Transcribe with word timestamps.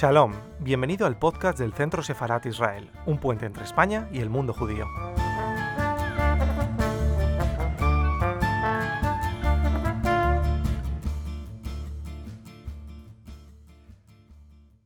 Shalom, 0.00 0.32
bienvenido 0.60 1.06
al 1.06 1.18
podcast 1.18 1.58
del 1.58 1.74
Centro 1.74 2.02
Sefarat 2.02 2.46
Israel, 2.46 2.90
un 3.04 3.18
puente 3.18 3.44
entre 3.44 3.64
España 3.64 4.08
y 4.10 4.20
el 4.20 4.30
mundo 4.30 4.54
judío. 4.54 4.86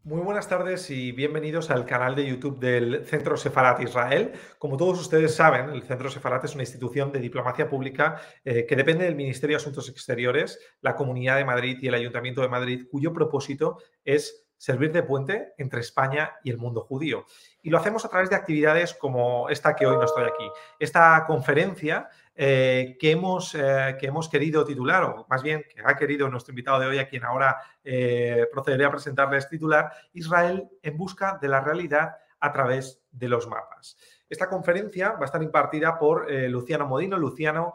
Muy 0.03 0.21
buenas 0.21 0.49
tardes 0.49 0.91
y 0.91 1.13
bienvenidos 1.13 1.71
al 1.71 1.86
canal 1.86 2.17
de 2.17 2.27
YouTube 2.27 2.58
del 2.58 3.05
Centro 3.05 3.36
Sefarat 3.36 3.83
Israel. 3.83 4.33
Como 4.58 4.77
todos 4.77 5.00
ustedes 5.00 5.33
saben, 5.33 5.71
el 5.71 5.85
Centro 5.85 6.11
Sefarat 6.11 6.44
es 6.44 6.55
una 6.55 6.64
institución 6.64 7.13
de 7.13 7.21
diplomacia 7.21 7.69
pública 7.69 8.21
eh, 8.44 8.67
que 8.67 8.75
depende 8.75 9.05
del 9.05 9.14
Ministerio 9.14 9.57
de 9.57 9.63
Asuntos 9.63 9.89
Exteriores, 9.89 10.58
la 10.81 10.96
Comunidad 10.96 11.36
de 11.36 11.44
Madrid 11.44 11.79
y 11.81 11.86
el 11.86 11.94
Ayuntamiento 11.94 12.43
de 12.43 12.49
Madrid, 12.49 12.86
cuyo 12.91 13.13
propósito 13.13 13.79
es 14.05 14.43
servir 14.57 14.93
de 14.93 15.03
puente 15.03 15.53
entre 15.58 15.81
España 15.81 16.35
y 16.43 16.50
el 16.50 16.58
mundo 16.58 16.81
judío. 16.81 17.26
Y 17.63 17.71
lo 17.71 17.79
hacemos 17.79 18.04
a 18.04 18.08
través 18.08 18.31
de 18.31 18.36
actividades 18.36 18.94
como 18.94 19.49
esta 19.49 19.75
que 19.75 19.86
hoy 19.86 19.96
no 19.96 20.04
estoy 20.04 20.25
aquí. 20.25 20.49
Esta 20.79 21.25
conferencia 21.27 22.08
eh, 22.35 22.96
que, 22.99 23.13
hemos, 23.13 23.54
eh, 23.54 23.96
que 23.99 24.07
hemos 24.07 24.29
querido 24.29 24.64
titular, 24.64 25.04
o 25.04 25.27
más 25.29 25.43
bien 25.43 25.64
que 25.68 25.80
ha 25.85 25.96
querido 25.96 26.29
nuestro 26.29 26.53
invitado 26.53 26.80
de 26.80 26.86
hoy, 26.86 26.99
a 26.99 27.08
quien 27.08 27.25
ahora 27.25 27.58
eh, 27.82 28.46
procederé 28.50 28.85
a 28.85 28.90
presentarles 28.90 29.49
titular, 29.49 29.93
Israel 30.13 30.68
en 30.82 30.96
busca 30.96 31.39
de 31.41 31.49
la 31.49 31.61
realidad 31.61 32.16
a 32.41 32.52
través 32.52 33.02
de 33.10 33.28
los 33.28 33.47
mapas. 33.47 33.97
Esta 34.28 34.48
conferencia 34.48 35.12
va 35.12 35.22
a 35.22 35.25
estar 35.27 35.42
impartida 35.42 35.98
por 35.98 36.30
Luciano 36.50 36.86
Modino. 36.86 37.16
Luciano, 37.16 37.75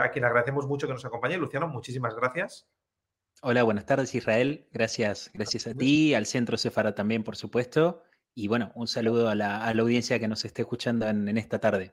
a 0.00 0.10
quien 0.10 0.24
agradecemos 0.24 0.66
mucho 0.66 0.86
que 0.86 0.92
nos 0.92 1.04
acompañe. 1.04 1.36
Luciano, 1.36 1.66
muchísimas 1.66 2.14
gracias. 2.14 2.68
Hola, 3.44 3.64
buenas 3.64 3.86
tardes 3.86 4.14
Israel. 4.14 4.68
Gracias, 4.70 5.28
gracias 5.34 5.66
a 5.66 5.74
ti, 5.74 6.14
al 6.14 6.26
Centro 6.26 6.56
Cefara 6.56 6.94
también, 6.94 7.24
por 7.24 7.34
supuesto. 7.34 8.04
Y 8.36 8.46
bueno, 8.46 8.70
un 8.76 8.86
saludo 8.86 9.28
a 9.28 9.34
la, 9.34 9.68
audiencia 9.68 10.20
que 10.20 10.28
nos 10.28 10.44
esté 10.44 10.62
escuchando 10.62 11.08
en, 11.08 11.36
esta 11.36 11.58
tarde. 11.58 11.92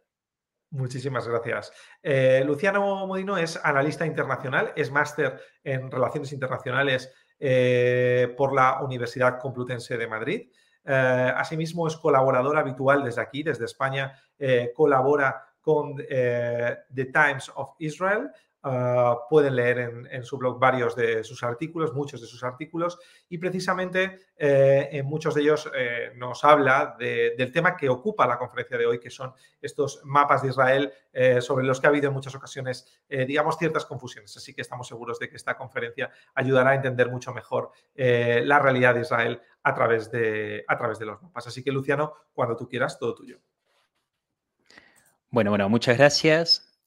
Muchísimas 0.70 1.28
gracias. 1.28 1.74
Eh, 2.04 2.44
Luciano 2.46 3.08
Modino 3.08 3.36
es 3.36 3.60
analista 3.64 4.06
internacional, 4.06 4.74
es 4.76 4.92
máster 4.92 5.42
en 5.64 5.90
Relaciones 5.90 6.32
Internacionales 6.34 7.12
eh, 7.40 8.32
por 8.38 8.54
la 8.54 8.84
Universidad 8.84 9.40
Complutense 9.40 9.98
de 9.98 10.08
Madrid. 10.08 10.52
Eh, 10.86 11.34
asimismo, 11.36 11.88
es 11.88 11.98
colaborador 11.98 12.60
habitual 12.60 13.04
desde 13.04 13.24
aquí, 13.24 13.42
desde 13.42 13.66
España, 13.66 14.14
colabora 14.76 15.44
con 15.60 15.96
The 15.96 17.06
Times 17.12 17.52
of 17.56 17.72
Israel, 17.80 18.30
Ah, 18.62 19.20
pueden 19.30 19.56
leer 19.56 20.08
en, 20.12 20.24
su 20.26 20.38
blog 20.38 20.60
varios 20.60 20.94
de 20.94 21.24
sus 21.24 21.44
artículos, 21.44 21.94
muchos 21.94 22.20
de 22.20 22.28
sus 22.28 22.44
artículos, 22.44 23.00
y 23.30 23.38
precisamente 23.38 24.20
eh, 24.36 24.90
en 24.92 25.06
muchos 25.06 25.34
de 25.34 25.42
ellos 25.42 25.72
eh, 25.74 26.12
nos 26.18 26.44
habla 26.44 26.98
del 27.00 27.54
tema 27.54 27.78
que 27.78 27.88
ocupa 27.88 28.28
la 28.28 28.38
conferencia 28.38 28.78
de 28.78 28.86
hoy, 28.86 29.00
que 29.00 29.10
son 29.10 29.34
estos 29.62 30.02
mapas 30.04 30.42
de 30.42 30.50
Israel 30.50 30.92
eh, 31.14 31.40
sobre 31.40 31.66
los 31.66 31.80
que 31.80 31.88
ha 31.88 31.90
habido 31.90 32.10
en 32.10 32.14
muchas 32.14 32.36
ocasiones, 32.36 33.02
digamos, 33.08 33.58
ciertas 33.58 33.86
confusiones. 33.86 34.36
Así 34.36 34.54
que 34.54 34.62
estamos 34.62 34.90
seguros 34.90 35.20
de 35.20 35.30
que 35.30 35.38
esta 35.38 35.56
conferencia 35.56 36.12
ayudará 36.36 36.72
a 36.72 36.76
entender 36.76 37.10
mucho 37.10 37.34
mejor 37.34 37.72
la 37.96 38.60
realidad 38.60 38.94
de 38.94 39.02
Israel 39.02 39.42
a 39.64 39.74
través 39.74 40.12
de, 40.12 40.66
a 40.68 40.78
través 40.78 41.00
de 41.00 41.06
los 41.06 41.22
mapas. 41.22 41.48
Así 41.48 41.64
que, 41.64 41.72
Luciano, 41.72 42.14
cuando 42.34 42.58
tú 42.58 42.68
quieras, 42.68 43.00
todo 43.00 43.16
tuyo. 43.16 43.40
Bueno, 45.30 45.52
bueno, 45.52 45.70
muchas 45.70 45.98
gracias. 45.98 46.78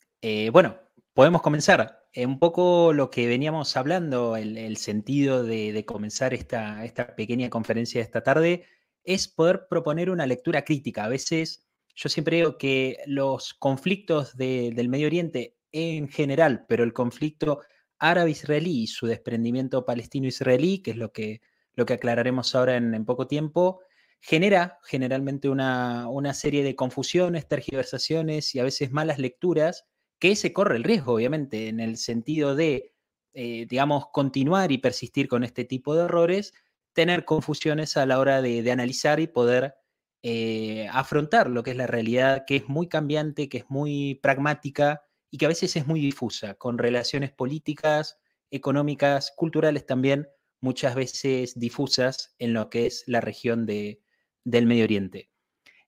bueno, 0.52 0.76
Podemos 1.14 1.42
comenzar. 1.42 2.06
Eh, 2.14 2.24
un 2.24 2.38
poco 2.38 2.92
lo 2.94 3.10
que 3.10 3.26
veníamos 3.26 3.76
hablando, 3.76 4.36
el, 4.36 4.76
sentido 4.78 5.44
de, 5.44 5.84
comenzar 5.86 6.32
esta, 6.32 6.84
esta, 6.84 7.14
pequeña 7.14 7.50
conferencia 7.50 8.00
de 8.00 8.04
esta 8.04 8.22
tarde, 8.22 8.64
es 9.04 9.28
poder 9.28 9.66
proponer 9.68 10.08
una 10.08 10.26
lectura 10.26 10.64
crítica. 10.64 11.04
A 11.04 11.08
veces 11.08 11.66
yo 11.94 12.08
siempre 12.08 12.38
digo 12.38 12.56
que 12.56 12.98
los 13.06 13.52
conflictos 13.52 14.36
del 14.36 14.88
Medio 14.88 15.06
Oriente 15.06 15.58
en 15.70 16.08
general, 16.08 16.64
pero 16.66 16.82
el 16.82 16.94
conflicto 16.94 17.60
árabe-israelí 17.98 18.82
y 18.84 18.86
su 18.86 19.06
desprendimiento 19.06 19.84
palestino-israelí, 19.84 20.82
que 20.82 20.92
es 20.92 20.96
lo 20.96 21.12
que, 21.12 21.42
lo 21.74 21.84
que 21.84 21.94
aclararemos 21.94 22.54
ahora 22.54 22.76
en, 22.76 23.04
poco 23.04 23.26
tiempo, 23.26 23.80
genera 24.20 24.78
generalmente 24.84 25.50
una, 25.50 26.08
una 26.08 26.32
serie 26.32 26.64
de 26.64 26.74
confusiones, 26.74 27.48
tergiversaciones 27.48 28.54
y 28.54 28.60
a 28.60 28.64
veces 28.64 28.92
malas 28.92 29.18
lecturas 29.18 29.84
que 30.22 30.36
se 30.36 30.52
corre 30.52 30.76
el 30.76 30.84
riesgo, 30.84 31.14
obviamente, 31.14 31.66
en 31.66 31.80
el 31.80 31.96
sentido 31.96 32.54
de, 32.54 32.94
eh, 33.32 33.66
digamos, 33.68 34.06
continuar 34.12 34.70
y 34.70 34.78
persistir 34.78 35.26
con 35.26 35.42
este 35.42 35.64
tipo 35.64 35.96
de 35.96 36.04
errores, 36.04 36.54
tener 36.92 37.24
confusiones 37.24 37.96
a 37.96 38.06
la 38.06 38.20
hora 38.20 38.40
de, 38.40 38.70
analizar 38.70 39.18
y 39.18 39.26
poder 39.26 39.74
eh, 40.22 40.86
afrontar 40.92 41.50
lo 41.50 41.64
que 41.64 41.72
es 41.72 41.76
la 41.76 41.88
realidad, 41.88 42.44
que 42.46 42.54
es 42.54 42.68
muy 42.68 42.86
cambiante, 42.86 43.48
que 43.48 43.58
es 43.58 43.64
muy 43.68 44.20
pragmática 44.22 45.02
y 45.28 45.38
que 45.38 45.46
a 45.46 45.48
veces 45.48 45.74
es 45.74 45.88
muy 45.88 46.00
difusa, 46.00 46.54
con 46.54 46.78
relaciones 46.78 47.32
políticas, 47.32 48.20
económicas, 48.52 49.32
culturales 49.36 49.86
también, 49.86 50.28
muchas 50.60 50.94
veces 50.94 51.58
difusas 51.58 52.36
en 52.38 52.52
lo 52.52 52.70
que 52.70 52.86
es 52.86 53.02
la 53.08 53.20
región 53.20 53.66
de, 53.66 54.00
del 54.44 54.66
Medio 54.66 54.84
Oriente. 54.84 55.32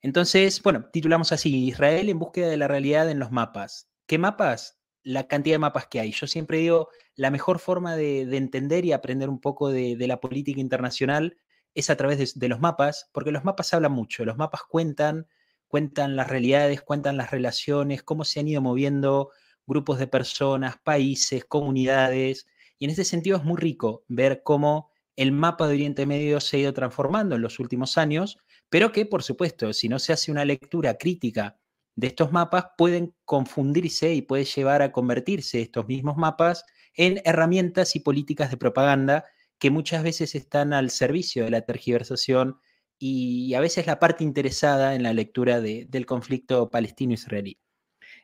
Entonces, 0.02 0.60
bueno, 0.60 0.86
titulamos 0.92 1.30
así, 1.30 1.66
Israel 1.68 2.08
en 2.08 2.18
búsqueda 2.18 2.48
de 2.48 2.56
la 2.56 2.66
realidad 2.66 3.08
en 3.08 3.20
los 3.20 3.30
mapas. 3.30 3.93
¿Qué 4.06 4.18
mapas? 4.18 4.80
La 5.02 5.28
cantidad 5.28 5.54
de 5.54 5.58
mapas 5.58 5.86
que 5.86 6.00
hay. 6.00 6.12
Yo 6.12 6.26
siempre 6.26 6.58
digo, 6.58 6.88
la 7.16 7.30
mejor 7.30 7.58
forma 7.58 7.96
de, 7.96 8.22
entender 8.36 8.84
y 8.84 8.92
aprender 8.92 9.28
un 9.28 9.40
poco 9.40 9.70
de, 9.70 9.96
la 10.06 10.20
política 10.20 10.60
internacional 10.60 11.38
es 11.74 11.90
a 11.90 11.96
través 11.96 12.34
de, 12.38 12.48
los 12.48 12.60
mapas, 12.60 13.10
porque 13.12 13.32
los 13.32 13.44
mapas 13.44 13.72
hablan 13.74 13.92
mucho, 13.92 14.24
los 14.24 14.36
mapas 14.36 14.62
cuentan, 14.68 15.26
cuentan 15.68 16.16
las 16.16 16.28
realidades, 16.28 16.82
cuentan 16.82 17.16
las 17.16 17.30
relaciones, 17.30 18.02
cómo 18.02 18.24
se 18.24 18.40
han 18.40 18.48
ido 18.48 18.60
moviendo 18.60 19.30
grupos 19.66 19.98
de 19.98 20.06
personas, 20.06 20.76
países, 20.84 21.44
comunidades, 21.46 22.46
y 22.78 22.84
en 22.84 22.90
ese 22.90 23.04
sentido 23.04 23.38
es 23.38 23.44
muy 23.44 23.56
rico 23.56 24.04
ver 24.08 24.42
cómo 24.44 24.90
el 25.16 25.32
mapa 25.32 25.66
de 25.66 25.74
Oriente 25.74 26.06
Medio 26.06 26.40
se 26.40 26.56
ha 26.58 26.60
ido 26.60 26.74
transformando 26.74 27.36
en 27.36 27.42
los 27.42 27.58
últimos 27.58 27.96
años, 27.96 28.38
pero 28.68 28.92
que, 28.92 29.06
por 29.06 29.22
supuesto, 29.22 29.72
si 29.72 29.88
no 29.88 29.98
se 29.98 30.12
hace 30.12 30.30
una 30.30 30.44
lectura 30.44 30.94
crítica 30.98 31.58
de 31.96 32.08
estos 32.08 32.32
mapas 32.32 32.66
pueden 32.76 33.14
confundirse 33.24 34.14
y 34.14 34.22
puede 34.22 34.44
llevar 34.44 34.82
a 34.82 34.92
convertirse 34.92 35.60
estos 35.60 35.86
mismos 35.86 36.16
mapas 36.16 36.64
en 36.94 37.20
herramientas 37.24 37.96
y 37.96 38.00
políticas 38.00 38.50
de 38.50 38.56
propaganda 38.56 39.24
que 39.58 39.70
muchas 39.70 40.02
veces 40.02 40.34
están 40.34 40.72
al 40.72 40.90
servicio 40.90 41.44
de 41.44 41.50
la 41.50 41.62
tergiversación 41.62 42.58
y 42.98 43.54
a 43.54 43.60
veces 43.60 43.86
la 43.86 43.98
parte 43.98 44.24
interesada 44.24 44.94
en 44.94 45.02
la 45.02 45.12
lectura 45.12 45.60
del 45.60 46.06
conflicto 46.06 46.70
palestino-israelí. 46.70 47.58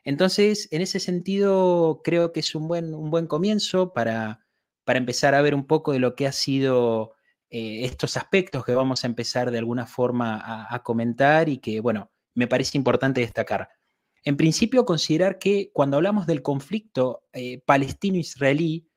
Entonces, 0.03 0.67
en 0.71 0.81
ese 0.81 0.99
sentido, 0.99 2.01
creo 2.03 2.31
que 2.31 2.39
es 2.39 2.55
un 2.55 2.67
buen, 2.67 2.93
un 2.93 3.11
buen 3.11 3.27
comienzo 3.27 3.93
para, 3.93 4.45
para 4.83 4.99
empezar 4.99 5.35
a 5.35 5.41
ver 5.41 5.53
un 5.53 5.67
poco 5.67 5.91
de 5.93 5.99
lo 5.99 6.15
que 6.15 6.27
ha 6.27 6.31
sido 6.31 7.13
eh, 7.49 7.85
estos 7.85 8.17
aspectos 8.17 8.65
que 8.65 8.73
vamos 8.73 9.03
a 9.03 9.07
empezar 9.07 9.51
de 9.51 9.59
alguna 9.59 9.85
forma 9.85 10.41
a 10.69 10.83
comentar 10.83 11.49
y 11.49 11.57
que, 11.57 11.79
bueno, 11.81 12.10
me 12.33 12.47
parece 12.47 12.77
importante 12.77 13.21
destacar. 13.21 13.69
En 14.23 14.37
principio, 14.37 14.85
considerar 14.85 15.39
que 15.39 15.71
cuando 15.73 15.97
hablamos 15.97 16.27
del 16.27 16.41
conflicto 16.41 17.23
eh, 17.33 17.61
palestino-israelí, 17.65 18.87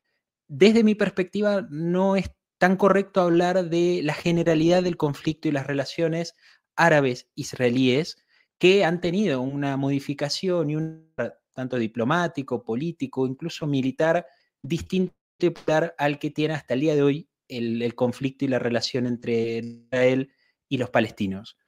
desde 0.48 0.84
mi 0.84 0.94
perspectiva, 0.94 1.66
no 1.70 2.16
es 2.16 2.30
tan 2.58 2.76
correcto 2.76 3.22
hablar 3.22 3.68
de 3.68 4.00
la 4.02 4.14
generalidad 4.14 4.82
del 4.82 4.96
conflicto 4.96 5.48
y 5.48 5.52
las 5.52 5.66
relaciones 5.66 6.34
árabes-israelíes 6.76 8.18
que 8.58 8.84
han 8.84 9.00
tenido 9.00 9.40
una 9.40 9.76
modificación 9.76 10.70
y 10.70 10.76
un 10.76 11.12
tanto 11.52 11.78
diplomático, 11.78 12.62
político, 12.62 13.26
incluso 13.26 13.66
militar, 13.66 14.26
distinto 14.62 15.14
al 15.98 16.18
que 16.18 16.30
tiene 16.30 16.54
hasta 16.54 16.74
el 16.74 16.80
día 16.80 16.94
de 16.94 17.02
hoy 17.02 17.28
el, 17.48 17.82
el 17.82 17.94
conflicto 17.94 18.44
y 18.44 18.48
la 18.48 18.58
relación 18.58 19.06
entre 19.06 19.58
Israel 19.58 20.32
y 20.68 20.78
los 20.78 20.90
palestinos. 20.90 21.58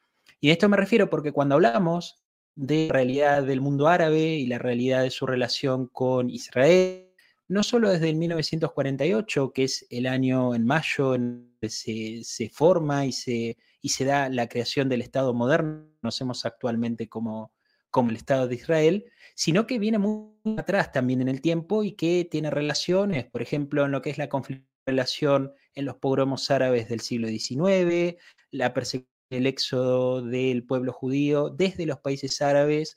Y 0.40 0.50
a 0.50 0.52
esto 0.52 0.68
me 0.68 0.76
refiero 0.76 1.08
porque 1.08 1.32
cuando 1.32 1.54
hablamos 1.54 2.22
de 2.54 2.86
la 2.88 2.94
realidad 2.94 3.42
del 3.42 3.60
mundo 3.60 3.88
árabe 3.88 4.36
y 4.36 4.46
la 4.46 4.58
realidad 4.58 5.02
de 5.02 5.10
su 5.10 5.26
relación 5.26 5.88
con 5.88 6.30
Israel, 6.30 7.06
no 7.48 7.62
solo 7.62 7.90
desde 7.90 8.10
el 8.10 8.16
1948, 8.16 9.52
que 9.52 9.64
es 9.64 9.86
el 9.90 10.06
año 10.06 10.54
en 10.54 10.66
mayo 10.66 11.14
en 11.14 11.56
que 11.60 11.68
se, 11.68 12.50
forma 12.50 13.06
y 13.06 13.12
se, 13.12 13.56
y 13.80 13.88
se 13.90 14.04
da 14.04 14.28
la 14.28 14.48
creación 14.48 14.88
del 14.88 15.02
Estado 15.02 15.32
moderno, 15.32 15.88
conocemos 16.00 16.44
actualmente 16.44 17.08
como, 17.08 17.52
como 17.90 18.10
el 18.10 18.16
Estado 18.16 18.48
de 18.48 18.56
Israel, 18.56 19.04
sino 19.34 19.66
que 19.66 19.78
viene 19.78 19.98
muy 19.98 20.32
atrás 20.56 20.92
también 20.92 21.20
en 21.20 21.28
el 21.28 21.40
tiempo 21.40 21.84
y 21.84 21.92
que 21.92 22.26
tiene 22.28 22.50
relaciones, 22.50 23.26
por 23.26 23.42
ejemplo, 23.42 23.84
en 23.84 23.92
lo 23.92 24.02
que 24.02 24.10
es 24.10 24.18
la 24.18 24.28
relación 24.86 25.52
en 25.74 25.84
los 25.84 25.96
pogromos 25.96 26.50
árabes 26.50 26.88
del 26.88 27.00
siglo 27.00 27.28
XIX, 27.28 28.16
la 28.50 28.74
persecución 28.74 29.15
el 29.30 29.46
éxodo 29.46 30.22
del 30.22 30.64
pueblo 30.64 30.92
judío 30.92 31.50
desde 31.50 31.86
los 31.86 31.98
países 31.98 32.40
árabes 32.40 32.96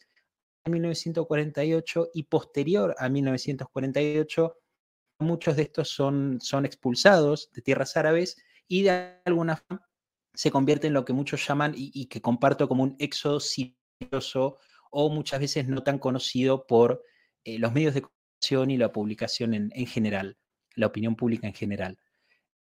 en 0.65 0.73
1948 0.73 2.09
y 2.13 2.23
posterior 2.23 2.95
a 2.97 3.09
1948, 3.09 4.57
muchos 5.19 5.55
de 5.55 5.63
estos 5.63 5.89
son, 5.89 6.39
son 6.41 6.65
expulsados 6.65 7.49
de 7.53 7.61
tierras 7.61 7.97
árabes 7.97 8.37
y 8.67 8.83
de 8.83 9.19
alguna 9.25 9.57
forma 9.57 9.87
se 10.33 10.51
convierte 10.51 10.87
en 10.87 10.93
lo 10.93 11.05
que 11.05 11.13
muchos 11.13 11.45
llaman 11.45 11.73
y, 11.75 12.05
que 12.05 12.21
comparto 12.21 12.67
como 12.67 12.83
un 12.83 12.95
éxodo 12.99 13.39
silencioso 13.39 14.57
o 14.91 15.09
muchas 15.09 15.39
veces 15.39 15.67
no 15.67 15.83
tan 15.83 15.99
conocido 15.99 16.65
por 16.65 17.03
eh, 17.43 17.59
los 17.59 17.73
medios 17.73 17.93
de 17.93 18.03
comunicación 18.03 18.71
y 18.71 18.77
la 18.77 18.91
publicación 18.91 19.53
en, 19.53 19.71
en 19.73 19.85
general, 19.85 20.37
la 20.75 20.87
opinión 20.87 21.15
pública 21.15 21.47
en 21.47 21.53
general. 21.53 21.97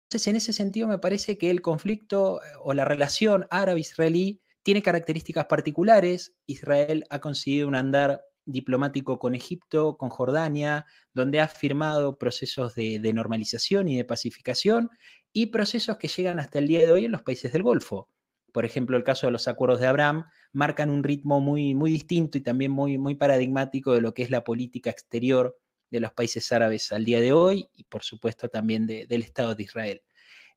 Entonces, 0.07 0.27
en 0.27 0.35
ese 0.37 0.53
sentido, 0.53 0.87
me 0.87 0.99
parece 0.99 1.37
que 1.37 1.49
el 1.49 1.61
conflicto 1.61 2.41
eh, 2.41 2.45
o 2.63 2.73
la 2.73 2.85
relación 2.85 3.45
árabe-israelí 3.49 4.41
tiene 4.63 4.81
características 4.81 5.47
particulares. 5.47 6.33
Israel 6.45 7.03
ha 7.09 7.19
conseguido 7.19 7.67
un 7.67 7.75
andar 7.75 8.21
diplomático 8.45 9.19
con 9.19 9.35
Egipto, 9.35 9.97
con 9.97 10.09
Jordania, 10.09 10.85
donde 11.13 11.41
ha 11.41 11.49
firmado 11.49 12.17
procesos 12.17 12.73
de, 12.75 12.99
normalización 13.13 13.89
y 13.89 13.97
de 13.97 14.05
pacificación 14.05 14.89
y 15.33 15.47
procesos 15.47 15.97
que 15.97 16.07
llegan 16.07 16.39
hasta 16.39 16.59
el 16.59 16.69
día 16.69 16.79
de 16.79 16.91
hoy 16.93 17.03
en 17.03 17.11
los 17.11 17.23
países 17.23 17.51
del 17.51 17.63
Golfo. 17.63 18.09
Por 18.53 18.63
ejemplo, 18.63 18.95
el 18.95 19.03
caso 19.03 19.27
de 19.27 19.33
los 19.33 19.49
acuerdos 19.49 19.81
de 19.81 19.87
Abraham 19.87 20.23
marcan 20.53 20.89
un 20.89 21.03
ritmo 21.03 21.41
muy, 21.41 21.75
muy 21.75 21.91
distinto 21.91 22.37
y 22.37 22.41
también 22.41 22.71
muy, 22.71 22.97
muy 22.97 23.15
paradigmático 23.15 23.93
de 23.93 23.99
lo 23.99 24.13
que 24.13 24.23
es 24.23 24.31
la 24.31 24.45
política 24.45 24.89
exterior 24.89 25.57
de 25.89 25.99
los 25.99 26.11
países 26.13 26.51
árabes 26.51 26.91
al 26.91 27.05
día 27.05 27.21
de 27.21 27.33
hoy 27.33 27.67
y 27.73 27.83
por 27.85 28.03
supuesto 28.03 28.49
también 28.49 28.87
del 28.87 29.21
Estado 29.21 29.55
de 29.55 29.63
Israel. 29.63 30.01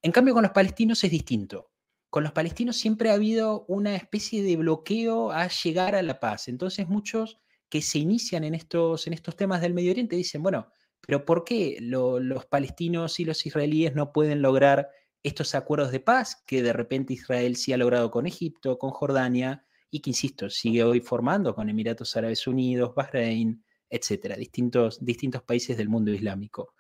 En 0.02 0.12
cambio, 0.12 0.34
con 0.34 0.42
los 0.42 0.52
palestinos 0.52 1.04
es 1.04 1.10
distinto. 1.10 1.70
Con 2.08 2.24
los 2.24 2.32
palestinos 2.32 2.76
siempre 2.76 3.10
ha 3.10 3.14
habido 3.14 3.64
una 3.68 3.94
especie 3.94 4.42
de 4.42 4.56
bloqueo 4.56 5.30
a 5.30 5.48
llegar 5.48 5.94
a 5.94 6.02
la 6.02 6.18
paz. 6.18 6.48
Entonces 6.48 6.88
muchos 6.88 7.38
que 7.68 7.82
se 7.82 7.98
inician 7.98 8.42
en 8.44 8.54
estos, 8.54 9.06
en 9.06 9.12
estos 9.12 9.36
temas 9.36 9.60
del 9.60 9.74
Medio 9.74 9.92
Oriente 9.92 10.16
dicen, 10.16 10.42
bueno, 10.42 10.72
pero 11.00 11.24
¿por 11.24 11.44
qué 11.44 11.78
los 11.80 12.46
palestinos 12.46 13.20
y 13.20 13.24
los 13.24 13.46
israelíes 13.46 13.94
no 13.94 14.12
pueden 14.12 14.42
lograr 14.42 14.90
estos 15.22 15.54
acuerdos 15.54 15.92
de 15.92 16.00
paz 16.00 16.42
que 16.46 16.62
de 16.62 16.72
repente 16.72 17.12
Israel 17.12 17.56
sí 17.56 17.72
ha 17.72 17.76
logrado 17.76 18.10
con 18.10 18.26
Egipto, 18.26 18.78
con 18.78 18.90
Jordania 18.90 19.64
y 19.90 20.00
que, 20.00 20.10
insisto, 20.10 20.48
sigue 20.50 20.82
hoy 20.82 21.00
formando 21.00 21.54
con 21.54 21.68
Emiratos 21.68 22.16
Árabes 22.16 22.46
Unidos, 22.46 22.94
Bahrein, 22.94 23.64
etcétera, 23.90 24.36
distintos, 24.36 25.04
distintos 25.04 25.42
países 25.42 25.76
del 25.76 25.88
mundo 25.88 26.12
islámico. 26.12 26.74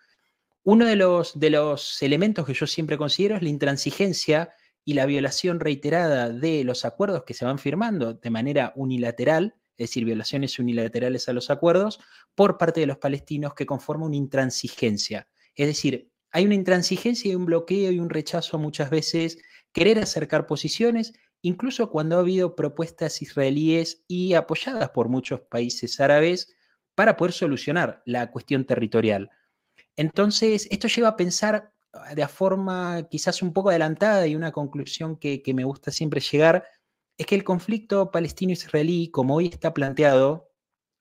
Uno 0.62 0.86
de 0.86 0.96
los, 0.96 1.38
de 1.38 1.50
los 1.50 2.00
elementos 2.02 2.46
que 2.46 2.54
yo 2.54 2.66
siempre 2.66 2.96
considero 2.96 3.36
es 3.36 3.42
la 3.42 3.48
intransigencia 3.48 4.50
y 4.84 4.94
la 4.94 5.06
violación 5.06 5.60
reiterada 5.60 6.30
de 6.30 6.64
los 6.64 6.84
acuerdos 6.84 7.24
que 7.24 7.34
se 7.34 7.44
van 7.44 7.58
firmando 7.58 8.14
de 8.14 8.30
manera 8.30 8.72
unilateral 8.76 9.60
es 9.80 9.88
decir, 9.88 10.04
violaciones 10.04 10.58
unilaterales 10.58 11.26
a 11.30 11.32
los 11.32 11.48
acuerdos, 11.48 12.00
por 12.34 12.58
parte 12.58 12.80
de 12.80 12.86
los 12.86 12.98
palestinos 12.98 13.54
que 13.54 13.64
conforma 13.64 14.04
una 14.04 14.16
intransigencia. 14.16 15.26
Es 15.54 15.68
decir, 15.68 16.10
hay 16.32 16.44
una 16.44 16.54
intransigencia 16.54 17.32
y 17.32 17.34
un 17.34 17.46
bloqueo 17.46 17.90
y 17.90 17.98
un 17.98 18.10
rechazo 18.10 18.58
muchas 18.58 18.90
veces, 18.90 19.38
querer 19.72 19.98
acercar 19.98 20.46
posiciones, 20.46 21.14
incluso 21.40 21.90
cuando 21.90 22.16
ha 22.16 22.20
habido 22.20 22.56
propuestas 22.56 23.22
israelíes 23.22 24.04
y 24.06 24.34
apoyadas 24.34 24.90
por 24.90 25.08
muchos 25.08 25.40
países 25.50 25.98
árabes 25.98 26.54
para 27.00 27.16
poder 27.16 27.32
solucionar 27.32 28.02
la 28.04 28.30
cuestión 28.30 28.66
territorial. 28.66 29.30
Entonces, 29.96 30.68
esto 30.70 30.86
lleva 30.86 31.08
a 31.08 31.16
pensar 31.16 31.72
de 32.14 32.28
forma 32.28 33.08
quizás 33.10 33.40
un 33.40 33.54
poco 33.54 33.70
adelantada 33.70 34.26
y 34.26 34.36
una 34.36 34.52
conclusión 34.52 35.16
que, 35.16 35.40
que 35.40 35.54
me 35.54 35.64
gusta 35.64 35.92
siempre 35.92 36.20
llegar, 36.20 36.66
es 37.16 37.24
que 37.24 37.36
el 37.36 37.42
conflicto 37.42 38.10
palestino-israelí, 38.10 39.10
como 39.10 39.36
hoy 39.36 39.46
está 39.46 39.72
planteado, 39.72 40.50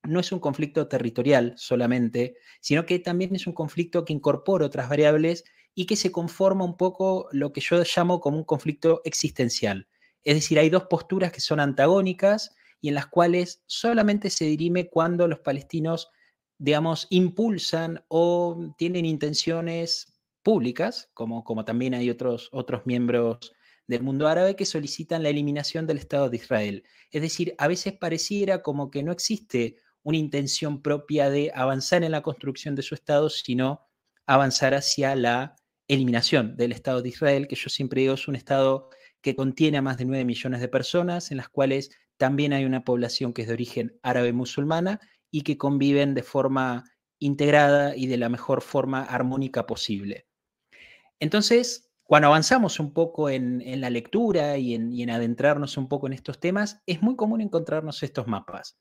no 0.03 0.21
es 0.21 0.31
un 0.31 0.39
conflicto 0.39 0.87
territorial 0.87 1.53
solamente, 1.57 2.37
sino 2.61 2.85
que 2.85 2.99
también 2.99 3.35
es 3.35 3.45
un 3.45 3.51
conflicto 3.51 4.05
que 4.05 4.13
incorpora 4.13 4.67
otras 4.67 4.87
variables 4.87 5.43
y 5.75 5.85
que 5.85 5.97
se 5.97 6.13
conforma 6.13 6.63
un 6.63 6.77
poco 6.77 7.27
lo 7.33 7.51
que 7.51 7.59
yo 7.59 7.83
llamo 7.83 8.21
como 8.21 8.37
un 8.37 8.45
conflicto 8.45 9.01
existencial. 9.03 9.89
Es 10.23 10.35
decir, 10.35 10.59
hay 10.59 10.69
dos 10.69 10.83
posturas 10.83 11.33
que 11.33 11.41
son 11.41 11.59
antagónicas 11.59 12.55
y 12.81 12.89
en 12.89 12.95
las 12.95 13.07
cuales 13.07 13.63
solamente 13.65 14.29
se 14.29 14.45
dirime 14.45 14.89
cuando 14.89 15.27
los 15.27 15.39
palestinos, 15.39 16.09
digamos, 16.57 17.07
impulsan 17.09 18.03
o 18.07 18.73
tienen 18.77 19.05
intenciones 19.05 20.13
públicas, 20.43 21.09
como, 21.13 21.43
como 21.43 21.65
también 21.65 21.93
hay 21.93 22.09
otros, 22.09 22.49
otros 22.51 22.85
miembros 22.85 23.53
del 23.87 24.03
mundo 24.03 24.27
árabe 24.27 24.55
que 24.55 24.65
solicitan 24.65 25.23
la 25.23 25.29
eliminación 25.29 25.87
del 25.87 25.97
Estado 25.97 26.29
de 26.29 26.37
Israel. 26.37 26.83
Es 27.11 27.21
decir, 27.21 27.55
a 27.57 27.67
veces 27.67 27.93
pareciera 27.93 28.61
como 28.61 28.91
que 28.91 29.03
no 29.03 29.11
existe 29.11 29.77
una 30.03 30.17
intención 30.17 30.81
propia 30.81 31.29
de 31.29 31.51
avanzar 31.53 32.03
en 32.03 32.11
la 32.11 32.21
construcción 32.21 32.75
de 32.75 32.83
su 32.83 32.95
Estado, 32.95 33.29
sino 33.29 33.87
avanzar 34.25 34.75
hacia 34.75 35.15
la 35.15 35.55
eliminación 35.87 36.55
del 36.55 36.71
Estado 36.71 37.01
de 37.01 37.09
Israel, 37.09 37.47
que 37.47 37.55
yo 37.55 37.69
siempre 37.69 38.01
digo 38.01 38.13
es 38.13 38.27
un 38.27 38.35
Estado 38.35 38.89
que 39.21 39.35
contiene 39.35 39.79
a 39.79 39.81
más 39.81 39.97
de 39.97 40.05
9 40.05 40.23
millones 40.23 40.61
de 40.61 40.67
personas, 40.67 41.31
en 41.31 41.37
las 41.37 41.49
cuales 41.49 41.91
también 42.19 42.51
hay 42.53 42.65
una 42.65 42.83
población 42.83 43.33
que 43.33 43.43
es 43.43 43.47
de 43.47 43.53
origen 43.53 43.97
árabe 44.03 44.33
musulmana 44.33 44.99
y 45.31 45.41
que 45.41 45.57
conviven 45.57 46.13
de 46.13 46.21
forma 46.21 46.83
integrada 47.17 47.95
y 47.95 48.07
de 48.07 48.17
la 48.17 48.29
mejor 48.29 48.61
forma 48.61 49.03
armónica 49.03 49.65
posible. 49.65 50.27
Entonces, 51.19 51.89
cuando 52.03 52.27
avanzamos 52.27 52.79
un 52.79 52.93
poco 52.93 53.29
en, 53.29 53.63
la 53.79 53.89
lectura 53.89 54.57
y 54.57 54.73
en, 54.75 55.09
adentrarnos 55.09 55.77
un 55.77 55.87
poco 55.87 56.07
en 56.07 56.13
estos 56.13 56.39
temas, 56.39 56.81
es 56.85 57.01
muy 57.01 57.15
común 57.15 57.39
encontrarnos 57.39 58.03
estos 58.03 58.27
mapas. 58.27 58.77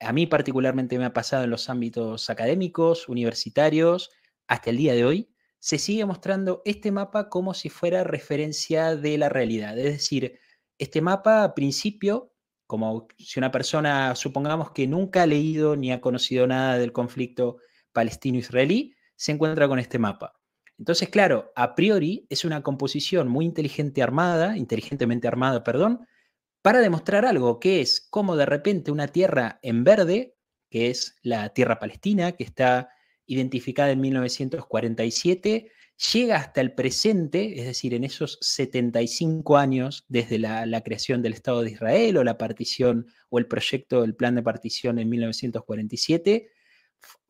A 0.00 0.12
mí 0.12 0.26
particularmente 0.26 0.98
me 0.98 1.04
ha 1.04 1.12
pasado 1.12 1.44
en 1.44 1.50
los 1.50 1.68
ámbitos 1.68 2.30
académicos, 2.30 3.08
universitarios, 3.08 4.10
hasta 4.46 4.70
el 4.70 4.78
día 4.78 4.94
de 4.94 5.04
hoy, 5.04 5.34
se 5.58 5.78
sigue 5.78 6.06
mostrando 6.06 6.62
este 6.64 6.90
mapa 6.90 7.28
como 7.28 7.52
si 7.52 7.68
fuera 7.68 8.04
referencia 8.04 8.96
de 8.96 9.18
la 9.18 9.28
realidad. 9.28 9.76
Es 9.76 9.92
decir, 9.92 10.38
este 10.78 11.02
mapa 11.02 11.42
a 11.42 11.54
principio, 11.54 12.32
como 12.68 13.08
si 13.16 13.40
una 13.40 13.50
persona, 13.50 14.14
supongamos 14.14 14.72
que 14.72 14.86
nunca 14.86 15.22
ha 15.22 15.26
leído 15.26 15.74
ni 15.74 15.90
ha 15.90 16.02
conocido 16.02 16.46
nada 16.46 16.78
del 16.78 16.92
conflicto 16.92 17.56
palestino-israelí, 17.92 18.94
se 19.16 19.32
encuentra 19.32 19.66
con 19.66 19.78
este 19.78 19.98
mapa. 19.98 20.34
Entonces, 20.78 21.08
claro, 21.08 21.50
a 21.56 21.74
priori 21.74 22.26
es 22.28 22.44
una 22.44 22.62
composición 22.62 23.26
muy 23.26 23.46
inteligente 23.46 24.02
armada, 24.02 24.58
inteligentemente 24.58 25.26
armada, 25.26 25.64
perdón, 25.64 26.06
para 26.60 26.80
demostrar 26.80 27.24
algo, 27.24 27.58
que 27.58 27.80
es 27.80 28.06
como 28.10 28.36
de 28.36 28.44
repente 28.44 28.90
una 28.90 29.08
tierra 29.08 29.58
en 29.62 29.82
verde, 29.82 30.36
que 30.68 30.90
es 30.90 31.16
la 31.22 31.48
tierra 31.54 31.78
palestina, 31.78 32.32
que 32.32 32.44
está 32.44 32.90
identificada 33.24 33.92
en 33.92 34.02
1947, 34.02 35.72
llega 36.12 36.36
hasta 36.36 36.60
el 36.60 36.72
presente, 36.72 37.58
es 37.58 37.66
decir, 37.66 37.92
en 37.94 38.04
esos 38.04 38.38
75 38.40 39.56
años 39.56 40.04
desde 40.08 40.38
la, 40.38 40.80
creación 40.82 41.22
del 41.22 41.32
Estado 41.32 41.62
de 41.62 41.72
Israel 41.72 42.16
o 42.18 42.24
la 42.24 42.38
partición 42.38 43.06
o 43.30 43.38
el 43.38 43.46
proyecto 43.46 44.02
del 44.02 44.14
plan 44.14 44.34
de 44.34 44.42
partición 44.42 44.98
en 44.98 45.08
1947, 45.08 46.50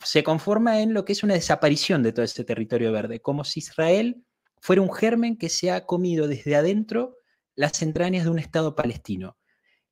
se 0.03 0.23
conforma 0.23 0.81
en 0.81 0.95
lo 0.95 1.05
que 1.05 1.13
es 1.13 1.23
una 1.23 1.35
desaparición 1.35 2.03
de 2.03 2.13
todo 2.13 2.25
ese 2.25 2.45
territorio 2.45 2.93
verde, 2.93 3.21
como 3.21 3.45
si 3.45 3.61
Israel 3.61 4.25
fuera 4.61 4.83
un 4.83 4.93
germen 4.93 5.37
que 5.37 5.49
se 5.49 5.71
ha 5.71 5.87
comido 5.87 6.29
desde 6.29 6.57
adentro 6.57 7.17
las 7.55 7.83
entrañas 7.83 8.25
de 8.25 8.31
un 8.31 8.39
Estado 8.39 8.75
palestino. 8.75 9.37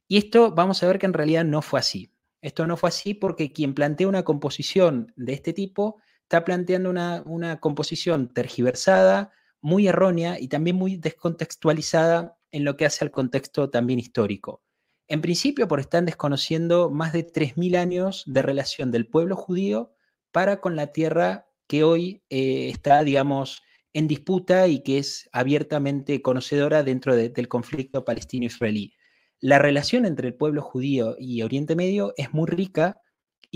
Y 0.07 0.19
esto 0.19 0.53
vamos 0.53 0.83
a 0.83 0.87
ver 0.87 0.99
que 0.99 1.07
en 1.07 1.15
realidad 1.15 1.45
no 1.45 1.63
fue 1.63 1.81
así. 1.81 2.13
Esto 2.41 2.67
no 2.67 2.77
fue 2.77 2.91
así 2.91 3.15
porque 3.15 3.53
quien 3.53 3.75
plantea 3.75 4.07
una 4.07 4.23
composición 4.23 5.13
de 5.17 5.33
este 5.33 5.53
tipo 5.53 5.97
está 6.27 6.45
planteando 6.45 6.91
una, 6.91 7.23
una 7.25 7.61
composición 7.61 8.27
tergiversada, 8.35 9.31
muy 9.61 9.87
errónea 9.87 10.41
y 10.41 10.49
también 10.49 10.75
muy 10.75 10.97
descontextualizada 10.97 12.37
en 12.51 12.65
lo 12.65 12.77
que 12.77 12.85
hace 12.85 13.05
al 13.05 13.13
contexto 13.13 13.71
también 13.71 14.01
histórico. 14.01 14.61
En 15.07 15.21
principio, 15.21 15.69
por 15.69 15.79
estar 15.79 16.05
desconociendo 16.05 16.91
más 16.91 17.13
de 17.13 17.25
3.000 17.25 17.77
años 17.77 18.25
de 18.27 18.43
relación 18.43 18.91
del 18.91 19.07
pueblo 19.07 19.37
judío 19.37 19.95
para 20.33 20.61
con 20.61 20.75
la 20.75 20.89
tierra 20.89 21.47
que 21.69 21.85
hoy 21.85 22.25
eh, 22.29 22.71
está, 22.71 23.05
digamos, 23.05 23.63
en 23.93 24.09
disputa 24.09 24.67
y 24.67 24.83
que 24.83 24.99
es 24.99 25.29
abiertamente 25.33 26.23
conocedora 26.23 26.83
dentro 26.83 27.15
del 27.15 27.47
conflicto 27.47 28.05
palestino-israelí. 28.05 28.95
La 29.39 29.61
relación 29.61 30.07
entre 30.07 30.27
el 30.27 30.35
pueblo 30.35 30.61
judío 30.61 31.15
y 31.21 31.43
Oriente 31.43 31.77
Medio 31.77 32.15
es 32.17 32.35
muy 32.35 32.49
rica 32.49 33.01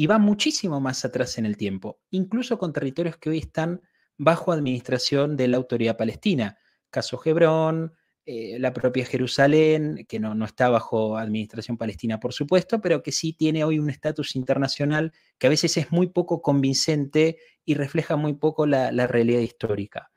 y 0.01 0.07
va 0.07 0.17
muchísimo 0.17 0.81
más 0.81 1.05
atrás 1.05 1.37
en 1.37 1.45
el 1.45 1.59
tiempo, 1.59 2.01
incluso 2.09 2.57
con 2.57 2.73
territorios 2.73 3.19
que 3.19 3.29
hoy 3.29 3.37
están 3.37 3.83
bajo 4.17 4.51
administración 4.51 5.37
de 5.37 5.47
la 5.47 5.59
autoridad 5.59 5.99
palestina. 5.99 6.57
Caso 6.89 7.21
Hebrón, 7.23 7.93
eh, 8.25 8.59
la 8.59 8.73
propia 8.73 9.05
Jerusalén, 9.05 10.07
que 10.09 10.19
no, 10.19 10.43
está 10.43 10.71
bajo 10.71 11.19
administración 11.19 11.77
palestina, 11.77 12.19
por 12.19 12.33
supuesto, 12.33 12.81
pero 12.81 13.03
que 13.03 13.13
sí 13.13 13.35
tiene 13.35 13.63
hoy 13.63 13.79
un 13.79 13.91
estatus 13.91 14.37
internacional 14.37 15.13
que 15.37 15.49
a 15.49 15.51
veces 15.51 15.77
es 15.77 15.93
muy 15.93 16.07
poco 16.07 16.41
convincente 16.41 17.37
y 17.67 17.75
refleja 17.75 18.17
muy 18.17 18.33
poco 18.33 18.65
la, 18.65 19.07
realidad 19.07 19.41
histórica. 19.41 20.11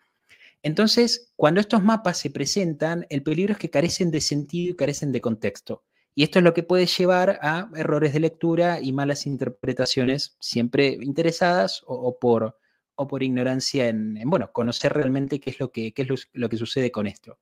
Entonces, 0.62 1.34
cuando 1.36 1.60
estos 1.60 1.84
mapas 1.84 2.18
se 2.18 2.30
presentan, 2.30 3.06
el 3.10 3.22
peligro 3.22 3.52
es 3.52 3.60
que 3.60 3.70
carecen 3.70 4.12
de 4.12 4.22
sentido 4.22 4.72
y 4.72 4.78
carecen 4.78 5.12
de 5.12 5.20
contexto. 5.20 5.84
Y 6.16 6.24
esto 6.24 6.40
es 6.40 6.44
lo 6.44 6.54
que 6.54 6.64
puede 6.64 6.86
llevar 6.86 7.40
a 7.42 7.70
errores 7.76 8.14
de 8.14 8.20
lectura 8.20 8.80
y 8.80 8.92
malas 8.94 9.26
interpretaciones, 9.26 10.38
siempre 10.40 10.98
interesadas 11.02 11.84
o, 11.88 12.20
por, 12.20 12.60
o 12.96 13.08
por 13.08 13.24
ignorancia 13.24 13.88
en, 13.88 14.20
bueno, 14.26 14.52
conocer 14.52 14.94
realmente 14.94 15.40
qué 15.40 15.50
es, 15.50 15.60
lo 15.60 15.72
que, 15.72 15.92
qué 15.94 16.04
es 16.04 16.30
lo 16.34 16.50
que 16.50 16.58
sucede 16.58 16.92
con 16.92 17.08
esto. 17.08 17.40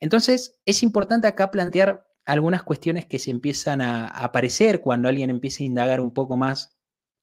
Entonces, 0.00 0.60
es 0.64 0.82
importante 0.82 1.28
acá 1.28 1.50
plantear 1.50 2.06
algunas 2.24 2.62
cuestiones 2.62 3.06
que 3.06 3.18
se 3.18 3.30
empiezan 3.30 3.80
a 3.80 4.08
aparecer 4.08 4.80
cuando 4.80 5.08
alguien 5.08 5.30
empieza 5.30 5.62
a 5.62 5.66
indagar 5.66 6.00
un 6.00 6.12
poco 6.12 6.36
más 6.36 6.76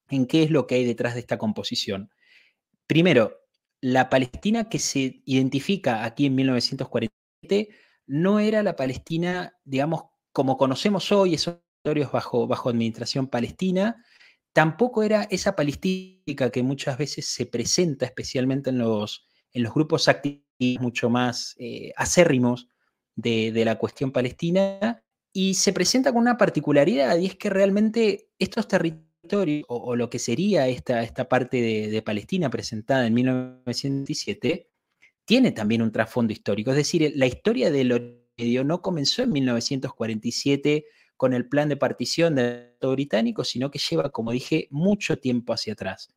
en 0.08 0.26
qué 0.26 0.42
es 0.42 0.50
lo 0.50 0.66
que 0.66 0.76
hay 0.76 0.84
detrás 0.84 1.14
de 1.14 1.20
esta 1.20 1.38
composición. 1.38 2.10
Primero, 2.86 3.40
la 3.80 4.08
Palestina 4.08 4.68
que 4.68 4.78
se 4.78 5.22
identifica 5.24 6.04
aquí 6.04 6.26
en 6.26 6.34
1947 6.34 7.68
no 8.06 8.40
era 8.40 8.62
la 8.62 8.76
Palestina, 8.76 9.56
digamos, 9.64 10.04
como 10.36 10.58
conocemos 10.58 11.12
hoy, 11.12 11.32
esos 11.32 11.60
territorios 11.82 12.12
bajo, 12.12 12.68
administración 12.68 13.26
palestina, 13.26 14.04
tampoco 14.52 15.02
era 15.02 15.22
esa 15.30 15.56
palestina 15.56 16.50
que 16.52 16.62
muchas 16.62 16.98
veces 16.98 17.24
se 17.24 17.46
presenta, 17.46 18.04
especialmente 18.04 18.68
en 18.68 18.76
los, 18.76 19.26
grupos 19.54 20.08
activos 20.08 20.44
mucho 20.78 21.08
más 21.08 21.54
eh, 21.58 21.90
acérrimos 21.96 22.68
de, 23.14 23.62
la 23.64 23.78
cuestión 23.78 24.12
palestina, 24.12 25.02
y 25.32 25.54
se 25.54 25.72
presenta 25.72 26.12
con 26.12 26.20
una 26.20 26.36
particularidad, 26.36 27.16
y 27.16 27.24
es 27.24 27.36
que 27.36 27.48
realmente 27.48 28.28
estos 28.38 28.68
territorios, 28.68 29.64
o, 29.68 29.96
lo 29.96 30.10
que 30.10 30.18
sería 30.18 30.68
esta, 30.68 31.30
parte 31.30 31.62
de, 31.88 32.02
Palestina 32.02 32.50
presentada 32.50 33.06
en 33.06 33.14
1907, 33.14 34.68
tiene 35.24 35.52
también 35.52 35.80
un 35.80 35.92
trasfondo 35.92 36.34
histórico. 36.34 36.72
Es 36.72 36.76
decir, 36.76 37.10
la 37.16 37.24
historia 37.24 37.70
del 37.70 38.15
Medio 38.38 38.64
no 38.64 38.82
comenzó 38.82 39.22
en 39.22 39.32
1947 39.32 40.84
con 41.16 41.32
el 41.32 41.48
plan 41.48 41.68
de 41.68 41.76
partición 41.76 42.34
del 42.34 42.72
Estado 42.74 42.92
británico, 42.92 43.44
sino 43.44 43.70
que 43.70 43.78
lleva, 43.78 44.10
como 44.10 44.32
dije, 44.32 44.68
mucho 44.70 45.18
tiempo 45.18 45.54
hacia 45.54 45.72
atrás. 45.72 46.14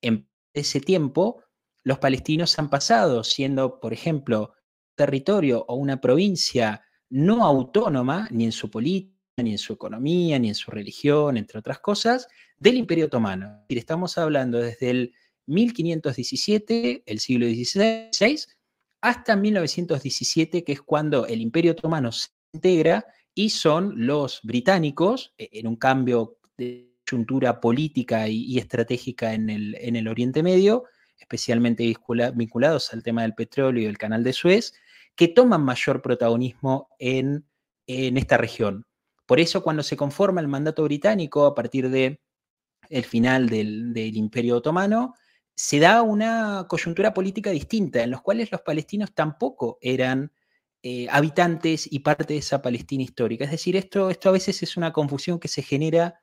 En 0.00 0.28
ese 0.54 0.80
tiempo, 0.80 1.42
los 1.84 1.98
palestinos 1.98 2.58
han 2.58 2.70
pasado 2.70 3.22
siendo, 3.22 3.80
por 3.80 3.92
ejemplo, 3.92 4.54
territorio 4.94 5.64
o 5.68 5.74
una 5.74 6.00
provincia 6.00 6.82
no 7.10 7.44
autónoma, 7.44 8.28
ni 8.30 8.46
en 8.46 8.52
su 8.52 8.70
política, 8.70 9.42
ni 9.42 9.52
en 9.52 9.58
su 9.58 9.74
economía, 9.74 10.38
ni 10.38 10.48
en 10.48 10.54
su 10.54 10.70
religión, 10.70 11.36
entre 11.36 11.58
otras 11.58 11.80
cosas, 11.80 12.28
del 12.58 12.76
Imperio 12.76 13.06
Otomano. 13.06 13.64
Estamos 13.68 14.16
hablando 14.16 14.58
desde 14.58 14.90
el 14.90 15.14
1517, 15.46 17.02
el 17.06 17.20
siglo 17.20 17.46
XVI, 17.46 18.38
hasta 19.00 19.36
1917, 19.36 20.64
que 20.64 20.72
es 20.72 20.82
cuando 20.82 21.26
el 21.26 21.40
Imperio 21.40 21.72
Otomano 21.72 22.12
se 22.12 22.28
integra 22.52 23.06
y 23.34 23.50
son 23.50 24.06
los 24.06 24.40
británicos, 24.42 25.34
e, 25.38 25.48
en 25.52 25.66
un 25.66 25.76
cambio 25.76 26.38
de 26.56 26.96
coyuntura 27.08 27.60
política 27.60 28.28
y, 28.28 28.58
estratégica 28.58 29.32
en 29.32 29.48
el, 29.50 29.76
en 29.80 29.96
el, 29.96 30.08
Oriente 30.08 30.42
Medio, 30.42 30.84
especialmente 31.18 31.94
vinculados 32.34 32.92
al 32.92 33.02
tema 33.02 33.22
del 33.22 33.34
petróleo 33.34 33.82
y 33.82 33.86
el 33.86 33.98
canal 33.98 34.24
de 34.24 34.32
Suez, 34.32 34.74
que 35.14 35.28
toman 35.28 35.62
mayor 35.64 36.02
protagonismo 36.02 36.88
en, 36.98 37.44
esta 37.86 38.36
región. 38.36 38.84
Por 39.24 39.40
eso 39.40 39.62
cuando 39.62 39.82
se 39.82 39.96
conforma 39.96 40.42
el 40.42 40.48
mandato 40.48 40.84
británico 40.84 41.46
a 41.46 41.54
partir 41.54 41.88
de 41.88 42.20
el 42.90 43.04
final 43.04 43.48
del 43.48 44.16
Imperio 44.16 44.58
Otomano, 44.58 45.14
se 45.58 45.80
da 45.80 46.02
una 46.02 46.66
coyuntura 46.68 47.12
política 47.12 47.50
distinta, 47.50 48.00
en 48.00 48.12
los 48.12 48.22
cuales 48.22 48.52
los 48.52 48.60
palestinos 48.60 49.12
tampoco 49.12 49.76
eran 49.80 50.30
eh, 50.84 51.08
habitantes 51.10 51.92
y 51.92 51.98
parte 51.98 52.34
de 52.34 52.38
esa 52.38 52.62
Palestina 52.62 53.02
histórica. 53.02 53.44
Es 53.44 53.50
decir, 53.50 53.74
esto, 53.74 54.08
esto 54.08 54.28
a 54.28 54.32
veces 54.32 54.62
es 54.62 54.76
una 54.76 54.92
confusión 54.92 55.40
que 55.40 55.48
se 55.48 55.62
genera 55.62 56.20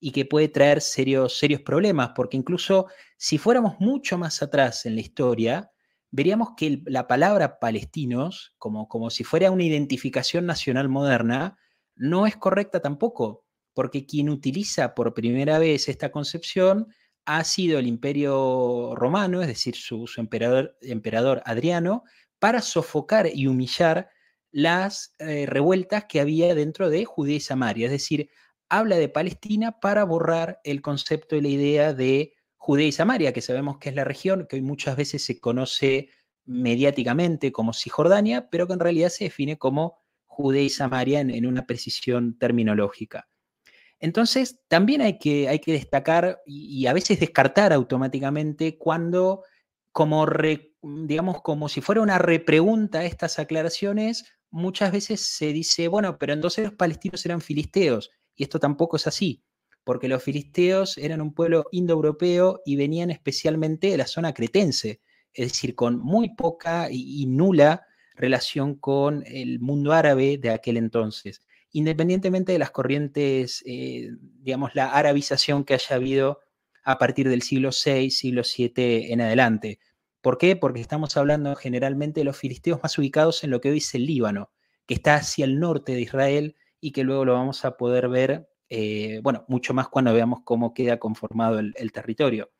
y 0.00 0.10
que 0.12 0.24
puede 0.24 0.48
traer 0.48 0.80
serios, 0.80 1.36
serios 1.36 1.60
problemas, 1.60 2.12
porque 2.16 2.38
incluso 2.38 2.86
si 3.18 3.36
fuéramos 3.36 3.78
mucho 3.78 4.16
más 4.16 4.42
atrás 4.42 4.86
en 4.86 4.94
la 4.94 5.02
historia, 5.02 5.70
veríamos 6.10 6.54
que 6.56 6.80
la 6.86 7.06
palabra 7.06 7.58
palestinos, 7.58 8.54
como, 8.56 8.88
como 8.88 9.10
si 9.10 9.22
fuera 9.22 9.50
una 9.50 9.64
identificación 9.64 10.46
nacional 10.46 10.88
moderna, 10.88 11.58
no 11.94 12.26
es 12.26 12.38
correcta 12.38 12.80
tampoco, 12.80 13.44
porque 13.74 14.06
quien 14.06 14.30
utiliza 14.30 14.94
por 14.94 15.12
primera 15.12 15.58
vez 15.58 15.90
esta 15.90 16.10
concepción 16.10 16.88
ha 17.28 17.44
sido 17.44 17.78
el 17.78 17.86
imperio 17.86 18.94
romano, 18.96 19.42
es 19.42 19.48
decir, 19.48 19.76
su, 19.76 20.06
emperador, 20.16 21.42
Adriano, 21.44 22.04
para 22.38 22.62
sofocar 22.62 23.28
y 23.30 23.46
humillar 23.46 24.08
las 24.50 25.14
eh, 25.18 25.44
revueltas 25.44 26.06
que 26.08 26.20
había 26.20 26.54
dentro 26.54 26.88
de 26.88 27.04
Judea 27.04 27.36
y 27.36 27.40
Samaria. 27.40 27.84
Es 27.84 27.92
decir, 27.92 28.30
habla 28.70 28.96
de 28.96 29.10
Palestina 29.10 29.78
para 29.78 30.04
borrar 30.04 30.58
el 30.64 30.80
concepto 30.80 31.36
y 31.36 31.42
la 31.42 31.48
idea 31.48 31.92
de 31.92 32.32
Judea 32.56 32.86
y 32.86 32.92
Samaria, 32.92 33.34
que 33.34 33.42
sabemos 33.42 33.76
que 33.76 33.90
es 33.90 33.94
la 33.94 34.04
región 34.04 34.46
que 34.48 34.56
hoy 34.56 34.62
muchas 34.62 34.96
veces 34.96 35.22
se 35.22 35.38
conoce 35.38 36.08
mediáticamente 36.46 37.52
como 37.52 37.74
Cisjordania, 37.74 38.48
pero 38.48 38.66
que 38.66 38.72
en 38.72 38.80
realidad 38.80 39.10
se 39.10 39.24
define 39.24 39.58
como 39.58 39.98
Judea 40.24 40.62
y 40.62 40.70
Samaria 40.70 41.20
en 41.20 41.44
una 41.44 41.66
precisión 41.66 42.38
terminológica. 42.38 43.28
Entonces, 44.00 44.60
también 44.68 45.00
hay 45.00 45.18
que, 45.18 45.60
destacar 45.66 46.40
y, 46.46 46.86
a 46.86 46.92
veces 46.92 47.18
descartar 47.18 47.72
automáticamente 47.72 48.78
cuando, 48.78 49.42
como 49.92 50.26
digamos, 50.82 51.42
como 51.42 51.68
si 51.68 51.80
fuera 51.80 52.00
una 52.00 52.18
repregunta 52.18 53.00
a 53.00 53.04
estas 53.04 53.38
aclaraciones, 53.38 54.24
muchas 54.50 54.92
veces 54.92 55.20
se 55.20 55.52
dice, 55.52 55.88
bueno, 55.88 56.16
pero 56.18 56.32
entonces 56.32 56.64
los 56.64 56.74
palestinos 56.74 57.24
eran 57.26 57.40
filisteos, 57.40 58.10
y 58.36 58.44
esto 58.44 58.60
tampoco 58.60 58.96
es 58.96 59.06
así, 59.08 59.42
porque 59.82 60.08
los 60.08 60.22
filisteos 60.22 60.96
eran 60.96 61.20
un 61.20 61.34
pueblo 61.34 61.66
indoeuropeo 61.72 62.60
y 62.64 62.76
venían 62.76 63.10
especialmente 63.10 63.88
de 63.88 63.96
la 63.96 64.06
zona 64.06 64.32
cretense, 64.32 65.00
es 65.32 65.48
decir, 65.48 65.74
con 65.74 65.98
muy 65.98 66.34
poca 66.36 66.88
y 66.90 67.26
nula 67.26 67.84
relación 68.14 68.76
con 68.76 69.24
el 69.26 69.60
mundo 69.60 69.92
árabe 69.92 70.38
de 70.38 70.50
aquel 70.50 70.76
entonces 70.76 71.42
independientemente 71.72 72.52
de 72.52 72.58
las 72.58 72.70
corrientes, 72.70 73.62
eh, 73.66 74.10
digamos, 74.40 74.74
la 74.74 74.92
arabización 74.92 75.64
que 75.64 75.74
haya 75.74 75.96
habido 75.96 76.40
a 76.84 76.98
partir 76.98 77.28
del 77.28 77.42
siglo 77.42 77.70
VI, 77.70 78.10
siglo 78.10 78.42
VII 78.42 79.12
en 79.12 79.20
adelante. 79.20 79.78
¿Por 80.20 80.38
qué? 80.38 80.56
Porque 80.56 80.80
estamos 80.80 81.16
hablando 81.16 81.54
generalmente 81.54 82.20
de 82.20 82.24
los 82.24 82.36
filisteos 82.36 82.80
más 82.82 82.98
ubicados 82.98 83.44
en 83.44 83.50
lo 83.50 83.60
que 83.60 83.70
hoy 83.70 83.78
es 83.78 83.94
el 83.94 84.06
Líbano, 84.06 84.50
que 84.86 84.94
está 84.94 85.16
hacia 85.16 85.44
el 85.44 85.60
norte 85.60 85.92
de 85.92 86.00
Israel 86.00 86.56
y 86.80 86.92
que 86.92 87.04
luego 87.04 87.24
lo 87.24 87.34
vamos 87.34 87.64
a 87.64 87.76
poder 87.76 88.08
ver, 88.08 88.48
eh, 88.70 89.20
bueno, 89.22 89.44
mucho 89.48 89.74
más 89.74 89.88
cuando 89.88 90.12
veamos 90.14 90.40
cómo 90.44 90.74
queda 90.74 90.98
conformado 90.98 91.58
el, 91.58 91.92
territorio. 91.92 92.50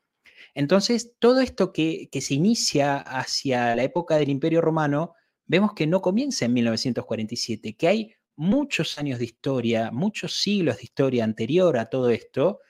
Entonces, 0.54 1.14
todo 1.18 1.40
esto 1.40 1.72
que, 1.72 2.08
que, 2.10 2.20
se 2.20 2.34
inicia 2.34 2.98
hacia 2.98 3.74
la 3.76 3.82
época 3.82 4.16
del 4.16 4.28
Imperio 4.28 4.60
Romano, 4.60 5.14
vemos 5.46 5.72
que 5.74 5.86
no 5.86 6.00
comienza 6.00 6.44
en 6.44 6.52
1947, 6.52 7.76
que 7.76 7.88
hay 7.88 8.14
muchos 8.38 8.98
años 8.98 9.18
de 9.18 9.24
historia, 9.24 9.90
muchos 9.90 10.40
siglos 10.40 10.76
de 10.76 10.84
historia 10.84 11.24
anterior 11.24 11.76
a 11.76 11.90
todo 11.90 12.08
esto, 12.08 12.60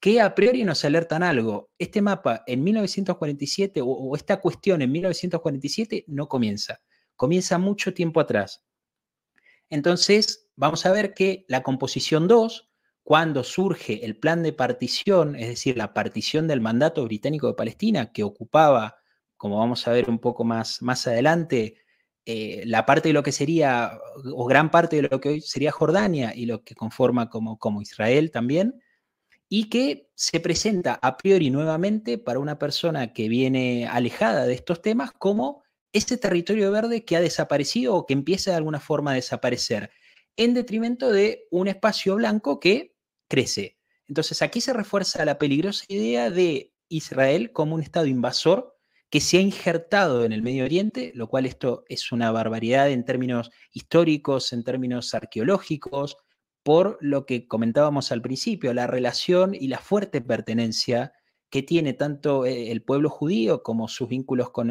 que 0.00 0.22
a 0.22 0.34
priori 0.34 0.64
nos 0.64 0.84
alertan 0.86 1.22
algo. 1.22 1.70
Este 1.78 2.00
mapa 2.00 2.44
en 2.46 2.64
1947 2.64 3.80
o, 3.84 4.16
esta 4.16 4.40
cuestión 4.40 4.80
en 4.80 4.90
1947 4.90 6.06
no 6.08 6.28
comienza, 6.28 6.80
comienza 7.14 7.58
mucho 7.58 7.92
tiempo 7.92 8.20
atrás. 8.20 8.64
Entonces, 9.68 10.48
vamos 10.56 10.86
a 10.86 10.92
ver 10.92 11.12
que 11.12 11.44
la 11.46 11.62
composición 11.62 12.26
2, 12.26 12.70
cuando 13.02 13.44
surge 13.44 14.06
el 14.06 14.18
plan 14.18 14.42
de 14.42 14.54
partición, 14.54 15.36
es 15.36 15.48
decir, 15.48 15.76
la 15.76 15.92
partición 15.92 16.48
del 16.48 16.62
mandato 16.62 17.04
británico 17.04 17.48
de 17.48 17.54
Palestina, 17.54 18.12
que 18.12 18.24
ocupaba, 18.24 18.96
como 19.36 19.58
vamos 19.58 19.86
a 19.86 19.92
ver 19.92 20.08
un 20.08 20.20
poco 20.20 20.44
más, 20.44 20.80
más 20.80 21.06
adelante, 21.06 21.76
eh, 22.30 22.62
la 22.66 22.84
parte 22.84 23.08
de 23.08 23.14
lo 23.14 23.22
que 23.22 23.32
sería, 23.32 23.98
o 24.34 24.44
gran 24.44 24.70
parte 24.70 24.96
de 24.96 25.08
lo 25.10 25.18
que 25.18 25.30
hoy 25.30 25.40
sería 25.40 25.72
Jordania 25.72 26.34
y 26.34 26.44
lo 26.44 26.62
que 26.62 26.74
conforma 26.74 27.30
como, 27.30 27.58
como 27.58 27.80
Israel 27.80 28.30
también, 28.30 28.82
y 29.48 29.70
que 29.70 30.10
se 30.14 30.38
presenta 30.38 30.98
a 31.00 31.16
priori 31.16 31.48
nuevamente 31.48 32.18
para 32.18 32.38
una 32.38 32.58
persona 32.58 33.14
que 33.14 33.30
viene 33.30 33.86
alejada 33.86 34.44
de 34.44 34.52
estos 34.52 34.82
temas 34.82 35.10
como 35.12 35.62
ese 35.94 36.18
territorio 36.18 36.70
verde 36.70 37.02
que 37.06 37.16
ha 37.16 37.22
desaparecido 37.22 37.94
o 37.94 38.04
que 38.04 38.12
empieza 38.12 38.50
de 38.50 38.58
alguna 38.58 38.80
forma 38.80 39.12
a 39.12 39.14
desaparecer, 39.14 39.88
en 40.36 40.52
detrimento 40.52 41.10
de 41.10 41.46
un 41.50 41.66
espacio 41.66 42.16
blanco 42.16 42.60
que 42.60 42.94
crece. 43.26 43.78
Entonces 44.06 44.42
aquí 44.42 44.60
se 44.60 44.74
refuerza 44.74 45.24
la 45.24 45.38
peligrosa 45.38 45.86
idea 45.88 46.28
de 46.28 46.74
Israel 46.90 47.52
como 47.52 47.74
un 47.74 47.80
estado 47.80 48.04
invasor 48.04 48.77
que 49.10 49.20
se 49.20 49.38
ha 49.38 49.40
injertado 49.40 50.24
en 50.24 50.32
el 50.32 50.42
Medio 50.42 50.64
Oriente, 50.64 51.12
lo 51.14 51.28
cual 51.28 51.46
esto 51.46 51.84
es 51.88 52.12
una 52.12 52.30
barbaridad 52.30 52.90
en 52.90 53.04
términos 53.04 53.50
históricos, 53.72 54.52
en 54.52 54.64
términos 54.64 55.14
arqueológicos, 55.14 56.16
por 56.62 56.98
lo 57.00 57.24
que 57.24 57.48
comentábamos 57.48 58.12
al 58.12 58.20
principio, 58.20 58.74
la 58.74 58.86
relación 58.86 59.54
y 59.54 59.68
la 59.68 59.78
fuerte 59.78 60.20
pertenencia 60.20 61.12
que 61.50 61.62
tiene 61.62 61.94
tanto 61.94 62.44
eh, 62.44 62.70
el 62.70 62.82
pueblo 62.82 63.08
judío 63.08 63.62
como 63.62 63.88
sus 63.88 64.08
vínculos 64.08 64.50
con, 64.50 64.70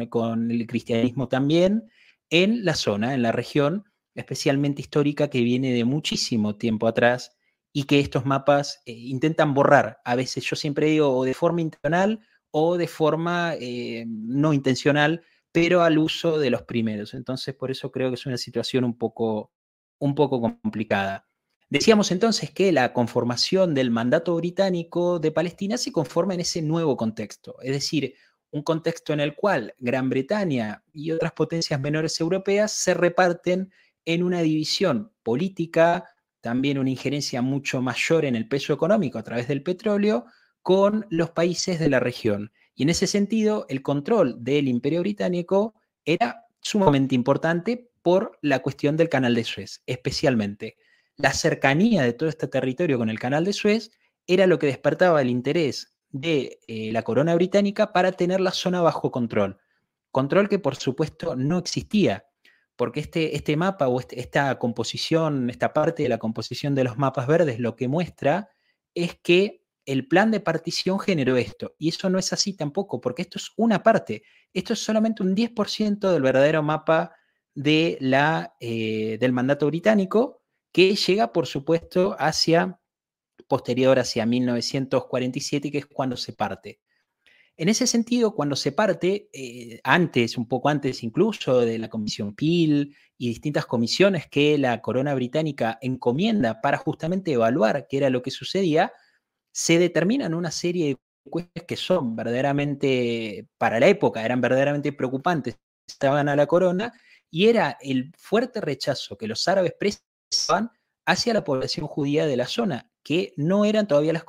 el 0.50 0.66
cristianismo 0.68 1.26
también 1.26 1.90
en 2.30 2.64
la 2.64 2.74
zona, 2.74 3.14
en 3.14 3.22
la 3.22 3.32
región, 3.32 3.84
especialmente 4.14 4.82
histórica, 4.82 5.28
que 5.28 5.42
viene 5.42 5.72
de 5.72 5.84
muchísimo 5.84 6.56
tiempo 6.56 6.86
atrás 6.86 7.36
y 7.72 7.84
que 7.84 7.98
estos 7.98 8.24
mapas 8.24 8.82
eh, 8.86 8.92
intentan 8.92 9.54
borrar. 9.54 9.98
A 10.04 10.14
veces 10.14 10.44
yo 10.44 10.54
siempre 10.54 10.86
digo, 10.86 11.16
o 11.16 11.24
de 11.24 11.34
forma 11.34 11.62
intencional 11.62 12.20
o 12.50 12.76
de 12.76 12.88
forma 12.88 13.54
eh, 13.60 14.04
no 14.06 14.52
intencional, 14.52 15.22
pero 15.52 15.82
al 15.82 15.98
uso 15.98 16.38
de 16.38 16.50
los 16.50 16.62
primeros. 16.62 17.14
Entonces, 17.14 17.54
por 17.54 17.70
eso 17.70 17.90
creo 17.90 18.10
que 18.10 18.14
es 18.14 18.26
una 18.26 18.36
situación 18.36 18.84
un 18.84 18.96
poco, 18.96 19.52
un 19.98 20.14
poco 20.14 20.40
complicada. 20.40 21.26
Decíamos 21.70 22.10
entonces 22.12 22.50
que 22.50 22.72
la 22.72 22.94
conformación 22.94 23.74
del 23.74 23.90
mandato 23.90 24.34
británico 24.36 25.18
de 25.18 25.32
Palestina 25.32 25.76
se 25.76 25.92
conforma 25.92 26.32
en 26.32 26.40
ese 26.40 26.62
nuevo 26.62 26.96
contexto, 26.96 27.56
es 27.60 27.72
decir, 27.72 28.14
un 28.50 28.62
contexto 28.62 29.12
en 29.12 29.20
el 29.20 29.34
cual 29.34 29.74
Gran 29.78 30.08
Bretaña 30.08 30.82
y 30.92 31.10
otras 31.10 31.32
potencias 31.32 31.78
menores 31.78 32.18
europeas 32.20 32.72
se 32.72 32.94
reparten 32.94 33.70
en 34.06 34.22
una 34.22 34.40
división 34.40 35.12
política, 35.22 36.08
también 36.40 36.78
una 36.78 36.88
injerencia 36.88 37.42
mucho 37.42 37.82
mayor 37.82 38.24
en 38.24 38.36
el 38.36 38.48
peso 38.48 38.72
económico 38.72 39.18
a 39.18 39.22
través 39.22 39.48
del 39.48 39.62
petróleo, 39.62 40.24
con 40.62 41.06
los 41.10 41.30
países 41.30 41.78
de 41.78 41.88
la 41.88 42.00
región. 42.00 42.52
Y 42.74 42.84
en 42.84 42.90
ese 42.90 43.06
sentido, 43.06 43.66
el 43.68 43.82
control 43.82 44.36
del 44.42 44.68
imperio 44.68 45.00
británico 45.00 45.74
era 46.04 46.44
sumamente 46.60 47.14
importante 47.14 47.90
por 48.02 48.38
la 48.42 48.60
cuestión 48.60 48.96
del 48.96 49.08
canal 49.08 49.34
de 49.34 49.44
Suez, 49.44 49.82
especialmente 49.86 50.76
la 51.18 51.32
cercanía 51.32 52.02
de 52.02 52.12
todo 52.12 52.28
este 52.28 52.46
territorio 52.46 52.96
con 52.96 53.10
el 53.10 53.18
canal 53.18 53.44
de 53.44 53.52
Suez 53.52 53.90
era 54.26 54.46
lo 54.46 54.58
que 54.58 54.68
despertaba 54.68 55.20
el 55.20 55.28
interés 55.28 55.96
de 56.10 56.60
eh, 56.68 56.90
la 56.92 57.02
corona 57.02 57.34
británica 57.34 57.92
para 57.92 58.12
tener 58.12 58.40
la 58.40 58.52
zona 58.52 58.80
bajo 58.80 59.10
control. 59.10 59.58
Control 60.12 60.48
que 60.48 60.60
por 60.60 60.76
supuesto 60.76 61.34
no 61.34 61.58
existía, 61.58 62.26
porque 62.76 63.00
este, 63.00 63.36
este 63.36 63.56
mapa 63.56 63.88
o 63.88 63.98
este, 63.98 64.20
esta 64.20 64.58
composición, 64.58 65.50
esta 65.50 65.72
parte 65.72 66.04
de 66.04 66.08
la 66.08 66.18
composición 66.18 66.74
de 66.76 66.84
los 66.84 66.96
mapas 66.96 67.26
verdes 67.26 67.58
lo 67.58 67.74
que 67.74 67.88
muestra 67.88 68.48
es 68.94 69.16
que 69.20 69.64
el 69.88 70.06
plan 70.06 70.30
de 70.30 70.40
partición 70.40 71.00
generó 71.00 71.38
esto. 71.38 71.74
Y 71.78 71.88
eso 71.88 72.10
no 72.10 72.18
es 72.18 72.34
así 72.34 72.52
tampoco, 72.52 73.00
porque 73.00 73.22
esto 73.22 73.38
es 73.38 73.50
una 73.56 73.82
parte. 73.82 74.22
Esto 74.52 74.74
es 74.74 74.80
solamente 74.80 75.22
un 75.22 75.34
10% 75.34 76.12
del 76.12 76.20
verdadero 76.20 76.62
mapa 76.62 77.12
de 77.54 77.96
la, 77.98 78.54
eh, 78.60 79.16
del 79.18 79.32
mandato 79.32 79.66
británico 79.66 80.42
que 80.72 80.94
llega, 80.94 81.32
por 81.32 81.46
supuesto, 81.46 82.14
hacia 82.18 82.78
posterior, 83.48 83.98
hacia 83.98 84.26
1947, 84.26 85.70
que 85.70 85.78
es 85.78 85.86
cuando 85.86 86.18
se 86.18 86.34
parte. 86.34 86.80
En 87.56 87.70
ese 87.70 87.86
sentido, 87.86 88.34
cuando 88.34 88.56
se 88.56 88.72
parte, 88.72 89.30
eh, 89.32 89.80
antes, 89.84 90.36
un 90.36 90.46
poco 90.46 90.68
antes 90.68 91.02
incluso 91.02 91.60
de 91.60 91.78
la 91.78 91.88
Comisión 91.88 92.34
Peel 92.34 92.94
y 93.16 93.28
distintas 93.28 93.64
comisiones 93.64 94.28
que 94.28 94.58
la 94.58 94.82
corona 94.82 95.14
británica 95.14 95.78
encomienda 95.80 96.60
para 96.60 96.76
justamente 96.76 97.32
evaluar 97.32 97.86
qué 97.88 97.96
era 97.96 98.10
lo 98.10 98.20
que 98.20 98.30
sucedía, 98.30 98.92
se 99.58 99.80
determinan 99.80 100.34
una 100.34 100.52
serie 100.52 100.86
de 100.86 100.96
cuestiones 101.28 101.66
que 101.66 101.76
son 101.76 102.14
verdaderamente, 102.14 103.48
para 103.58 103.80
la 103.80 103.88
época, 103.88 104.24
eran 104.24 104.40
verdaderamente 104.40 104.92
preocupantes, 104.92 105.58
estaban 105.84 106.28
a 106.28 106.36
la 106.36 106.46
corona, 106.46 106.92
y 107.28 107.48
era 107.48 107.76
el 107.80 108.12
fuerte 108.16 108.60
rechazo 108.60 109.18
que 109.18 109.26
los 109.26 109.48
árabes 109.48 109.74
hacia 111.04 111.34
la 111.34 111.42
población 111.42 111.88
judía 111.88 112.24
de 112.26 112.36
la 112.36 112.46
zona, 112.46 112.92
que 113.02 113.34
no 113.36 113.64
eran 113.64 113.88
todavía 113.88 114.12
las 114.12 114.22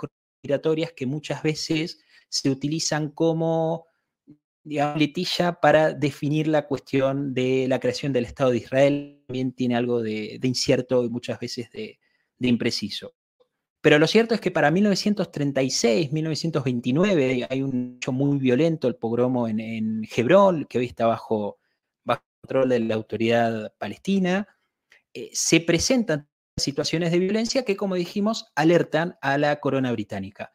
migratorias 0.44 0.94
que 0.94 1.06
muchas 1.06 1.44
veces 1.44 2.00
se 2.28 2.50
utilizan 2.50 3.10
como 3.12 3.86
digamos, 4.64 4.98
letilla 4.98 5.60
para 5.60 5.94
definir 5.94 6.48
la 6.48 6.66
cuestión 6.66 7.36
de 7.36 7.68
la 7.68 7.80
creación 7.80 8.14
del 8.14 8.26
Estado 8.26 8.50
de 8.50 8.58
Israel. 8.58 9.24
También 9.28 9.52
tiene 9.54 9.76
algo 9.76 10.02
de, 10.02 10.40
incierto 10.42 11.06
y 11.06 11.10
muchas 11.10 11.40
veces 11.40 11.70
de, 11.70 12.00
impreciso. 12.40 13.14
Pero 13.82 13.98
lo 13.98 14.08
cierto 14.08 14.36
es 14.36 14.42
que 14.42 14.52
para 14.52 14.72
1936, 14.72 16.12
1929, 16.12 17.48
hay 17.50 17.62
un 17.62 17.96
hecho 17.98 18.12
muy 18.12 18.38
violento, 18.38 18.88
el 18.88 18.96
pogromo 18.96 19.48
en, 19.48 19.60
en 19.60 20.08
Hebrón, 20.16 20.66
que 20.66 20.80
hoy 20.80 20.86
está 20.86 21.06
bajo, 21.06 21.60
bajo 22.04 22.24
control 22.42 22.70
de 22.70 22.80
la 22.80 22.96
autoridad 22.96 23.74
palestina. 23.78 24.48
Eh, 25.14 25.30
se 25.32 25.62
presentan 25.62 26.28
situaciones 26.58 27.12
de 27.12 27.20
violencia 27.20 27.64
que, 27.64 27.78
como 27.78 27.96
dijimos, 27.96 28.48
alertan 28.56 29.18
a 29.22 29.38
la 29.38 29.60
corona 29.62 29.92
británica. 29.94 30.52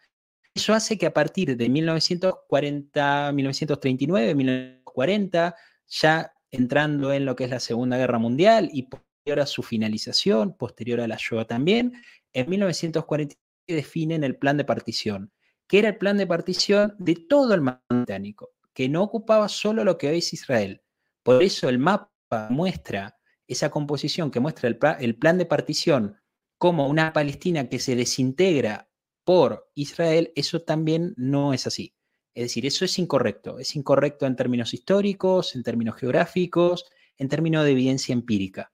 Eso 0.54 0.74
hace 0.74 0.98
que 0.98 1.06
a 1.06 1.12
partir 1.12 1.56
de 1.56 1.68
1940, 1.68 3.32
1939, 3.32 4.34
1940, 4.34 5.56
ya 5.88 6.32
entrando 6.50 7.12
en 7.12 7.24
lo 7.24 7.34
que 7.34 7.44
es 7.44 7.50
la 7.50 7.58
Segunda 7.58 7.96
Guerra 7.96 8.18
Mundial 8.18 8.70
y 8.72 8.84
posterior 8.84 9.40
a 9.40 9.46
su 9.46 9.62
finalización, 9.62 10.56
posterior 10.56 11.00
a 11.00 11.08
la 11.08 11.16
Shoah 11.18 11.46
también, 11.46 11.94
en 12.34 12.50
1940 12.50 13.36
definen 13.66 14.24
el 14.24 14.36
plan 14.36 14.56
de 14.56 14.64
partición, 14.64 15.32
que 15.66 15.78
era 15.78 15.88
el 15.88 15.96
plan 15.96 16.18
de 16.18 16.26
partición 16.26 16.94
de 16.98 17.14
todo 17.14 17.54
el 17.54 17.62
británico, 17.88 18.50
que 18.74 18.88
no 18.88 19.02
ocupaba 19.02 19.48
solo 19.48 19.84
lo 19.84 19.96
que 19.96 20.08
hoy 20.08 20.18
es 20.18 20.32
Israel. 20.32 20.82
Por 21.22 21.42
eso 21.42 21.68
el 21.68 21.78
mapa 21.78 22.10
muestra 22.50 23.16
esa 23.46 23.70
composición 23.70 24.30
que 24.30 24.40
muestra 24.40 24.68
el, 24.68 25.16
plan 25.16 25.38
de 25.38 25.46
partición 25.46 26.16
como 26.58 26.88
una 26.88 27.12
Palestina 27.12 27.68
que 27.68 27.78
se 27.78 27.96
desintegra 27.96 28.90
por 29.24 29.70
Israel, 29.74 30.32
eso 30.34 30.62
también 30.62 31.14
no 31.16 31.54
es 31.54 31.66
así. 31.66 31.94
Es 32.34 32.44
decir, 32.44 32.66
eso 32.66 32.84
es 32.84 32.98
incorrecto. 32.98 33.58
Es 33.58 33.76
incorrecto 33.76 34.26
en 34.26 34.36
términos 34.36 34.74
históricos, 34.74 35.54
en 35.54 35.62
términos 35.62 35.96
geográficos, 35.96 36.84
en 37.16 37.28
términos 37.28 37.64
de 37.64 37.70
evidencia 37.70 38.12
empírica. 38.12 38.72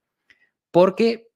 Porque 0.71 1.30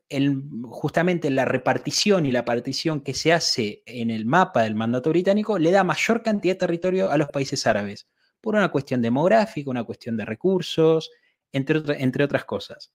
justamente 0.64 1.30
la 1.30 1.44
repartición 1.44 2.26
y 2.26 2.32
la 2.32 2.44
partición 2.44 3.00
que 3.00 3.14
se 3.14 3.32
hace 3.32 3.82
en 3.86 4.10
el 4.10 4.26
mapa 4.26 4.62
del 4.62 4.74
mandato 4.74 5.10
británico 5.10 5.58
le 5.58 5.70
da 5.70 5.84
mayor 5.84 6.22
cantidad 6.22 6.54
de 6.54 6.58
territorio 6.58 7.10
a 7.10 7.16
los 7.16 7.28
países 7.28 7.66
árabes, 7.66 8.08
por 8.40 8.54
una 8.54 8.70
cuestión 8.70 9.02
demográfica, 9.02 9.70
una 9.70 9.84
cuestión 9.84 10.16
de 10.16 10.24
recursos, 10.24 11.10
entre 11.52 12.24
otras 12.24 12.44
cosas. 12.44 12.92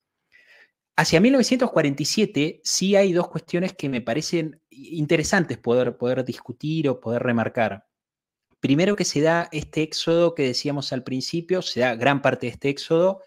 Hacia 0.95 1.21
1947 1.21 2.59
sí 2.63 2.95
hay 2.95 3.13
dos 3.13 3.29
cuestiones 3.29 3.73
que 3.73 3.87
me 3.87 4.01
parecen 4.01 4.61
interesantes 4.69 5.57
poder, 5.57 5.95
poder 5.97 6.25
discutir 6.25 6.89
o 6.89 6.99
poder 6.99 7.23
remarcar. 7.23 7.85
Primero 8.59 8.97
que 8.97 9.05
se 9.05 9.21
da 9.21 9.47
este 9.53 9.81
éxodo 9.81 10.35
que 10.35 10.43
decíamos 10.43 10.91
al 10.91 11.03
principio, 11.03 11.61
se 11.61 11.79
da 11.79 11.95
gran 11.95 12.21
parte 12.21 12.47
de 12.47 12.51
este 12.51 12.67
éxodo 12.67 13.21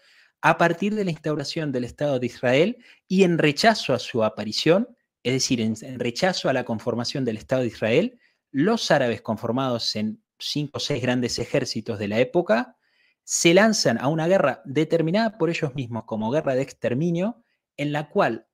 a 0.45 0.57
partir 0.57 0.93
de 0.93 1.05
la 1.05 1.11
instauración 1.11 1.71
del 1.71 1.85
Estado 1.85 2.19
de 2.19 2.25
Israel 2.25 2.77
y 3.07 3.23
en 3.23 3.37
rechazo 3.37 3.93
a 3.93 3.99
su 3.99 4.25
aparición, 4.25 4.89
es 5.23 5.31
decir, 5.31 5.61
en, 5.61 5.75
rechazo 5.97 6.49
a 6.49 6.53
la 6.53 6.65
conformación 6.65 7.23
del 7.23 7.37
Estado 7.37 7.61
de 7.61 7.69
Israel, 7.69 8.19
los 8.51 8.91
árabes 8.91 9.21
conformados 9.21 9.95
en 9.95 10.21
cinco 10.37 10.77
o 10.77 10.79
seis 10.81 11.01
grandes 11.01 11.39
ejércitos 11.39 11.97
de 11.97 12.09
la 12.09 12.19
época 12.19 12.75
se 13.23 13.53
lanzan 13.53 13.97
a 13.97 14.09
una 14.09 14.27
guerra 14.27 14.61
determinada 14.65 15.37
por 15.37 15.49
ellos 15.49 15.75
mismos 15.75 16.03
como 16.03 16.29
guerra 16.29 16.55
de 16.55 16.63
exterminio, 16.63 17.41
en 17.77 17.93
la 17.93 18.09
cual 18.09 18.45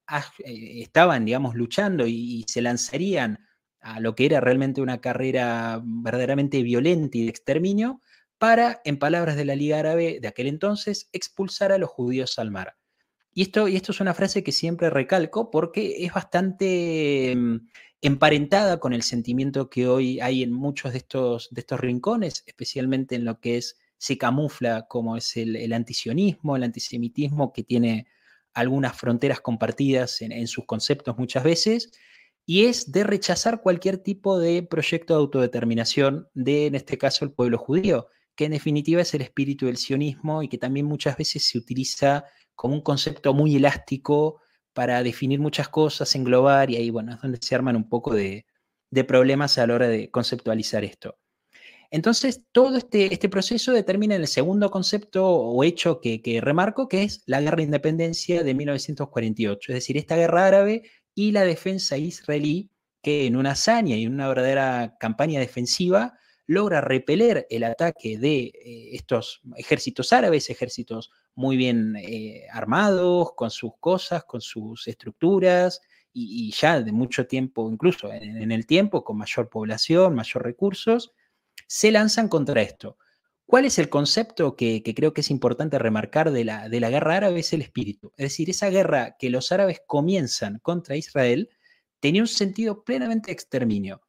eh, 0.46 0.82
estaban, 0.82 1.26
digamos, 1.26 1.56
luchando 1.56 2.06
y, 2.06 2.46
se 2.48 2.62
lanzarían 2.62 3.40
a 3.80 4.00
lo 4.00 4.14
que 4.14 4.28
era 4.28 4.40
realmente 4.40 4.82
una 4.82 5.02
carrera 5.02 5.82
verdaderamente 5.84 6.62
violenta 6.62 7.18
y 7.18 7.24
de 7.24 7.30
exterminio, 7.32 8.00
para, 8.40 8.82
en 8.86 8.98
palabras 8.98 9.36
de 9.36 9.46
la 9.46 9.56
Liga 9.56 9.80
Árabe 9.80 10.20
de 10.22 10.28
aquel 10.28 10.48
entonces, 10.48 11.10
expulsar 11.14 11.72
a 11.72 11.78
los 11.78 11.90
judíos 11.90 12.40
al 12.40 12.50
mar. 12.50 12.76
Y 13.32 13.44
esto, 13.44 13.68
y 13.68 13.76
esto 13.76 13.92
es 13.92 14.00
una 14.00 14.16
frase 14.16 14.44
que 14.44 14.52
siempre 14.52 14.90
recalco 14.90 15.52
porque 15.52 16.04
es 16.04 16.12
bastante 16.12 17.36
mm, 17.36 17.68
emparentada 18.02 18.80
con 18.80 18.94
el 18.94 19.04
sentimiento 19.04 19.70
que 19.70 19.88
hoy 19.88 20.20
hay 20.20 20.42
en 20.42 20.52
muchos 20.52 20.94
de 20.94 20.98
estos, 20.98 21.50
de 21.52 21.62
estos 21.62 21.80
rincones, 21.80 22.44
especialmente 22.48 23.16
en 23.16 23.26
lo 23.26 23.40
que 23.40 23.58
es, 23.58 23.78
se 23.98 24.18
camufla 24.18 24.88
como 24.88 25.18
es 25.18 25.38
el, 25.38 25.56
el 25.56 25.74
antisionismo, 25.74 26.56
el 26.56 26.64
antisemitismo 26.64 27.54
que 27.54 27.64
tiene 27.64 28.08
algunas 28.54 28.98
fronteras 28.98 29.42
compartidas 29.42 30.22
en, 30.22 30.48
sus 30.48 30.66
conceptos 30.66 31.18
muchas 31.18 31.44
veces, 31.44 31.92
y 32.46 32.66
es 32.66 32.92
de 32.92 33.04
rechazar 33.04 33.62
cualquier 33.62 33.98
tipo 33.98 34.40
de 34.40 34.64
proyecto 34.64 35.14
de 35.14 35.20
autodeterminación 35.20 36.28
de, 36.34 36.68
en 36.68 36.76
este 36.76 36.98
caso, 36.98 37.26
el 37.26 37.32
pueblo 37.32 37.58
judío, 37.58 38.08
que 38.40 38.46
en 38.46 38.52
definitiva 38.52 39.02
es 39.02 39.14
el 39.14 39.22
espíritu 39.22 39.66
del 39.66 39.76
sionismo 39.76 40.42
y 40.42 40.48
que 40.48 40.58
también 40.58 40.86
muchas 40.86 41.18
veces 41.18 41.44
se 41.44 41.58
utiliza 41.58 42.24
como 42.56 42.74
un 42.74 42.80
concepto 42.80 43.34
muy 43.34 43.58
elástico 43.58 44.40
para 44.72 45.04
definir 45.04 45.42
muchas 45.42 45.68
cosas, 45.68 46.16
englobar, 46.16 46.72
y 46.72 46.78
ahí, 46.78 46.90
bueno, 46.90 47.14
es 47.14 47.22
donde 47.22 47.38
se 47.42 47.54
arman 47.54 47.76
un 47.76 47.90
poco 47.90 48.16
de 48.16 48.46
problemas 49.06 49.58
a 49.58 49.68
la 49.68 49.74
hora 49.74 49.90
de 49.90 50.10
conceptualizar 50.10 50.86
esto. 50.86 51.18
Entonces, 51.92 52.44
todo 52.54 52.78
este, 52.78 53.14
este, 53.14 53.28
proceso 53.28 53.74
determina 53.74 54.16
el 54.16 54.26
segundo 54.28 54.72
concepto 54.72 55.28
o 55.28 55.62
hecho 55.66 56.00
que, 56.00 56.40
remarco, 56.42 56.88
que 56.88 57.04
es 57.04 57.24
la 57.26 57.42
guerra 57.42 57.58
de 57.58 57.64
independencia 57.64 58.42
de 58.42 58.54
1948, 58.54 59.74
es 59.74 59.76
decir, 59.76 59.98
esta 59.98 60.16
guerra 60.16 60.46
árabe 60.48 60.84
y 61.14 61.34
la 61.34 61.44
defensa 61.44 61.98
israelí, 61.98 62.72
que 63.04 63.28
en 63.28 63.36
una 63.36 63.52
hazaña 63.52 63.98
y 63.98 64.06
en 64.06 64.14
una 64.14 64.30
verdadera 64.30 64.96
campaña 64.98 65.42
defensiva 65.42 66.18
logra 66.50 66.82
repeler 66.82 67.46
el 67.52 67.64
ataque 67.64 68.18
de 68.18 68.46
eh, 68.46 68.90
estos 68.94 69.40
ejércitos 69.56 70.12
árabes, 70.12 70.50
ejércitos 70.50 71.12
muy 71.36 71.58
bien 71.58 71.96
eh, 71.96 72.48
armados, 72.52 73.34
con 73.36 73.52
sus 73.52 73.74
cosas, 73.80 74.24
con 74.24 74.42
sus 74.42 74.88
estructuras, 74.88 75.80
y, 76.12 76.52
ya 76.52 76.82
de 76.82 76.92
mucho 76.92 77.28
tiempo, 77.28 77.70
incluso 77.72 78.12
en, 78.12 78.52
el 78.52 78.66
tiempo, 78.66 79.04
con 79.04 79.18
mayor 79.18 79.48
población, 79.48 80.16
mayor 80.16 80.44
recursos, 80.44 81.14
se 81.68 81.92
lanzan 81.92 82.28
contra 82.28 82.64
esto. 82.64 82.98
¿Cuál 83.46 83.66
es 83.66 83.78
el 83.78 83.90
concepto 83.90 84.56
que, 84.56 84.82
creo 84.96 85.14
que 85.14 85.22
es 85.22 85.30
importante 85.30 85.78
remarcar 85.78 86.32
de 86.32 86.46
la, 86.46 86.68
de 86.68 86.80
la 86.80 86.90
guerra 86.90 87.18
árabe? 87.18 87.42
Es 87.42 87.54
el 87.54 87.62
espíritu. 87.62 88.12
Es 88.18 88.32
decir, 88.32 88.50
esa 88.50 88.72
guerra 88.72 89.18
que 89.20 89.30
los 89.30 89.52
árabes 89.52 89.84
comienzan 89.86 90.58
contra 90.64 90.98
Israel 90.98 91.52
tenía 92.00 92.24
un 92.24 92.28
sentido 92.28 92.84
plenamente 92.84 93.32
exterminio. 93.32 94.02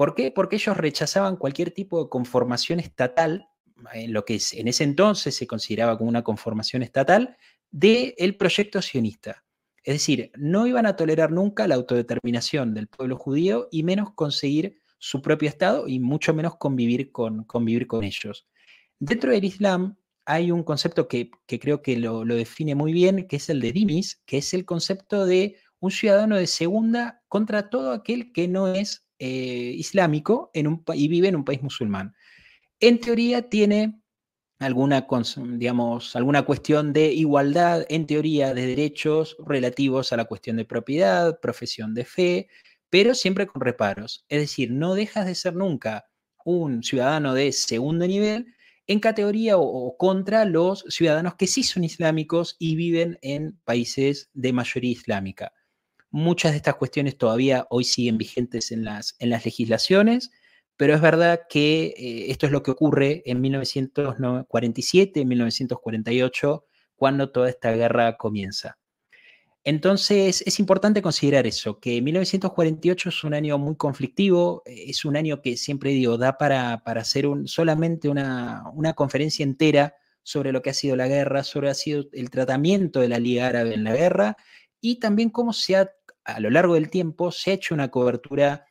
¿Por 0.00 0.14
qué? 0.14 0.30
Porque 0.30 0.56
ellos 0.56 0.78
rechazaban 0.78 1.36
cualquier 1.36 1.72
tipo 1.72 2.02
de 2.02 2.08
conformación 2.08 2.80
estatal, 2.80 3.50
en 3.92 4.14
lo 4.14 4.24
que 4.24 4.40
en 4.52 4.66
ese 4.66 4.82
entonces 4.82 5.36
se 5.36 5.46
consideraba 5.46 5.98
como 5.98 6.08
una 6.08 6.24
conformación 6.24 6.82
estatal, 6.82 7.36
del 7.70 8.34
proyecto 8.38 8.80
sionista. 8.80 9.44
Es 9.84 9.96
decir, 9.96 10.32
no 10.38 10.66
iban 10.66 10.86
a 10.86 10.96
tolerar 10.96 11.32
nunca 11.32 11.68
la 11.68 11.74
autodeterminación 11.74 12.72
del 12.72 12.88
pueblo 12.88 13.18
judío 13.18 13.68
y 13.70 13.82
menos 13.82 14.14
conseguir 14.14 14.80
su 14.96 15.20
propio 15.20 15.50
Estado 15.50 15.86
y 15.86 16.00
mucho 16.00 16.32
menos 16.32 16.56
convivir 16.56 17.12
con, 17.12 17.44
convivir 17.44 17.86
con 17.86 18.02
ellos. 18.02 18.46
Dentro 19.00 19.32
del 19.32 19.44
Islam 19.44 19.98
hay 20.24 20.50
un 20.50 20.62
concepto 20.62 21.08
que, 21.08 21.30
creo 21.46 21.82
que 21.82 21.98
lo, 21.98 22.24
define 22.24 22.74
muy 22.74 22.94
bien, 22.94 23.28
que 23.28 23.36
es 23.36 23.50
el 23.50 23.60
de 23.60 23.72
dimis, 23.72 24.22
que 24.24 24.38
es 24.38 24.54
el 24.54 24.64
concepto 24.64 25.26
de 25.26 25.56
un 25.78 25.90
ciudadano 25.90 26.36
de 26.36 26.46
segunda 26.46 27.22
contra 27.28 27.68
todo 27.68 27.92
aquel 27.92 28.32
que 28.32 28.48
no 28.48 28.72
es 28.72 29.09
eh, 29.20 29.74
islámico 29.76 30.50
en 30.54 30.66
un, 30.66 30.84
y 30.94 31.08
vive 31.08 31.28
en 31.28 31.36
un 31.36 31.44
país 31.44 31.62
musulmán. 31.62 32.14
En 32.80 32.98
teoría 33.00 33.48
tiene 33.48 34.00
alguna, 34.58 35.06
digamos, 35.36 36.16
alguna 36.16 36.42
cuestión 36.42 36.92
de 36.92 37.12
igualdad, 37.12 37.84
en 37.88 38.06
teoría, 38.06 38.54
de 38.54 38.66
derechos 38.66 39.36
relativos 39.46 40.12
a 40.12 40.16
la 40.16 40.24
cuestión 40.24 40.56
de 40.56 40.64
propiedad, 40.64 41.38
profesión 41.40 41.94
de 41.94 42.04
fe, 42.04 42.48
pero 42.90 43.14
siempre 43.14 43.46
con 43.46 43.62
reparos. 43.62 44.24
Es 44.28 44.40
decir, 44.40 44.70
no 44.70 44.94
dejas 44.94 45.26
de 45.26 45.34
ser 45.34 45.54
nunca 45.54 46.06
un 46.44 46.82
ciudadano 46.82 47.34
de 47.34 47.52
segundo 47.52 48.06
nivel, 48.06 48.54
en 48.86 48.98
categoría 49.00 49.56
o, 49.56 49.96
contra 49.96 50.44
los 50.44 50.84
ciudadanos 50.88 51.36
que 51.36 51.46
sí 51.46 51.62
son 51.62 51.84
islámicos 51.84 52.56
y 52.58 52.74
viven 52.74 53.18
en 53.22 53.58
países 53.64 54.30
de 54.32 54.52
mayoría 54.52 54.90
islámica. 54.90 55.52
Muchas 56.10 56.52
de 56.52 56.56
estas 56.56 56.74
cuestiones 56.74 57.16
todavía 57.16 57.66
hoy 57.70 57.84
siguen 57.84 58.18
vigentes 58.18 58.72
en 58.72 58.84
las, 58.84 59.14
en 59.18 59.30
las 59.30 59.44
legislaciones, 59.44 60.30
pero 60.76 60.94
es 60.94 61.00
verdad 61.00 61.42
que 61.48 61.94
eh, 61.96 62.30
esto 62.30 62.46
es 62.46 62.52
lo 62.52 62.62
que 62.62 62.70
ocurre 62.70 63.22
en 63.26 63.40
1947, 63.40 65.24
1948, 65.24 66.64
cuando 66.96 67.30
toda 67.30 67.48
esta 67.48 67.72
guerra 67.72 68.16
comienza. 68.16 68.78
Entonces 69.62 70.42
es 70.46 70.58
importante 70.58 71.02
considerar 71.02 71.46
eso, 71.46 71.80
que 71.80 72.00
1948 72.00 73.08
es 73.10 73.24
un 73.24 73.34
año 73.34 73.58
muy 73.58 73.76
conflictivo, 73.76 74.62
eh, 74.64 74.84
es 74.88 75.04
un 75.04 75.16
año 75.16 75.42
que 75.42 75.56
siempre 75.58 75.90
digo, 75.90 76.16
da 76.16 76.38
para, 76.38 76.82
hacer 76.84 77.26
un, 77.26 77.46
solamente 77.46 78.08
una, 78.08 78.64
conferencia 78.96 79.42
entera 79.42 79.94
sobre 80.22 80.52
lo 80.52 80.62
que 80.62 80.70
ha 80.70 80.74
sido 80.74 80.96
la 80.96 81.08
guerra, 81.08 81.44
sobre 81.44 81.68
ha 81.68 81.74
sido 81.74 82.04
el 82.12 82.30
tratamiento 82.30 83.00
de 83.00 83.08
la 83.08 83.18
Liga 83.18 83.48
Árabe 83.48 83.74
en 83.74 83.84
la 83.84 83.94
guerra 83.94 84.36
y 84.80 84.98
también 84.98 85.28
cómo 85.28 85.52
se 85.52 85.76
ha, 85.76 85.90
a 86.34 86.40
lo 86.40 86.50
largo 86.50 86.74
del 86.74 86.90
tiempo, 86.90 87.32
se 87.32 87.50
ha 87.50 87.54
hecho 87.54 87.74
una 87.74 87.90
cobertura 87.90 88.66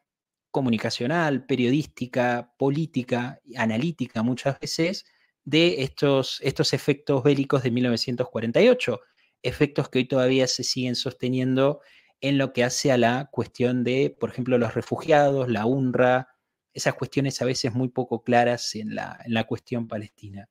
comunicacional, 0.52 1.46
periodística, 1.46 2.54
política, 2.58 3.40
analítica 3.56 4.24
muchas 4.24 4.60
veces 4.60 5.06
de 5.44 5.84
estos, 5.84 6.40
estos 6.42 6.74
efectos 6.74 7.24
bélicos 7.24 7.64
de 7.64 7.72
1948 7.72 9.00
efectos 9.42 9.90
que 9.90 10.00
hoy 10.00 10.06
todavía 10.06 10.48
se 10.48 10.64
siguen 10.64 10.96
sosteniendo 10.96 11.82
en 12.22 12.38
lo 12.38 12.52
que 12.52 12.64
hace 12.64 12.92
a 12.92 12.98
la 12.98 13.30
cuestión 13.32 13.84
de, 13.84 14.16
por 14.20 14.30
ejemplo, 14.30 14.58
los 14.58 14.74
refugiados, 14.74 15.50
la 15.50 15.66
UNRWA, 15.66 16.28
esas 16.74 16.94
cuestiones 16.96 17.42
a 17.42 17.46
veces 17.46 17.74
muy 17.74 17.90
poco 17.90 18.24
claras 18.24 18.76
en 18.76 18.96
la, 18.96 19.18
en 19.26 19.34
la 19.34 19.46
cuestión 19.46 19.88
palestina. 19.88 20.50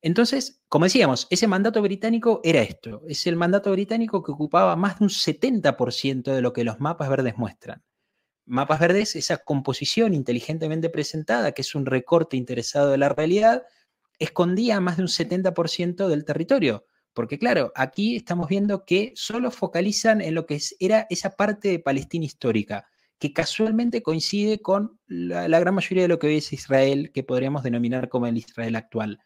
Entonces, 0.00 0.62
como 0.68 0.84
decíamos, 0.84 1.26
ese 1.30 1.48
mandato 1.48 1.82
británico 1.82 2.40
era 2.44 2.62
esto, 2.62 3.02
es 3.08 3.26
el 3.26 3.36
mandato 3.36 3.72
británico 3.72 4.22
que 4.22 4.32
ocupaba 4.32 4.76
más 4.76 4.98
de 4.98 5.06
un 5.06 5.10
70% 5.10 6.32
de 6.32 6.40
lo 6.40 6.52
que 6.52 6.64
los 6.64 6.78
mapas 6.78 7.08
verdes 7.08 7.36
muestran. 7.36 7.82
Mapas 8.46 8.80
verdes, 8.80 9.16
esa 9.16 9.38
composición 9.38 10.14
inteligentemente 10.14 10.88
presentada, 10.88 11.52
que 11.52 11.62
es 11.62 11.74
un 11.74 11.84
recorte 11.84 12.36
interesado 12.36 12.90
de 12.90 12.98
la 12.98 13.08
realidad, 13.08 13.64
escondía 14.18 14.80
más 14.80 14.96
de 14.96 15.02
un 15.02 15.08
70% 15.08 16.08
del 16.08 16.24
territorio. 16.24 16.86
Porque 17.12 17.38
claro, 17.38 17.72
aquí 17.74 18.16
estamos 18.16 18.48
viendo 18.48 18.84
que 18.84 19.12
solo 19.16 19.50
focalizan 19.50 20.20
en 20.20 20.34
lo 20.34 20.46
que 20.46 20.60
era 20.78 21.06
esa 21.10 21.30
parte 21.30 21.68
de 21.68 21.78
Palestina 21.80 22.24
histórica, 22.24 22.86
que 23.18 23.32
casualmente 23.32 24.02
coincide 24.02 24.60
con 24.60 25.00
la, 25.06 25.48
gran 25.58 25.74
mayoría 25.74 26.04
de 26.04 26.08
lo 26.08 26.18
que 26.18 26.28
hoy 26.28 26.36
es 26.36 26.52
Israel, 26.52 27.10
que 27.12 27.24
podríamos 27.24 27.64
denominar 27.64 28.08
como 28.08 28.28
el 28.28 28.38
Israel 28.38 28.76
actual. 28.76 29.18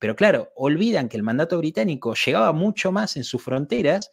Pero 0.00 0.16
claro, 0.16 0.50
olvidan 0.56 1.08
que 1.08 1.18
el 1.18 1.22
mandato 1.22 1.58
británico 1.58 2.14
llegaba 2.14 2.52
mucho 2.52 2.90
más 2.90 3.16
en 3.16 3.22
sus 3.22 3.42
fronteras 3.42 4.10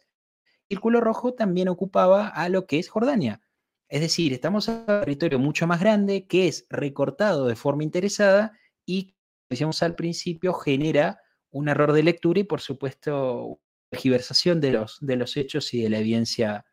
y 0.68 0.74
el 0.74 0.80
culo 0.80 1.00
rojo 1.00 1.32
también 1.32 1.68
ocupaba 1.68 2.28
a 2.28 2.50
lo 2.50 2.66
que 2.66 2.78
es 2.78 2.90
Jordania. 2.90 3.40
Es 3.88 4.02
decir, 4.02 4.34
estamos 4.34 4.68
en 4.68 4.80
un 4.80 4.86
territorio 4.86 5.38
mucho 5.38 5.66
más 5.66 5.80
grande 5.80 6.26
que 6.26 6.46
es 6.46 6.66
recortado 6.68 7.46
de 7.46 7.56
forma 7.56 7.84
interesada 7.84 8.52
y, 8.84 9.06
como 9.06 9.48
decíamos 9.48 9.82
al 9.82 9.94
principio, 9.94 10.52
genera 10.52 11.22
un 11.50 11.70
error 11.70 11.94
de 11.94 12.02
lectura 12.02 12.40
y, 12.40 12.44
por 12.44 12.60
supuesto, 12.60 13.58
tergiversación 13.88 14.60
de 14.60 14.72
los, 14.72 14.98
de 15.00 15.16
los 15.16 15.38
hechos 15.38 15.72
y 15.72 15.82
de 15.82 15.88
la 15.88 16.00
evidencia, 16.00 16.66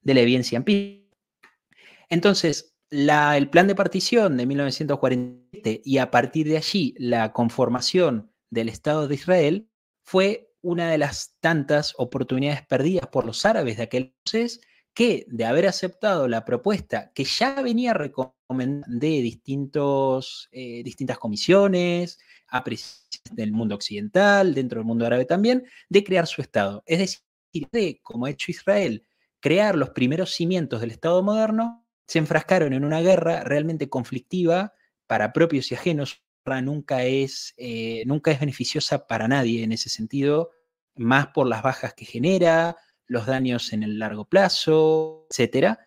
de 0.00 0.14
la 0.14 0.20
evidencia 0.20 0.56
empírica. 0.56 1.14
Entonces, 2.08 2.74
el 2.88 3.50
plan 3.50 3.66
de 3.66 3.74
partición 3.74 4.38
de 4.38 4.46
1947 4.46 5.82
y 5.84 5.98
a 5.98 6.10
partir 6.10 6.48
de 6.48 6.56
allí 6.56 6.94
la 6.96 7.34
conformación 7.34 8.33
del 8.54 8.68
Estado 8.68 9.06
de 9.08 9.14
Israel 9.16 9.68
fue 10.02 10.50
una 10.62 10.90
de 10.90 10.98
las 10.98 11.36
tantas 11.40 11.94
oportunidades 11.98 12.66
perdidas 12.66 13.06
por 13.08 13.26
los 13.26 13.44
árabes 13.44 13.76
de 13.76 13.82
aquel 13.82 14.14
entonces 14.24 14.60
que 14.94 15.26
de 15.28 15.44
haber 15.44 15.66
aceptado 15.66 16.28
la 16.28 16.44
propuesta 16.44 17.12
que 17.14 17.24
ya 17.24 17.60
venía 17.60 17.92
recomendando 17.92 18.86
de 18.86 19.20
distintos, 19.20 20.48
eh, 20.52 20.82
distintas 20.84 21.18
comisiones, 21.18 22.18
a 22.48 22.62
del 23.32 23.52
mundo 23.52 23.74
occidental, 23.74 24.54
dentro 24.54 24.78
del 24.78 24.86
mundo 24.86 25.04
árabe 25.04 25.24
también, 25.24 25.64
de 25.88 26.04
crear 26.04 26.26
su 26.28 26.40
Estado. 26.40 26.84
Es 26.86 26.98
decir, 27.00 27.68
de, 27.72 28.00
como 28.02 28.26
ha 28.26 28.30
hecho 28.30 28.52
Israel, 28.52 29.04
crear 29.40 29.74
los 29.74 29.90
primeros 29.90 30.30
cimientos 30.30 30.80
del 30.80 30.92
Estado 30.92 31.22
moderno, 31.22 31.84
se 32.06 32.20
enfrascaron 32.20 32.72
en 32.72 32.84
una 32.84 33.00
guerra 33.00 33.42
realmente 33.42 33.88
conflictiva 33.88 34.74
para 35.06 35.32
propios 35.32 35.72
y 35.72 35.74
ajenos. 35.74 36.22
Nunca 36.62 37.04
es, 37.04 37.54
eh, 37.56 38.04
nunca 38.06 38.30
es 38.30 38.40
beneficiosa 38.40 39.06
para 39.06 39.28
nadie 39.28 39.62
en 39.62 39.72
ese 39.72 39.88
sentido, 39.88 40.50
más 40.94 41.28
por 41.28 41.46
las 41.46 41.62
bajas 41.62 41.94
que 41.94 42.04
genera, 42.04 42.76
los 43.06 43.26
daños 43.26 43.72
en 43.72 43.82
el 43.82 43.98
largo 43.98 44.26
plazo, 44.26 45.26
etc. 45.30 45.78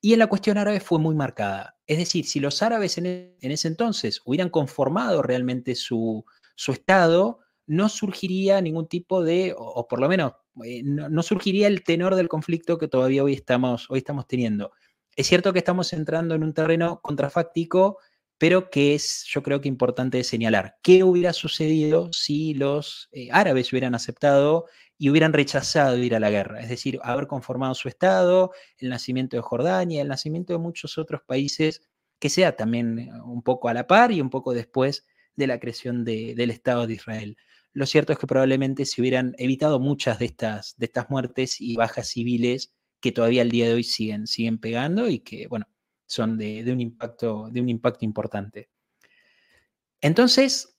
Y 0.00 0.12
en 0.12 0.18
la 0.18 0.26
cuestión 0.26 0.58
árabe 0.58 0.80
fue 0.80 0.98
muy 0.98 1.14
marcada. 1.14 1.76
Es 1.86 1.98
decir, 1.98 2.26
si 2.26 2.40
los 2.40 2.62
árabes 2.62 2.98
en, 2.98 3.06
e, 3.06 3.36
ese 3.40 3.68
entonces 3.68 4.20
hubieran 4.24 4.50
conformado 4.50 5.22
realmente 5.22 5.74
su, 5.74 6.24
estado, 6.68 7.40
no 7.66 7.88
surgiría 7.88 8.60
ningún 8.60 8.88
tipo 8.88 9.22
de, 9.22 9.54
o, 9.56 9.86
por 9.86 10.00
lo 10.00 10.08
menos 10.08 10.32
eh, 10.64 10.82
no, 10.84 11.22
surgiría 11.22 11.68
el 11.68 11.84
tenor 11.84 12.16
del 12.16 12.28
conflicto 12.28 12.78
que 12.78 12.88
todavía 12.88 13.22
hoy 13.22 13.34
estamos, 13.34 13.86
hoy 13.90 13.98
estamos 13.98 14.26
teniendo. 14.26 14.72
Es 15.14 15.26
cierto 15.26 15.52
que 15.52 15.60
estamos 15.60 15.92
entrando 15.92 16.34
en 16.34 16.42
un 16.42 16.54
terreno 16.54 17.00
contrafáctico, 17.00 17.98
pero 18.40 18.70
que 18.70 18.94
es, 18.94 19.26
yo 19.28 19.42
creo 19.42 19.60
que 19.60 19.68
importante 19.68 20.24
señalar. 20.24 20.76
¿Qué 20.82 21.04
hubiera 21.04 21.34
sucedido 21.34 22.10
si 22.14 22.54
los 22.54 23.10
eh, 23.12 23.28
árabes 23.30 23.70
hubieran 23.70 23.94
aceptado 23.94 24.64
y 24.96 25.10
hubieran 25.10 25.34
rechazado 25.34 25.98
ir 25.98 26.14
a 26.14 26.20
la 26.20 26.30
guerra, 26.30 26.62
es 26.62 26.70
decir, 26.70 26.98
haber 27.02 27.26
conformado 27.26 27.74
su 27.74 27.88
Estado, 27.88 28.52
el 28.78 28.88
nacimiento 28.88 29.36
de 29.36 29.42
Jordania, 29.42 30.00
el 30.00 30.08
nacimiento 30.08 30.54
de 30.54 30.58
muchos 30.58 30.96
otros 30.96 31.20
países 31.26 31.82
que 32.18 32.30
sea 32.30 32.56
también 32.56 32.98
eh, 32.98 33.10
un 33.26 33.42
poco 33.42 33.68
a 33.68 33.74
la 33.74 33.86
par 33.86 34.10
y 34.10 34.22
un 34.22 34.30
poco 34.30 34.54
después 34.54 35.04
de 35.36 35.46
la 35.46 35.60
creación 35.60 36.06
del 36.06 36.50
Estado 36.50 36.86
de 36.86 36.94
Israel. 36.94 37.36
Lo 37.74 37.84
cierto 37.84 38.14
es 38.14 38.18
que 38.18 38.26
probablemente 38.26 38.86
se 38.86 39.02
hubieran 39.02 39.34
evitado 39.36 39.80
muchas 39.80 40.18
de 40.18 40.24
estas, 40.24 40.78
de 40.78 40.86
estas 40.86 41.10
muertes 41.10 41.60
y 41.60 41.76
bajas 41.76 42.08
civiles 42.08 42.72
que 43.00 43.12
todavía 43.12 43.42
al 43.42 43.50
día 43.50 43.68
de 43.68 43.74
hoy 43.74 43.84
siguen, 43.84 44.26
siguen 44.26 44.58
pegando 44.58 45.08
y 45.08 45.18
que, 45.18 45.46
bueno, 45.46 45.66
son 46.10 46.36
de, 46.36 46.64
un 46.72 46.80
impacto, 46.80 47.48
de 47.50 47.60
un 47.60 47.68
impacto 47.68 48.04
importante. 48.04 48.70
Entonces, 50.00 50.76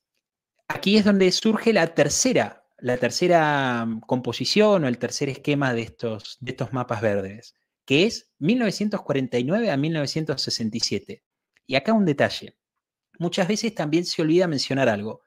aquí 0.67 0.97
es 0.97 1.05
donde 1.05 1.31
surge 1.31 1.73
la 1.73 1.93
tercera 1.93 2.61
la 2.81 2.97
tercera 2.97 3.85
mm, 3.85 4.01
composición 4.01 4.83
o 4.83 4.87
el 4.87 4.97
tercer 4.97 5.29
esquema 5.29 5.73
de 5.73 5.83
estos, 5.83 6.37
de 6.41 6.51
estos 6.51 6.73
mapas 6.73 7.01
verdes, 7.01 7.55
que 7.85 8.05
es 8.05 8.31
1949 8.39 9.71
a 9.71 9.77
1967. 9.77 11.23
Y 11.67 11.75
acá 11.75 11.93
un 11.93 12.05
detalle. 12.05 12.57
Muchas 13.19 13.47
veces 13.47 13.73
también 13.73 14.05
se 14.05 14.21
olvida 14.21 14.47
mencionar 14.47 14.89
algo, 14.89 15.21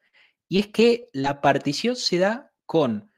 y 0.48 0.58
es 0.58 0.66
que 0.66 1.08
la 1.12 1.40
partición 1.40 1.96
se 1.96 2.18
da 2.18 2.52
con 2.66 3.10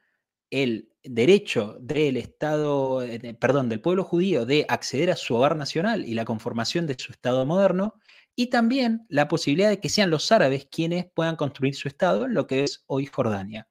el 0.50 0.92
derecho 1.08 1.76
del 1.80 2.16
Estado, 2.16 3.02
eh, 3.02 3.34
perdón, 3.40 3.68
del 3.68 3.80
pueblo 3.80 4.04
judío 4.04 4.46
de 4.46 4.66
acceder 4.68 5.10
a 5.10 5.16
su 5.16 5.34
hogar 5.34 5.56
nacional 5.56 6.04
y 6.04 6.14
la 6.14 6.24
conformación 6.24 6.86
de 6.86 6.96
su 6.98 7.12
Estado 7.12 7.44
moderno, 7.46 7.94
y 8.34 8.48
también 8.48 9.06
la 9.08 9.28
posibilidad 9.28 9.70
de 9.70 9.80
que 9.80 9.88
sean 9.88 10.10
los 10.10 10.30
árabes 10.30 10.66
quienes 10.70 11.06
puedan 11.14 11.36
construir 11.36 11.74
su 11.74 11.88
Estado 11.88 12.26
en 12.26 12.34
lo 12.34 12.46
que 12.46 12.64
es 12.64 12.84
hoy 12.86 13.06
Jordania. 13.06 13.66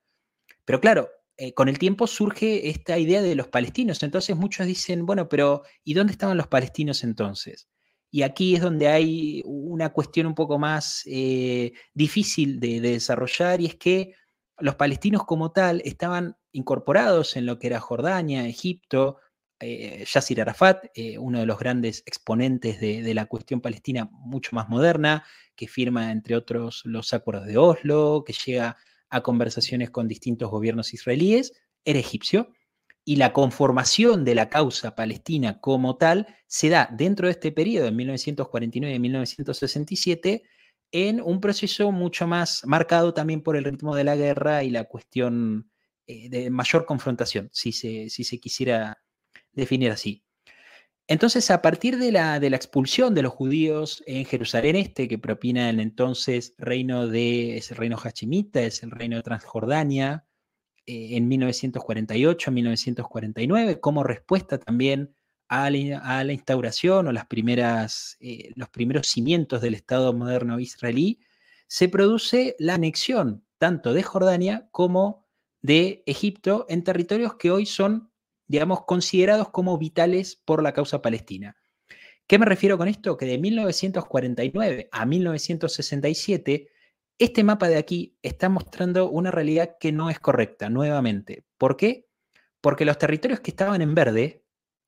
Pero 0.65 0.81
claro, 0.81 1.09
eh, 1.37 1.53
con 1.53 1.69
el 1.69 1.77
tiempo 1.77 2.07
surge 2.07 2.69
esta 2.69 2.97
idea 2.97 3.21
de 3.21 3.35
los 3.35 3.47
palestinos. 3.47 4.01
Entonces 4.03 4.35
muchos 4.35 4.65
dicen, 4.65 5.05
bueno, 5.05 5.27
pero 5.29 5.63
¿y 5.83 5.93
dónde 5.93 6.13
estaban 6.13 6.37
los 6.37 6.47
palestinos 6.47 7.03
entonces? 7.03 7.67
Y 8.09 8.21
aquí 8.21 8.55
es 8.55 8.61
donde 8.61 8.87
hay 8.87 9.41
una 9.45 9.91
cuestión 9.91 10.27
un 10.27 10.35
poco 10.35 10.57
más 10.57 11.03
eh, 11.05 11.73
difícil 11.93 12.59
de, 12.59 12.79
desarrollar 12.79 13.59
y 13.59 13.65
es 13.65 13.75
que 13.75 14.13
los 14.59 14.75
palestinos 14.75 15.25
como 15.25 15.51
tal 15.51 15.81
estaban 15.85 16.37
incorporados 16.51 17.35
en 17.35 17.45
lo 17.45 17.59
que 17.59 17.67
era 17.67 17.79
Jordania, 17.79 18.47
Egipto, 18.47 19.17
eh, 19.59 20.05
Yasser 20.05 20.41
Arafat, 20.41 20.85
eh, 20.95 21.17
uno 21.17 21.39
de 21.39 21.45
los 21.45 21.59
grandes 21.59 22.03
exponentes 22.05 22.79
de, 22.79 23.01
de, 23.01 23.13
la 23.13 23.25
cuestión 23.25 23.61
palestina 23.61 24.09
mucho 24.11 24.55
más 24.55 24.69
moderna, 24.69 25.23
que 25.55 25.67
firma 25.67 26.11
entre 26.11 26.35
otros 26.35 26.81
los 26.85 27.13
acuerdos 27.13 27.47
de 27.47 27.57
Oslo, 27.57 28.23
que 28.25 28.33
llega 28.33 28.77
a 29.09 29.21
conversaciones 29.21 29.91
con 29.91 30.07
distintos 30.07 30.49
gobiernos 30.49 30.93
israelíes, 30.93 31.53
era 31.85 31.99
egipcio 31.99 32.51
y 33.05 33.17
la 33.17 33.33
conformación 33.33 34.25
de 34.25 34.35
la 34.35 34.49
causa 34.49 34.95
palestina 34.95 35.61
como 35.61 35.95
tal 35.95 36.27
se 36.47 36.69
da 36.69 36.89
dentro 36.91 37.27
de 37.27 37.33
este 37.33 37.51
periodo, 37.51 37.87
en 37.87 37.95
1949 37.95 38.95
y 38.95 38.99
1967, 38.99 40.43
en 40.95 41.19
un 41.19 41.41
proceso 41.41 41.91
mucho 41.91 42.25
más 42.25 42.65
marcado 42.65 43.13
también 43.13 43.41
por 43.41 43.57
el 43.57 43.65
ritmo 43.65 43.97
de 43.97 44.05
la 44.05 44.15
guerra 44.15 44.63
y 44.63 44.69
la 44.69 44.85
cuestión 44.85 45.69
eh, 46.07 46.29
de 46.29 46.49
mayor 46.49 46.85
confrontación, 46.85 47.49
si 47.51 47.73
se, 47.73 48.09
si 48.09 48.23
se 48.23 48.39
quisiera 48.39 48.97
definir 49.51 49.91
así. 49.91 50.23
Entonces, 51.07 51.51
a 51.51 51.61
partir 51.61 51.97
de 51.97 52.13
la, 52.13 52.39
de 52.39 52.49
la, 52.49 52.55
expulsión 52.55 53.13
de 53.13 53.23
los 53.23 53.33
judíos 53.33 54.03
en 54.07 54.25
Jerusalén 54.25 54.77
Este, 54.77 55.07
que 55.07 55.17
propina 55.17 55.69
el 55.69 55.79
entonces 55.79 56.53
reino 56.57 57.07
de, 57.07 57.57
es 57.57 57.71
el 57.71 57.77
reino 57.77 57.97
hachimita, 57.97 58.61
es 58.61 58.81
el 58.81 58.91
reino 58.91 59.17
de 59.17 59.23
Transjordania, 59.23 60.25
eh, 60.85 61.17
en 61.17 61.29
1948-1949, 61.29 63.79
como 63.79 64.03
respuesta 64.03 64.59
también 64.59 65.14
a 65.47 65.69
la, 65.69 66.33
instauración 66.33 67.07
o 67.07 67.11
las 67.11 67.25
primeras, 67.27 68.17
eh, 68.19 68.51
los 68.55 68.69
primeros 68.69 69.07
cimientos 69.07 69.61
del 69.61 69.75
Estado 69.75 70.13
moderno 70.13 70.59
israelí, 70.59 71.19
se 71.67 71.89
produce 71.89 72.55
la 72.59 72.75
anexión 72.75 73.45
tanto 73.57 73.93
de 73.93 74.03
Jordania 74.03 74.67
como 74.71 75.25
de 75.61 76.03
Egipto 76.05 76.65
en 76.69 76.83
territorios 76.83 77.35
que 77.35 77.51
hoy 77.51 77.65
son, 77.65 78.11
digamos, 78.47 78.85
considerados 78.85 79.49
como 79.49 79.77
vitales 79.77 80.35
por 80.35 80.61
la 80.61 80.73
causa 80.73 81.01
palestina. 81.01 81.57
¿Qué 82.27 82.39
me 82.39 82.45
refiero 82.45 82.77
con 82.77 82.87
esto? 82.87 83.17
Que 83.17 83.25
de 83.25 83.37
1949 83.37 84.89
a 84.91 85.05
1967 85.05 86.69
este 87.17 87.43
mapa 87.43 87.69
de 87.69 87.77
aquí 87.77 88.17
está 88.23 88.49
mostrando 88.49 89.09
una 89.09 89.31
realidad 89.31 89.77
que 89.79 89.91
no 89.91 90.09
es 90.09 90.19
correcta, 90.19 90.69
nuevamente. 90.69 91.45
¿Por 91.57 91.77
qué? 91.77 92.07
Porque 92.59 92.83
los 92.83 92.97
territorios 92.97 93.39
que 93.39 93.51
estaban 93.51 93.81
en 93.81 93.95
verde 93.95 94.44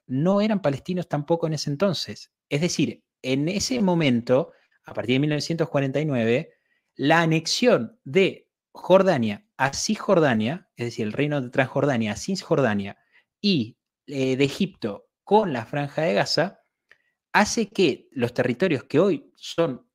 no 0.08 0.42
eran 0.42 0.62
palestinos 0.62 1.08
tampoco 1.08 1.48
en 1.48 1.54
ese 1.54 1.70
entonces. 1.70 2.32
Es 2.50 2.62
decir, 2.62 3.04
en 3.22 3.48
ese 3.50 3.82
momento, 3.82 4.54
a 4.86 4.94
partir 4.94 5.16
de 5.16 5.20
1949, 5.20 6.54
la 6.96 7.22
anexión 7.22 8.00
de 8.04 8.50
Jordania 8.72 9.46
a 9.58 9.74
Cisjordania, 9.74 10.70
es 10.76 10.88
decir, 10.88 11.06
el 11.08 11.14
reino 11.14 11.42
de 11.42 11.50
Transjordania 11.50 12.14
a 12.14 12.16
Cisjordania 12.16 12.98
y 13.42 13.78
eh, 14.06 14.38
de 14.38 14.44
Egipto 14.44 15.10
con 15.24 15.52
la 15.52 15.66
franja 15.66 16.04
de 16.04 16.14
Gaza, 16.14 16.62
hace 17.34 17.70
que 17.70 18.08
los 18.12 18.34
territorios 18.34 18.84
que 18.86 19.00
hoy 19.00 19.32
son 19.36 19.88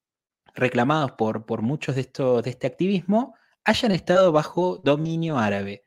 reclamados 0.54 1.12
por, 1.12 1.46
por 1.46 1.62
muchos 1.62 1.94
de, 1.94 2.02
estos, 2.02 2.42
de 2.42 2.50
este 2.50 2.66
activismo 2.66 3.34
hayan 3.64 3.92
estado 3.92 4.32
bajo 4.32 4.78
dominio 4.84 5.38
árabe. 5.38 5.84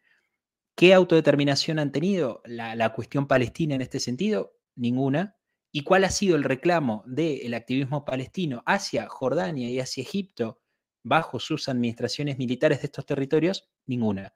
¿Qué 0.76 0.94
autodeterminación 0.94 1.80
han 1.80 1.94
tenido 1.94 2.42
la, 2.44 2.92
cuestión 2.92 3.28
palestina 3.28 3.76
en 3.76 3.82
este 3.82 4.02
sentido? 4.02 4.58
Ninguna. 4.76 5.38
¿Y 5.72 5.84
cuál 5.84 6.04
ha 6.04 6.10
sido 6.10 6.36
el 6.36 6.44
reclamo 6.44 7.04
del 7.06 7.54
activismo 7.54 8.04
palestino 8.04 8.62
hacia 8.66 9.08
Jordania 9.08 9.70
y 9.70 9.80
hacia 9.80 10.04
Egipto 10.04 10.60
bajo 11.02 11.40
sus 11.40 11.70
administraciones 11.70 12.38
militares 12.38 12.82
de 12.82 12.88
estos 12.88 13.06
territorios? 13.06 13.70
Ninguna. 13.86 14.36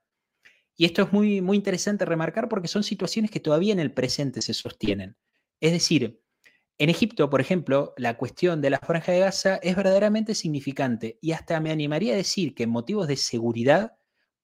Y 0.77 0.85
esto 0.85 1.01
es 1.01 1.11
muy, 1.11 1.41
muy 1.41 1.57
interesante 1.57 2.05
remarcar 2.05 2.47
porque 2.47 2.69
son 2.69 2.83
situaciones 2.83 3.31
que 3.31 3.41
todavía 3.41 3.73
en 3.73 3.81
el 3.81 3.93
presente 3.93 4.41
se 4.41 4.53
sostienen. 4.53 5.17
Es 5.59 5.73
decir, 5.73 6.21
en 6.77 6.89
Egipto, 6.89 7.29
por 7.29 7.41
ejemplo, 7.41 7.93
la 7.97 8.15
cuestión 8.15 8.61
de 8.61 8.69
la 8.69 8.79
franja 8.79 9.11
de 9.11 9.19
Gaza 9.19 9.57
es 9.57 9.75
verdaderamente 9.75 10.33
significante 10.35 11.19
y 11.21 11.33
hasta 11.33 11.59
me 11.59 11.71
animaría 11.71 12.13
a 12.13 12.17
decir 12.17 12.55
que 12.55 12.65
motivos 12.65 13.09
de 13.09 13.17
seguridad 13.17 13.98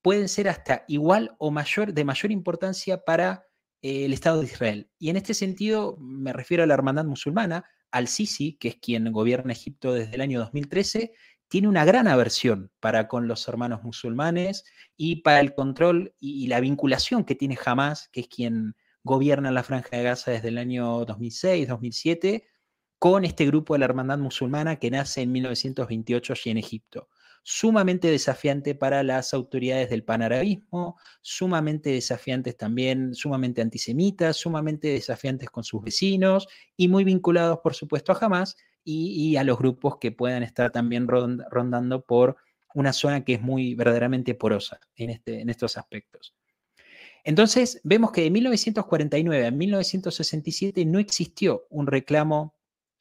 pueden 0.06 0.30
ser 0.30 0.48
hasta 0.50 0.86
igual 0.88 1.36
o 1.40 1.50
mayor, 1.50 1.92
de 1.92 2.06
mayor 2.06 2.32
importancia 2.32 3.04
para 3.04 3.48
eh, 3.82 4.06
el 4.06 4.14
Estado 4.14 4.40
de 4.40 4.46
Israel. 4.46 4.92
Y 5.00 5.10
en 5.10 5.18
este 5.18 5.34
sentido 5.34 5.98
me 6.00 6.32
refiero 6.32 6.62
a 6.62 6.68
la 6.68 6.76
hermandad 6.76 7.06
musulmana, 7.06 7.66
al-Sisi, 7.90 8.56
que 8.60 8.68
es 8.68 8.76
quien 8.76 9.12
gobierna 9.12 9.54
Egipto 9.54 9.94
desde 9.94 10.14
el 10.14 10.22
año 10.22 10.38
2013, 10.42 11.12
tiene 11.48 11.68
una 11.70 11.86
gran 11.86 12.08
aversión 12.08 12.72
para 12.80 13.08
con 13.08 13.28
los 13.28 13.48
hermanos 13.48 13.82
musulmanes 13.82 14.64
y 14.96 15.24
para 15.24 15.40
el 15.40 15.56
control 15.56 16.14
y, 16.20 16.44
y 16.44 16.48
la 16.50 16.60
vinculación 16.60 17.24
que 17.24 17.34
tiene 17.34 17.58
Hamas, 17.66 18.08
que 18.10 18.22
es 18.22 18.28
quien 18.28 18.76
gobierna 19.02 19.50
la 19.50 19.64
Franja 19.64 19.98
de 19.98 20.04
Gaza 20.04 20.30
desde 20.30 20.50
el 20.50 20.60
año 20.60 21.04
2006, 21.06 21.68
2007, 21.68 22.46
con 23.00 23.26
este 23.26 23.48
grupo 23.48 23.74
de 23.74 23.80
la 23.80 23.86
Hermandad 23.86 24.20
Musulmana 24.20 24.76
que 24.76 24.92
nace 24.92 25.24
en 25.24 25.32
1928 25.32 26.34
allí 26.34 26.52
en 26.52 26.58
Egipto. 26.60 27.10
Sumamente 27.48 28.10
desafiante 28.10 28.74
para 28.74 29.04
las 29.04 29.32
autoridades 29.32 29.92
del 29.92 30.04
panarabismo, 30.04 30.98
sumamente 31.22 31.92
desafiantes 31.92 32.58
también, 32.58 33.14
sumamente 33.14 33.62
antisemitas, 33.62 34.36
sumamente 34.36 34.88
desafiantes 34.88 35.52
con 35.52 35.64
sus 35.64 35.84
vecinos 35.84 36.48
y 36.76 36.88
muy 36.88 37.04
vinculados, 37.04 37.60
por 37.60 37.76
supuesto, 37.76 38.12
a 38.12 38.18
Hamas 38.20 38.58
y, 38.84 39.36
a 39.36 39.44
los 39.44 39.60
grupos 39.60 40.00
que 40.00 40.12
puedan 40.12 40.42
estar 40.42 40.72
también 40.72 41.08
rondando 41.08 42.04
por 42.04 42.38
una 42.74 42.94
zona 42.94 43.24
que 43.24 43.36
es 43.36 43.42
muy 43.44 43.76
verdaderamente 43.76 44.34
porosa 44.34 44.80
en, 44.96 45.12
este, 45.12 45.40
en 45.40 45.50
estos 45.52 45.78
aspectos. 45.78 46.34
Entonces, 47.24 47.80
vemos 47.84 48.12
que 48.12 48.22
de 48.22 48.32
1949 48.32 49.46
a 49.46 49.52
1967 49.52 50.84
no 50.86 50.98
existió 50.98 51.68
un 51.70 51.86
reclamo 51.86 52.55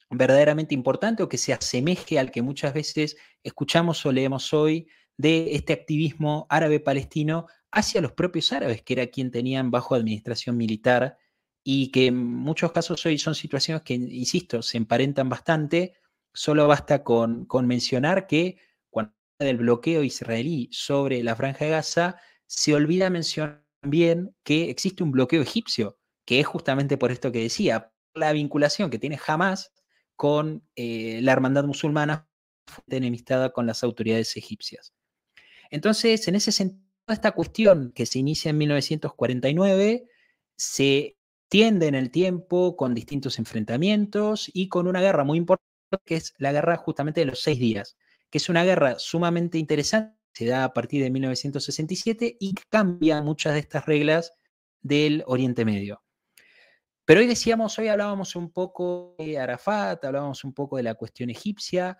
verdaderamente 0.09 0.73
importante 0.73 1.23
o 1.23 1.29
que 1.29 1.37
se 1.37 1.53
asemeje 1.53 2.19
al 2.19 2.31
que 2.31 2.41
muchas 2.41 2.73
veces 2.73 3.17
escuchamos 3.43 4.05
o 4.05 4.11
leemos 4.11 4.53
hoy 4.53 4.87
de 5.17 5.55
este 5.55 5.73
activismo 5.73 6.45
árabe-palestino 6.49 7.47
hacia 7.71 8.01
los 8.01 8.11
propios 8.11 8.51
árabes, 8.53 8.81
que 8.83 8.93
era 8.93 9.07
quien 9.07 9.31
tenían 9.31 9.71
bajo 9.71 9.95
administración 9.95 10.57
militar 10.57 11.17
y 11.63 11.91
que 11.91 12.07
en 12.07 12.23
muchos 12.23 12.71
casos 12.71 13.05
hoy 13.05 13.17
son 13.17 13.35
situaciones 13.35 13.83
que, 13.83 13.95
insisto, 13.95 14.61
se 14.61 14.77
emparentan 14.77 15.29
bastante. 15.29 15.93
Solo 16.33 16.67
basta 16.67 17.03
con, 17.03 17.45
con 17.45 17.65
mencionar 17.65 18.27
que 18.27 18.57
cuando 18.89 19.13
del 19.39 19.57
bloqueo 19.57 20.03
israelí 20.03 20.69
sobre 20.71 21.23
la 21.23 21.35
franja 21.35 21.65
de 21.65 21.71
Gaza, 21.71 22.17
se 22.45 22.75
olvida 22.75 23.09
mencionar 23.09 23.65
también 23.81 24.35
que 24.43 24.69
existe 24.69 25.03
un 25.03 25.11
bloqueo 25.11 25.41
egipcio, 25.41 25.97
que 26.25 26.39
es 26.39 26.47
justamente 26.47 26.97
por 26.97 27.11
esto 27.11 27.31
que 27.31 27.41
decía, 27.41 27.91
la 28.13 28.31
vinculación 28.31 28.89
que 28.89 28.99
tiene 28.99 29.19
Hamas 29.25 29.73
con 30.15 30.63
eh, 30.75 31.19
la 31.21 31.31
hermandad 31.31 31.65
musulmana 31.65 32.27
enemistada 32.87 33.51
con 33.51 33.65
las 33.67 33.83
autoridades 33.83 34.37
egipcias. 34.37 34.93
Entonces, 35.69 36.27
en 36.27 36.35
ese 36.35 36.51
sentido, 36.51 36.83
esta 37.07 37.33
cuestión 37.33 37.91
que 37.93 38.05
se 38.05 38.19
inicia 38.19 38.49
en 38.49 38.57
1949 38.57 40.07
se 40.57 41.17
tiende 41.49 41.87
en 41.87 41.95
el 41.95 42.09
tiempo 42.11 42.75
con 42.75 42.93
distintos 42.95 43.37
enfrentamientos 43.37 44.49
y 44.53 44.69
con 44.69 44.87
una 44.87 45.01
guerra 45.01 45.23
muy 45.23 45.37
importante 45.37 45.65
que 46.05 46.15
es 46.15 46.33
la 46.37 46.51
guerra 46.51 46.77
justamente 46.77 47.21
de 47.21 47.27
los 47.27 47.41
seis 47.41 47.59
días, 47.59 47.97
que 48.29 48.39
es 48.39 48.49
una 48.49 48.63
guerra 48.63 48.97
sumamente 48.97 49.57
interesante 49.57 50.15
se 50.35 50.45
da 50.45 50.65
a 50.65 50.73
partir 50.73 51.01
de 51.01 51.09
1967 51.09 52.35
y 52.39 52.55
cambia 52.69 53.21
muchas 53.21 53.53
de 53.53 53.59
estas 53.59 53.85
reglas 53.85 54.33
del 54.81 55.23
Oriente 55.27 55.63
Medio. 55.63 56.03
Pero 57.05 57.19
hoy 57.19 57.27
decíamos, 57.27 57.77
hoy 57.77 57.87
hablábamos 57.87 58.35
un 58.35 58.51
poco 58.51 59.15
de 59.19 59.37
Arafat, 59.37 60.03
hablábamos 60.03 60.43
un 60.43 60.53
poco 60.53 60.77
de 60.77 60.83
la 60.83 60.95
cuestión 60.95 61.29
egipcia, 61.29 61.97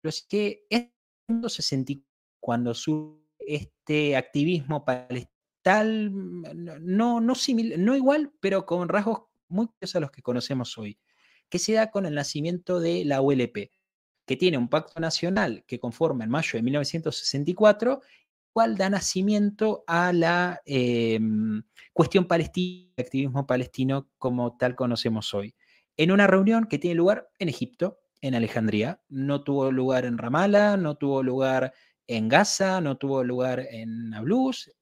pero 0.00 0.08
es 0.08 0.26
que 0.26 0.64
en 0.70 0.90
1964, 1.28 2.08
cuando 2.40 2.74
surge 2.74 3.20
este 3.38 4.16
activismo 4.16 4.84
palestal, 4.86 6.10
no, 6.12 7.20
no, 7.20 7.34
no 7.76 7.96
igual, 7.96 8.32
pero 8.40 8.64
con 8.64 8.88
rasgos 8.88 9.24
muy 9.48 9.66
curiosos 9.66 9.96
a 9.96 10.00
los 10.00 10.10
que 10.10 10.22
conocemos 10.22 10.78
hoy, 10.78 10.98
que 11.50 11.58
se 11.58 11.74
da 11.74 11.90
con 11.90 12.06
el 12.06 12.14
nacimiento 12.14 12.80
de 12.80 13.04
la 13.04 13.20
ULP, 13.20 13.70
que 14.26 14.36
tiene 14.36 14.56
un 14.56 14.68
pacto 14.68 14.98
nacional 14.98 15.62
que 15.66 15.78
conforma 15.78 16.24
en 16.24 16.30
mayo 16.30 16.52
de 16.54 16.62
1964, 16.62 18.00
cual 18.52 18.76
da 18.76 18.90
nacimiento 18.90 19.84
a 19.86 20.12
la 20.12 20.60
em, 20.64 21.62
cuestión 21.92 22.26
palestina, 22.26 22.92
el 22.96 23.04
activismo 23.04 23.46
palestino 23.46 24.10
como 24.18 24.56
tal 24.56 24.74
conocemos 24.74 25.34
hoy, 25.34 25.54
en 25.96 26.12
una 26.12 26.26
reunión 26.26 26.66
que 26.66 26.78
tiene 26.78 26.94
lugar 26.94 27.28
en 27.38 27.48
Egipto 27.48 27.98
en 28.22 28.34
Alejandría. 28.34 29.02
No 29.08 29.42
tuvo 29.42 29.70
lugar 29.70 30.06
en 30.06 30.16
Ramallah, 30.16 30.78
no 30.78 30.96
tuvo 30.96 31.22
lugar 31.22 31.74
en 32.06 32.28
Gaza, 32.28 32.80
no 32.80 32.96
tuvo 32.96 33.22
lugar 33.24 33.66
en 33.70 34.08
Nablus, 34.10 34.72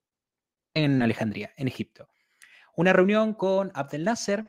en 0.74 1.02
Alejandría, 1.02 1.52
en 1.56 1.66
Egipto. 1.66 2.08
Una 2.76 2.92
reunión 2.92 3.34
con 3.34 3.72
Abdel 3.74 4.04
Nasser, 4.04 4.48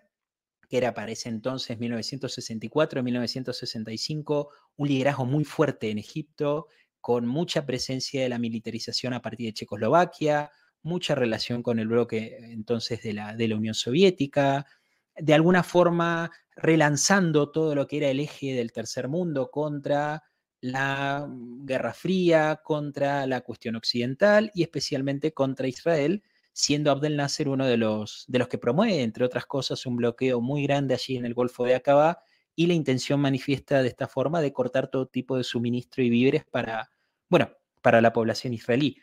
que 0.69 0.77
era 0.77 0.93
para 0.93 1.11
ese 1.11 1.29
entonces, 1.29 1.79
1964-1965, 1.79 4.49
un 4.77 4.87
liderazgo 4.87 5.25
muy 5.25 5.43
fuerte 5.43 5.89
en 5.89 5.97
Egipto, 5.97 6.67
con 7.01 7.25
mucha 7.27 7.65
presencia 7.65 8.21
de 8.21 8.29
la 8.29 8.39
militarización 8.39 9.13
a 9.13 9.21
partir 9.21 9.47
de 9.47 9.53
Checoslovaquia, 9.53 10.51
mucha 10.83 11.15
relación 11.15 11.61
con 11.63 11.79
el 11.79 11.87
bloque 11.87 12.37
entonces 12.51 13.01
de 13.01 13.13
la, 13.13 13.35
de 13.35 13.47
la 13.47 13.55
Unión 13.55 13.73
Soviética, 13.73 14.65
de 15.15 15.33
alguna 15.33 15.63
forma 15.63 16.31
relanzando 16.55 17.51
todo 17.51 17.75
lo 17.75 17.87
que 17.87 17.97
era 17.97 18.09
el 18.09 18.19
eje 18.19 18.53
del 18.53 18.71
tercer 18.71 19.07
mundo 19.07 19.49
contra 19.51 20.23
la 20.61 21.27
mm, 21.27 21.65
Guerra 21.65 21.93
Fría, 21.93 22.61
contra 22.63 23.25
la 23.27 23.41
cuestión 23.41 23.75
occidental 23.75 24.51
y 24.53 24.63
especialmente 24.63 25.33
contra 25.33 25.67
Israel, 25.67 26.23
siendo 26.53 26.91
Abdel 26.91 27.17
Nasser 27.17 27.49
uno 27.49 27.65
de 27.65 27.77
los, 27.77 28.25
de 28.27 28.39
los 28.39 28.47
que 28.47 28.57
promueve, 28.57 29.01
entre 29.01 29.25
otras 29.25 29.45
cosas, 29.45 29.85
un 29.85 29.95
bloqueo 29.95 30.41
muy 30.41 30.63
grande 30.63 30.93
allí 30.93 31.17
en 31.17 31.25
el 31.25 31.33
Golfo 31.33 31.65
de 31.65 31.75
Aqaba 31.75 32.21
y 32.55 32.67
la 32.67 32.73
intención 32.73 33.19
manifiesta 33.19 33.81
de 33.81 33.87
esta 33.89 34.07
forma 34.07 34.41
de 34.41 34.53
cortar 34.53 34.89
todo 34.89 35.07
tipo 35.07 35.37
de 35.37 35.43
suministro 35.43 36.03
y 36.03 36.09
víveres 36.09 36.43
para, 36.45 36.91
bueno, 37.29 37.51
para 37.81 38.01
la 38.01 38.13
población 38.13 38.53
israelí. 38.53 38.97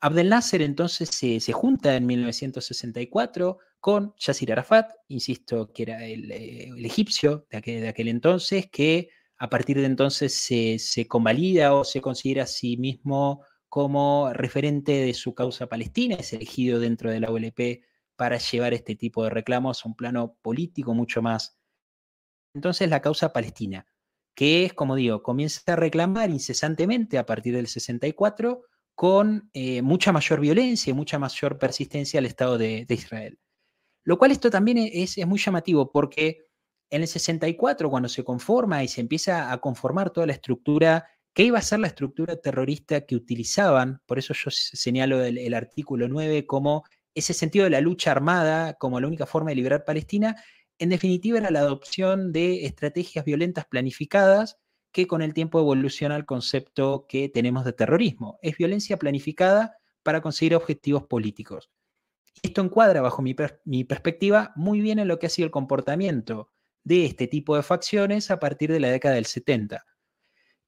Abdel 0.00 0.28
Nasser 0.28 0.62
entonces 0.62 1.08
se, 1.10 1.52
junta 1.52 1.96
en 1.96 2.06
1964 2.06 3.58
con 3.80 4.14
Yasser 4.18 4.52
Arafat, 4.52 4.92
insisto 5.08 5.72
que 5.72 5.82
era 5.84 6.04
el, 6.04 6.30
eh, 6.30 6.70
egipcio 6.84 7.46
de 7.50 7.58
aquel, 7.58 7.80
de 7.80 7.88
aquel, 7.88 8.08
entonces, 8.08 8.68
que 8.70 9.08
a 9.38 9.48
partir 9.48 9.78
de 9.78 9.86
entonces 9.86 10.34
se, 10.34 10.78
se, 10.78 11.06
convalida 11.06 11.74
o 11.74 11.84
se 11.84 12.00
considera 12.00 12.44
a 12.44 12.46
sí 12.46 12.76
mismo 12.76 13.44
como 13.68 14.30
referente 14.32 14.92
de 14.92 15.14
su 15.14 15.34
causa 15.34 15.68
palestina, 15.68 16.16
es 16.16 16.32
elegido 16.32 16.78
dentro 16.80 17.10
de 17.10 17.20
la 17.20 17.30
OLP 17.30 17.82
para 18.16 18.38
llevar 18.38 18.74
este 18.74 18.94
tipo 18.94 19.24
de 19.24 19.30
reclamos 19.30 19.84
a 19.84 19.88
un 19.88 19.96
plano 19.96 20.36
político 20.42 20.94
mucho 20.94 21.22
más. 21.22 21.58
Entonces 22.54 22.88
la 22.88 23.02
causa 23.02 23.32
palestina, 23.32 23.86
que 24.34 24.64
es, 24.64 24.72
como 24.72 24.96
digo, 24.96 25.22
comienza 25.22 25.60
a 25.72 25.76
reclamar 25.76 26.30
incesantemente 26.30 27.18
a 27.18 27.26
partir 27.26 27.54
del 27.54 27.66
64 27.66 28.62
con 28.94 29.50
eh, 29.52 29.82
mucha 29.82 30.12
mayor 30.12 30.40
violencia 30.40 30.90
y 30.90 30.94
mucha 30.94 31.18
mayor 31.18 31.58
persistencia 31.58 32.18
al 32.18 32.26
Estado 32.26 32.56
de, 32.56 32.86
Israel. 32.88 33.38
Lo 34.04 34.18
cual 34.18 34.30
esto 34.30 34.50
también 34.50 34.78
es, 34.78 35.18
es, 35.18 35.26
muy 35.26 35.38
llamativo 35.38 35.90
porque 35.90 36.46
en 36.90 37.02
el 37.02 37.08
64, 37.08 37.90
cuando 37.90 38.08
se 38.08 38.22
conforma 38.22 38.84
y 38.84 38.88
se 38.88 39.00
empieza 39.00 39.50
a 39.52 39.58
conformar 39.60 40.10
toda 40.10 40.26
la 40.26 40.34
estructura 40.34 41.04
¿Qué 41.34 41.42
iba 41.42 41.58
a 41.58 41.62
ser 41.62 41.80
la 41.80 41.88
estructura 41.88 42.36
terrorista 42.36 43.00
que 43.04 43.16
utilizaban? 43.16 44.00
Por 44.06 44.20
eso 44.20 44.34
yo 44.34 44.52
señalo 44.52 45.20
el, 45.24 45.52
artículo 45.54 46.06
9 46.06 46.46
como 46.46 46.84
ese 47.12 47.34
sentido 47.34 47.64
de 47.64 47.70
la 47.70 47.80
lucha 47.80 48.12
armada 48.12 48.74
como 48.74 49.00
la 49.00 49.08
única 49.08 49.26
forma 49.26 49.50
de 49.50 49.56
liberar 49.56 49.84
Palestina. 49.84 50.36
En 50.78 50.88
definitiva, 50.88 51.38
era 51.38 51.50
la 51.50 51.60
adopción 51.60 52.32
de 52.32 52.64
estrategias 52.66 53.24
violentas 53.24 53.66
planificadas 53.66 54.58
que 54.92 55.06
con 55.06 55.22
el 55.22 55.34
tiempo 55.34 55.58
evoluciona 55.58 56.14
al 56.14 56.26
concepto 56.26 57.06
que 57.08 57.28
tenemos 57.28 57.64
de 57.64 57.72
terrorismo. 57.72 58.38
Es 58.42 58.56
violencia 58.56 58.96
planificada 58.96 59.76
para 60.02 60.20
conseguir 60.20 60.54
objetivos 60.54 61.04
políticos. 61.04 61.70
Esto 62.42 62.60
encuadra, 62.60 63.00
bajo 63.00 63.22
mi, 63.22 63.34
mi, 63.64 63.84
perspectiva, 63.84 64.52
muy 64.56 64.80
bien 64.80 64.98
en 64.98 65.08
lo 65.08 65.18
que 65.18 65.26
ha 65.26 65.30
sido 65.30 65.46
el 65.46 65.52
comportamiento 65.52 66.50
de 66.84 67.06
este 67.06 67.26
tipo 67.26 67.56
de 67.56 67.62
facciones 67.62 68.30
a 68.30 68.38
partir 68.38 68.70
de 68.70 68.80
la 68.80 68.90
década 68.90 69.14
del 69.14 69.26
70. 69.26 69.84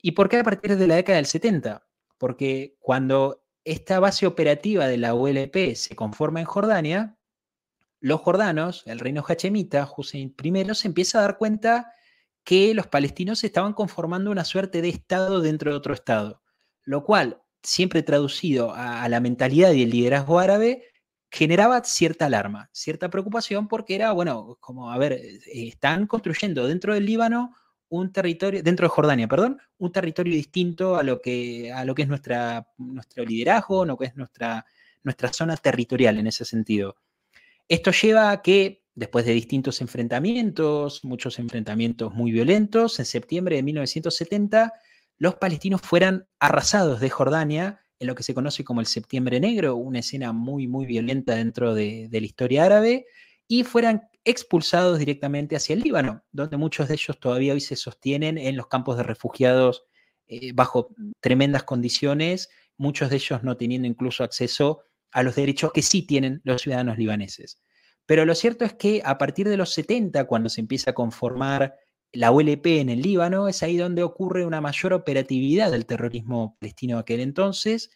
¿Y 0.02 0.12
por 0.12 0.28
qué 0.28 0.38
a 0.38 0.44
partir 0.44 0.76
de 0.76 0.86
la 0.86 0.96
década 0.96 1.16
del 1.16 1.26
70? 1.26 1.86
Porque 2.18 2.76
cuando 2.80 3.44
esta 3.64 4.00
base 4.00 4.26
operativa 4.26 4.86
de 4.86 4.96
la 4.96 5.14
ULP 5.14 5.74
se 5.74 5.96
conforma 5.96 6.40
en 6.40 6.46
Jordania, 6.46 7.15
los 8.00 8.20
jordanos, 8.20 8.82
el 8.86 8.98
reino 8.98 9.24
hachemita, 9.26 9.88
Hussein 9.96 10.34
I, 10.42 10.74
se 10.74 10.88
empieza 10.88 11.18
a 11.18 11.22
dar 11.22 11.38
cuenta 11.38 11.92
que 12.44 12.74
los 12.74 12.86
palestinos 12.86 13.42
estaban 13.42 13.72
conformando 13.72 14.30
una 14.30 14.44
suerte 14.44 14.80
de 14.82 14.88
Estado 14.88 15.40
dentro 15.40 15.70
de 15.70 15.76
otro 15.76 15.94
Estado, 15.94 16.42
lo 16.84 17.04
cual, 17.04 17.42
siempre 17.62 18.02
traducido 18.02 18.72
a, 18.72 19.08
la 19.08 19.20
mentalidad 19.20 19.72
y 19.72 19.82
el 19.82 19.90
liderazgo 19.90 20.38
árabe, 20.38 20.84
generaba 21.30 21.82
cierta 21.82 22.26
alarma, 22.26 22.70
cierta 22.72 23.10
preocupación, 23.10 23.66
porque 23.66 23.96
era, 23.96 24.12
bueno, 24.12 24.56
como, 24.60 24.92
a 24.92 24.98
ver, 24.98 25.14
eh, 25.14 25.40
están 25.46 26.06
construyendo 26.06 26.68
dentro 26.68 26.94
del 26.94 27.04
Líbano 27.04 27.56
un 27.88 28.12
territorio, 28.12 28.62
dentro 28.62 28.84
de 28.84 28.90
Jordania, 28.90 29.28
perdón, 29.28 29.60
un 29.78 29.92
territorio 29.92 30.34
distinto 30.34 30.96
a 30.96 31.02
lo 31.02 31.20
que, 31.20 31.72
a 31.72 31.84
lo 31.84 31.94
que 31.94 32.02
es 32.02 32.08
nuestra, 32.08 32.68
nuestro 32.78 33.24
liderazgo, 33.24 33.84
lo 33.84 33.96
que 33.96 34.06
es 34.06 34.16
nuestra, 34.16 34.64
nuestra 35.02 35.32
zona 35.32 35.56
territorial 35.56 36.18
en 36.18 36.28
ese 36.28 36.44
sentido. 36.44 36.96
Esto 37.68 37.90
lleva 37.90 38.30
a 38.30 38.42
que, 38.42 38.84
después 38.94 39.24
de 39.26 39.32
distintos 39.32 39.80
enfrentamientos, 39.80 41.04
muchos 41.04 41.38
enfrentamientos 41.38 42.14
muy 42.14 42.30
violentos, 42.30 42.98
en 43.00 43.04
septiembre 43.04 43.56
de 43.56 43.62
1970, 43.64 44.72
los 45.18 45.34
palestinos 45.36 45.80
fueran 45.80 46.28
arrasados 46.38 47.00
de 47.00 47.10
Jordania 47.10 47.80
en 47.98 48.06
lo 48.06 48.14
que 48.14 48.22
se 48.22 48.34
conoce 48.34 48.62
como 48.62 48.80
el 48.80 48.86
Septiembre 48.86 49.40
Negro, 49.40 49.74
una 49.76 50.00
escena 50.00 50.32
muy, 50.32 50.68
muy 50.68 50.86
violenta 50.86 51.34
dentro 51.34 51.74
de, 51.74 52.08
la 52.12 52.18
historia 52.18 52.64
árabe, 52.64 53.06
y 53.48 53.64
fueran 53.64 54.02
expulsados 54.24 54.98
directamente 54.98 55.56
hacia 55.56 55.74
el 55.74 55.80
Líbano, 55.80 56.22
donde 56.30 56.56
muchos 56.56 56.88
de 56.88 56.94
ellos 56.94 57.18
todavía 57.18 57.54
hoy 57.54 57.60
se 57.60 57.76
sostienen 57.76 58.38
en 58.38 58.56
los 58.56 58.66
campos 58.66 58.96
de 58.96 59.02
refugiados 59.02 59.84
eh, 60.28 60.52
bajo 60.52 60.88
tremendas 61.20 61.62
condiciones, 61.62 62.50
muchos 62.76 63.08
de 63.10 63.16
ellos 63.16 63.42
no 63.42 63.56
teniendo 63.56 63.88
incluso 63.88 64.24
acceso 64.24 64.82
a 65.16 65.22
los 65.22 65.34
derechos 65.34 65.72
que 65.72 65.80
sí 65.80 66.02
tienen 66.02 66.42
los 66.44 66.60
ciudadanos 66.60 66.98
libaneses. 66.98 67.58
Pero 68.04 68.26
lo 68.26 68.34
cierto 68.34 68.66
es 68.66 68.74
que 68.74 69.00
a 69.02 69.16
partir 69.16 69.48
de 69.48 69.56
los 69.56 69.72
70, 69.72 70.26
cuando 70.26 70.50
se 70.50 70.60
empieza 70.60 70.90
a 70.90 70.94
conformar 70.94 71.74
la 72.12 72.32
OLP 72.32 72.66
en 72.66 72.90
el 72.90 73.00
Líbano, 73.00 73.48
es 73.48 73.62
ahí 73.62 73.78
donde 73.78 74.02
ocurre 74.02 74.44
una 74.44 74.60
mayor 74.60 74.92
operatividad 74.92 75.70
del 75.70 75.86
terrorismo 75.86 76.58
palestino 76.60 76.96
de 76.96 77.00
aquel 77.00 77.20
entonces 77.20 77.88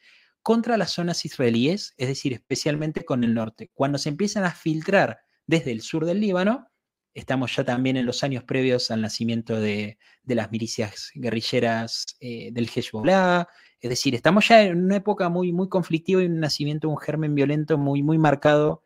contra 0.42 0.78
las 0.78 0.92
zonas 0.92 1.26
israelíes, 1.26 1.92
es 1.98 2.08
decir, 2.08 2.32
especialmente 2.32 3.04
con 3.04 3.22
el 3.22 3.34
norte. 3.34 3.70
Cuando 3.74 3.98
se 3.98 4.08
empiezan 4.08 4.44
a 4.44 4.52
filtrar 4.52 5.18
desde 5.46 5.72
el 5.72 5.82
sur 5.82 6.06
del 6.06 6.20
Líbano. 6.20 6.68
Estamos 7.12 7.54
ya 7.54 7.64
también 7.64 7.98
en 7.98 8.06
los 8.06 8.24
años 8.24 8.44
previos 8.44 8.90
al 8.90 9.02
nacimiento 9.02 9.60
de, 9.60 9.98
las 10.24 10.50
milicias 10.50 11.10
guerrilleras 11.14 12.06
eh, 12.20 12.50
del 12.52 12.70
Hezbollah. 12.74 13.46
Es 13.80 13.90
decir, 13.90 14.14
estamos 14.14 14.48
ya 14.48 14.62
en 14.62 14.84
una 14.84 14.96
época 14.96 15.28
muy, 15.28 15.52
muy 15.52 15.68
conflictiva 15.68 16.22
y 16.22 16.26
un 16.26 16.40
nacimiento 16.40 16.88
de 16.88 16.92
un 16.92 16.98
germen 16.98 17.34
violento 17.34 17.78
muy, 17.78 18.02
muy 18.02 18.18
marcado 18.18 18.82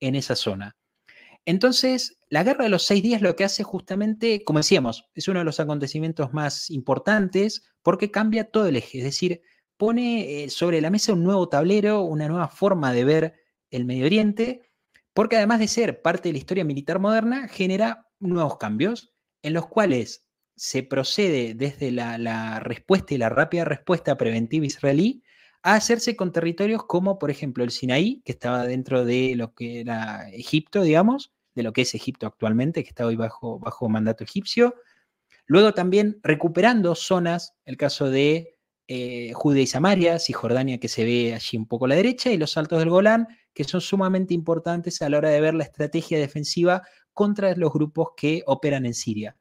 en 0.00 0.14
esa 0.14 0.36
zona. 0.36 0.76
Entonces, 1.44 2.18
la 2.28 2.44
guerra 2.44 2.64
de 2.64 2.70
los 2.70 2.84
seis 2.84 3.02
días 3.02 3.22
lo 3.22 3.36
que 3.36 3.44
hace 3.44 3.62
justamente, 3.62 4.44
como 4.44 4.58
decíamos, 4.58 5.08
es 5.14 5.28
uno 5.28 5.38
de 5.38 5.44
los 5.44 5.60
acontecimientos 5.60 6.32
más 6.32 6.70
importantes 6.70 7.62
porque 7.82 8.10
cambia 8.10 8.50
todo 8.50 8.66
el 8.66 8.76
eje, 8.76 8.98
es 8.98 9.04
decir, 9.04 9.42
pone 9.76 10.44
eh, 10.44 10.50
sobre 10.50 10.80
la 10.80 10.90
mesa 10.90 11.12
un 11.12 11.24
nuevo 11.24 11.48
tablero, 11.48 12.02
una 12.02 12.28
nueva 12.28 12.48
forma 12.48 12.92
de 12.92 13.04
ver 13.04 13.34
el 13.70 13.84
Medio 13.84 14.06
Oriente 14.06 14.68
porque 15.18 15.36
además 15.36 15.58
de 15.58 15.66
ser 15.66 16.00
parte 16.00 16.28
de 16.28 16.34
la 16.34 16.38
historia 16.38 16.64
militar 16.64 17.00
moderna, 17.00 17.48
genera 17.48 18.06
nuevos 18.20 18.56
cambios 18.56 19.12
en 19.42 19.52
los 19.52 19.66
cuales 19.66 20.27
se 20.58 20.82
procede 20.82 21.54
desde 21.54 21.92
la, 21.92 22.58
respuesta 22.60 23.14
y 23.14 23.18
la 23.18 23.28
rápida 23.28 23.64
respuesta 23.64 24.16
preventiva 24.16 24.66
israelí 24.66 25.22
a 25.62 25.74
hacerse 25.74 26.16
con 26.16 26.32
territorios 26.32 26.84
como, 26.84 27.18
por 27.18 27.30
ejemplo, 27.30 27.62
el 27.62 27.70
Sinaí, 27.70 28.22
que 28.24 28.32
estaba 28.32 28.66
dentro 28.66 29.04
de 29.04 29.34
lo 29.36 29.54
que 29.54 29.80
era 29.80 30.28
Egipto, 30.30 30.82
digamos, 30.82 31.32
de 31.54 31.62
lo 31.62 31.72
que 31.72 31.82
es 31.82 31.94
Egipto 31.94 32.26
actualmente, 32.26 32.82
que 32.82 32.88
está 32.90 33.06
hoy 33.06 33.16
bajo, 33.16 33.58
bajo 33.58 33.88
mandato 33.88 34.24
egipcio. 34.24 34.74
Luego 35.46 35.74
también 35.74 36.18
recuperando 36.22 36.94
zonas, 36.94 37.54
el 37.64 37.76
caso 37.76 38.10
de 38.10 38.56
eh, 38.88 39.32
Judea 39.34 39.62
y 39.62 39.66
Samaria, 39.66 40.18
Cisjordania, 40.18 40.78
que 40.78 40.88
se 40.88 41.04
ve 41.04 41.34
allí 41.34 41.56
un 41.56 41.66
poco 41.66 41.84
a 41.84 41.88
la 41.88 41.96
derecha, 41.96 42.30
y 42.30 42.36
los 42.36 42.56
Altos 42.56 42.80
del 42.80 42.90
Golán, 42.90 43.28
que 43.54 43.64
son 43.64 43.80
sumamente 43.80 44.34
importantes 44.34 45.02
a 45.02 45.08
la 45.08 45.18
hora 45.18 45.30
de 45.30 45.40
ver 45.40 45.54
la 45.54 45.64
estrategia 45.64 46.18
defensiva 46.18 46.82
contra 47.12 47.54
los 47.54 47.72
grupos 47.72 48.10
que 48.16 48.42
operan 48.46 48.86
en 48.86 48.94
Siria. 48.94 49.36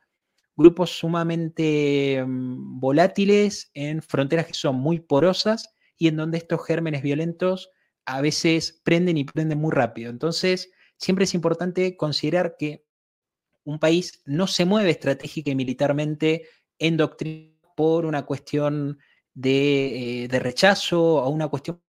Grupos 0.57 0.89
sumamente 0.91 2.23
mm, 2.25 2.79
volátiles 2.79 3.71
en 3.73 4.01
fronteras 4.01 4.47
que 4.47 4.53
son 4.53 4.75
muy 4.75 4.99
porosas 4.99 5.73
y 5.97 6.07
en 6.09 6.17
donde 6.17 6.39
estos 6.39 6.65
gérmenes 6.65 7.01
violentos 7.03 7.71
a 8.05 8.21
veces 8.21 8.81
prenden 8.83 9.17
y 9.17 9.23
prenden 9.23 9.59
muy 9.59 9.71
rápido. 9.71 10.09
Entonces, 10.09 10.71
siempre 10.97 11.25
es 11.25 11.33
importante 11.33 11.95
considerar 11.95 12.55
que 12.57 12.85
un 13.63 13.79
país 13.79 14.21
no 14.25 14.47
se 14.47 14.65
mueve 14.65 14.91
estratégica 14.91 15.51
y 15.51 15.55
militarmente 15.55 16.47
en 16.79 16.97
doctrina 16.97 17.53
por 17.75 18.05
una 18.05 18.25
cuestión 18.25 18.99
de, 19.33 20.23
eh, 20.23 20.27
de 20.27 20.39
rechazo 20.39 21.17
o 21.17 21.29
una 21.29 21.47
cuestión 21.47 21.81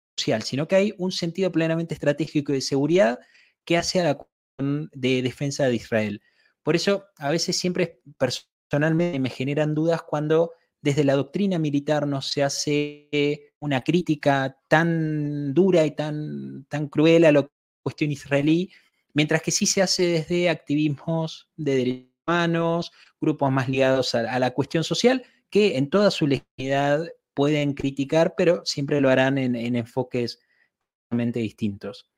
sino 0.43 0.67
que 0.67 0.77
hay 0.77 0.95
un 0.99 1.13
sentido 1.13 1.53
plenamente 1.53 1.95
estratégico 1.95 2.53
de 2.53 2.61
seguridad 2.61 3.19
que 3.65 3.77
hace 3.77 4.01
a 4.01 4.05
la 4.05 4.19
de 4.59 5.23
defensa 5.23 5.67
de 5.67 5.77
Israel. 5.77 6.21
Por 6.63 6.75
eso, 6.75 7.05
a 7.19 7.31
veces 7.31 7.57
siempre 7.57 8.01
personalmente 8.69 9.19
me 9.19 9.31
generan 9.31 9.75
dudas 9.75 10.03
cuando 10.03 10.53
desde 10.81 11.05
la 11.05 11.15
doctrina 11.15 11.59
militar 11.59 12.07
no 12.07 12.23
se 12.23 12.43
hace 12.43 13.53
una 13.59 13.83
crítica 13.83 14.59
tan 14.69 15.53
dura 15.55 15.85
y 15.85 15.91
tan, 15.93 16.65
tan 16.69 16.89
cruel 16.89 17.25
a 17.25 17.33
la 17.33 17.49
cuestión 17.83 18.13
israelí, 18.13 18.71
mientras 19.15 19.43
que 19.43 19.51
sí 19.51 19.67
se 19.67 19.83
hace 19.83 20.07
desde 20.07 20.49
activismos 20.49 21.49
de 21.57 21.77
derechos 21.77 22.09
humanos, 22.27 22.93
grupos 23.21 23.51
más 23.51 23.69
ligados 23.69 24.15
a, 24.15 24.39
la 24.39 24.51
cuestión 24.53 24.85
social, 24.85 25.25
que 25.51 25.79
en 25.79 25.89
toda 25.89 26.11
su 26.11 26.27
legitimidad 26.27 27.09
pueden 27.35 27.73
criticar, 27.73 28.35
pero 28.37 28.65
siempre 28.65 29.01
lo 29.01 29.09
harán 29.09 29.39
en, 29.39 29.57
enfoques 29.57 30.41
totalmente 31.05 31.41
distintos. 31.41 32.11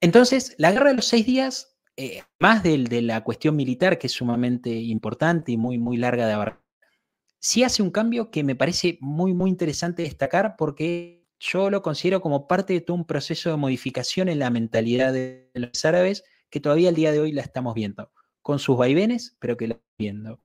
Entonces, 0.00 0.54
la 0.58 0.70
guerra 0.70 0.90
de 0.90 0.96
los 0.96 1.06
seis 1.06 1.24
días, 1.24 1.75
eh, 1.96 2.22
más 2.38 2.62
de, 2.62 2.78
la 3.02 3.24
cuestión 3.24 3.56
militar, 3.56 3.98
que 3.98 4.06
es 4.08 4.12
sumamente 4.12 4.70
importante 4.70 5.52
y 5.52 5.56
muy, 5.56 5.78
muy 5.78 5.96
larga 5.96 6.26
de 6.26 6.34
abarcar, 6.34 6.62
sí 7.38 7.62
hace 7.62 7.82
un 7.82 7.90
cambio 7.90 8.30
que 8.30 8.44
me 8.44 8.56
parece 8.56 8.98
muy, 9.00 9.32
muy 9.32 9.50
interesante 9.50 10.02
destacar 10.02 10.56
porque 10.56 11.26
yo 11.38 11.70
lo 11.70 11.82
considero 11.82 12.20
como 12.20 12.48
parte 12.48 12.72
de 12.72 12.80
todo 12.80 12.96
un 12.96 13.06
proceso 13.06 13.50
de 13.50 13.56
modificación 13.56 14.28
en 14.28 14.38
la 14.38 14.50
mentalidad 14.50 15.12
de 15.12 15.50
los 15.54 15.84
árabes 15.84 16.24
que 16.50 16.60
todavía 16.60 16.88
al 16.88 16.94
día 16.94 17.12
de 17.12 17.20
hoy 17.20 17.32
la 17.32 17.42
estamos 17.42 17.74
viendo, 17.74 18.10
con 18.42 18.58
sus 18.58 18.76
vaivenes, 18.76 19.36
pero 19.38 19.56
que 19.56 19.68
la 19.68 19.74
estamos 19.74 19.96
viendo. 19.98 20.40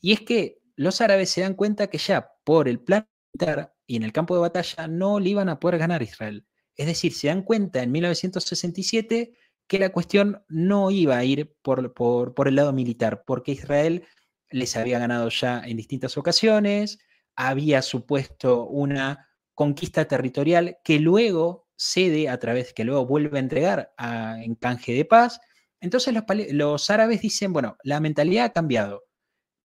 Y 0.00 0.12
es 0.12 0.20
que 0.20 0.60
los 0.76 1.00
árabes 1.00 1.30
se 1.30 1.42
dan 1.42 1.54
cuenta 1.54 1.88
que 1.88 1.98
ya 1.98 2.32
por 2.44 2.68
el 2.68 2.80
plan 2.80 3.06
militar 3.32 3.74
y 3.86 3.96
en 3.96 4.02
el 4.02 4.12
campo 4.12 4.34
de 4.34 4.40
batalla 4.40 4.88
no 4.88 5.20
le 5.20 5.30
iban 5.30 5.48
a 5.48 5.60
poder 5.60 5.78
ganar 5.78 6.00
a 6.00 6.04
Israel. 6.04 6.46
Es 6.76 6.86
decir, 6.86 7.12
se 7.12 7.28
dan 7.28 7.42
cuenta 7.42 7.82
en 7.82 7.92
1967 7.92 9.34
que 9.70 9.78
la 9.78 9.92
cuestión 9.92 10.44
no 10.48 10.90
iba 10.90 11.16
a 11.16 11.24
ir 11.24 11.54
por, 11.62 12.34
el 12.48 12.54
lado 12.56 12.72
militar, 12.72 13.22
porque 13.24 13.52
Israel 13.52 14.04
les 14.50 14.76
había 14.76 14.98
ganado 14.98 15.28
ya 15.28 15.62
en 15.64 15.76
distintas 15.76 16.18
ocasiones, 16.18 16.98
había 17.36 17.80
supuesto 17.80 18.66
una 18.66 19.28
conquista 19.54 20.06
territorial 20.06 20.78
que 20.82 20.98
luego 20.98 21.68
cede 21.76 22.28
a 22.28 22.40
través, 22.40 22.74
que 22.74 22.82
luego 22.82 23.06
vuelve 23.06 23.38
a 23.38 23.42
entregar 23.42 23.92
en 23.96 24.56
canje 24.56 24.92
de 24.92 25.04
paz. 25.04 25.40
Entonces 25.80 26.14
los, 26.14 26.24
los 26.50 26.90
árabes 26.90 27.20
dicen, 27.20 27.52
bueno, 27.52 27.76
la 27.84 28.00
mentalidad 28.00 28.46
ha 28.46 28.52
cambiado. 28.52 29.04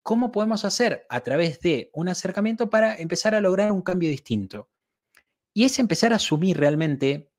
¿Cómo 0.03 0.31
podemos 0.31 0.65
hacer 0.65 1.07
a 1.09 1.21
través 1.21 1.61
de 1.61 1.89
un 1.93 2.09
acercamiento 2.09 2.69
para 2.69 2.95
empezar 2.95 3.33
a 3.33 3.41
lograr 3.41 3.71
un 3.71 3.81
cambio 3.81 4.11
distinto? 4.11 4.69
Y 5.51 5.63
es 5.63 5.79
empezar 5.79 6.13
a 6.13 6.17
asumir 6.17 6.59
realmente, 6.59 7.31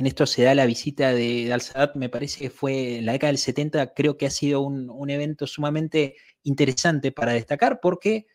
en 0.00 0.06
esto 0.06 0.24
se 0.24 0.44
da 0.44 0.54
la 0.54 0.64
visita 0.64 1.12
de, 1.12 1.52
Al-Sadat, 1.52 1.94
me 1.94 2.08
parece 2.08 2.40
que 2.40 2.48
fue 2.48 2.96
en 2.96 3.04
la 3.04 3.12
década 3.12 3.32
del 3.32 3.36
70, 3.36 3.92
creo 3.92 4.16
que 4.16 4.24
ha 4.24 4.30
sido 4.30 4.62
un, 4.62 4.88
un 4.88 5.10
evento 5.10 5.46
sumamente 5.46 6.16
interesante 6.42 7.12
para 7.12 7.34
destacar 7.34 7.80
porque 7.82 8.26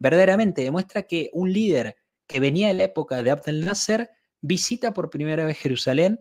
verdaderamente 0.00 0.62
demuestra 0.64 1.04
que 1.04 1.30
un 1.32 1.52
líder 1.52 1.94
que 2.26 2.40
venía 2.40 2.66
de 2.68 2.74
la 2.74 2.82
época 2.82 3.22
de 3.22 3.30
Abdel 3.30 3.64
Nasser 3.64 4.10
visita 4.40 4.92
por 4.92 5.10
primera 5.10 5.44
vez 5.44 5.58
Jerusalén, 5.58 6.18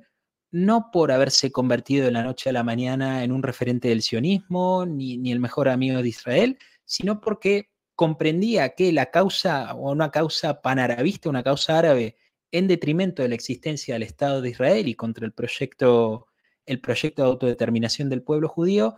no 0.51 0.91
por 0.91 1.11
haberse 1.11 1.51
convertido 1.51 2.05
de 2.05 2.11
la 2.11 2.21
noche 2.21 2.51
a 2.51 2.53
la 2.53 2.63
mañana 2.63 3.23
en 3.23 3.31
un 3.31 3.41
referente 3.41 3.87
del 3.87 4.03
sionismo, 4.03 4.85
ni, 4.85 5.17
ni 5.17 5.31
el 5.31 5.39
mejor 5.39 5.67
amigo 5.67 5.99
de 6.03 6.09
Israel, 6.09 6.59
sino 6.85 7.21
porque 7.21 7.71
comprendía 7.95 8.75
que 8.75 8.91
la 8.91 9.09
causa, 9.09 9.73
o 9.73 9.91
una 9.93 10.11
causa 10.11 10.61
panarabista, 10.61 11.27
una 11.27 11.41
causa 11.41 11.79
árabe, 11.79 12.17
en 12.51 12.67
detrimento 12.67 13.21
de 13.21 13.29
la 13.29 13.35
existencia 13.35 13.95
del 13.95 14.03
Estado 14.03 14.41
de 14.41 14.49
Israel 14.49 14.87
y 14.87 14.95
contra 14.95 15.25
el 15.25 15.31
proyecto, 15.31 16.27
el 16.65 16.81
proyecto 16.81 17.23
de 17.23 17.29
autodeterminación 17.29 18.09
del 18.09 18.23
pueblo 18.23 18.49
judío, 18.49 18.95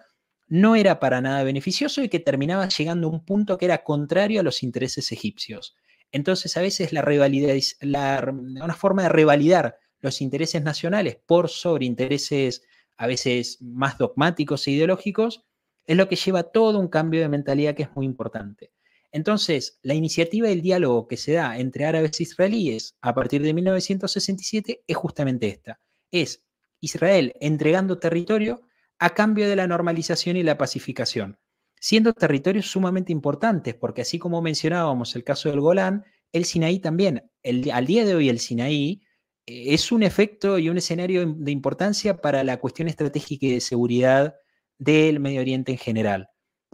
no 0.48 0.76
era 0.76 1.00
para 1.00 1.22
nada 1.22 1.44
beneficioso 1.44 2.04
y 2.04 2.10
que 2.10 2.20
terminaba 2.20 2.68
llegando 2.68 3.08
a 3.08 3.12
un 3.12 3.26
punto 3.26 3.58
que 3.58 3.66
era 3.66 3.84
contrario 3.84 4.40
a 4.40 4.44
los 4.44 4.64
intereses 4.64 5.12
egipcios. 5.12 5.76
Entonces, 6.12 6.56
a 6.58 6.62
veces 6.62 6.94
la 6.94 7.02
rivalidad, 7.02 7.56
una 7.82 8.76
forma 8.76 9.04
de 9.04 9.10
revalidar 9.10 9.78
los 10.00 10.22
intereses 10.22 10.62
nacionales 10.62 11.18
por 11.26 11.50
sobre 11.50 11.86
intereses 11.86 12.64
a 12.98 13.08
veces 13.08 13.60
más 13.62 13.98
dogmáticos 13.98 14.68
e 14.68 14.72
ideológicos, 14.72 15.46
es 15.86 15.98
lo 15.98 16.08
que 16.08 16.16
lleva 16.16 16.44
todo 16.44 16.80
un 16.80 16.88
cambio 16.88 17.22
de 17.22 17.30
mentalidad 17.30 17.74
que 17.76 17.84
es 17.84 17.96
muy 17.96 18.06
importante. 18.06 18.72
Entonces, 19.14 19.80
la 19.84 19.94
iniciativa 19.94 20.48
del 20.48 20.64
diálogo 20.64 21.08
que 21.08 21.18
se 21.18 21.34
da 21.34 21.58
entre 21.60 21.86
árabes 21.86 22.20
e 22.20 22.24
israelíes 22.24 22.98
a 23.00 23.14
partir 23.14 23.44
de 23.44 23.54
1967 23.54 24.84
es 24.88 24.98
justamente 24.98 25.48
esta. 25.48 25.80
Es 26.12 26.44
Israel 26.82 27.34
entregando 27.40 28.00
territorio 28.00 28.68
a 28.98 29.12
cambio 29.12 29.48
de 29.48 29.56
la 29.56 29.68
normalización 29.68 30.36
y 30.36 30.42
la 30.44 30.58
pacificación, 30.58 31.38
siendo 31.80 32.14
territorios 32.14 32.66
sumamente 32.66 33.12
importantes, 33.12 33.76
porque 33.76 34.02
así 34.02 34.18
como 34.18 34.42
mencionábamos 34.42 35.16
el 35.16 35.24
caso 35.24 35.50
del 35.50 35.62
Golán, 35.62 36.04
el 36.32 36.46
Sinaí 36.46 36.80
también, 36.80 37.30
al 37.72 37.86
día 37.86 38.06
de 38.06 38.16
hoy 38.16 38.30
el 38.30 38.40
Sinaí 38.40 39.04
eh, 39.46 39.74
es 39.76 39.92
un 39.92 40.02
efecto 40.02 40.58
y 40.58 40.70
un 40.70 40.78
escenario 40.80 41.32
de 41.38 41.52
importancia 41.52 42.18
para 42.18 42.44
la 42.44 42.58
cuestión 42.58 42.88
estratégica 42.88 43.46
y 43.46 43.52
de 43.52 43.62
seguridad 43.62 44.36
del 44.80 45.20
Medio 45.20 45.42
Oriente 45.42 45.72
en 45.72 45.78
general, 45.78 46.30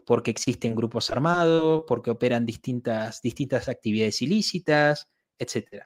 porque 0.06 0.32
existen 0.32 0.76
grupos 0.76 1.10
armados, 1.12 1.84
porque 1.88 2.12
operan 2.12 2.46
distintas, 2.46 3.22
distintas 3.22 3.70
actividades 3.70 4.22
ilícitas, 4.22 5.10
etc. 5.38 5.86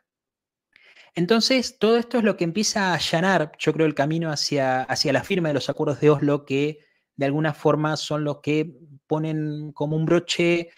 Entonces, 1.16 1.78
todo 1.78 1.98
esto 1.98 2.18
es 2.18 2.24
lo 2.24 2.38
que 2.38 2.44
empieza 2.44 2.92
a 2.92 2.96
allanar, 2.96 3.52
yo 3.60 3.74
creo, 3.74 3.86
el 3.86 3.94
camino 3.96 4.32
hacia, 4.32 4.82
hacia 4.84 5.14
la 5.14 5.24
firma 5.24 5.50
de 5.50 5.54
los 5.54 5.70
acuerdos 5.70 6.00
de 6.02 6.10
Oslo, 6.10 6.46
que 6.46 6.80
de 7.16 7.26
alguna 7.26 7.54
forma 7.54 7.96
son 7.98 8.24
los 8.24 8.42
que 8.42 8.74
ponen 9.06 9.72
como 9.74 9.96
un 9.96 10.06
broche, 10.06 10.70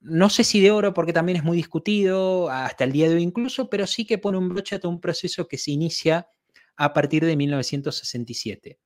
no 0.00 0.28
sé 0.28 0.44
si 0.44 0.60
de 0.60 0.70
oro, 0.70 0.92
porque 0.92 1.12
también 1.12 1.36
es 1.36 1.44
muy 1.44 1.56
discutido, 1.56 2.50
hasta 2.50 2.84
el 2.84 2.92
día 2.92 3.08
de 3.08 3.16
hoy 3.16 3.22
incluso, 3.22 3.70
pero 3.70 3.86
sí 3.86 4.04
que 4.04 4.18
pone 4.18 4.38
un 4.38 4.48
broche 4.50 4.76
a 4.76 4.80
todo 4.80 4.92
un 4.92 5.00
proceso 5.00 5.48
que 5.48 5.58
se 5.58 5.70
inicia 5.70 6.28
a 6.76 6.92
partir 6.92 7.24
de 7.24 7.36
1967. 7.36 8.78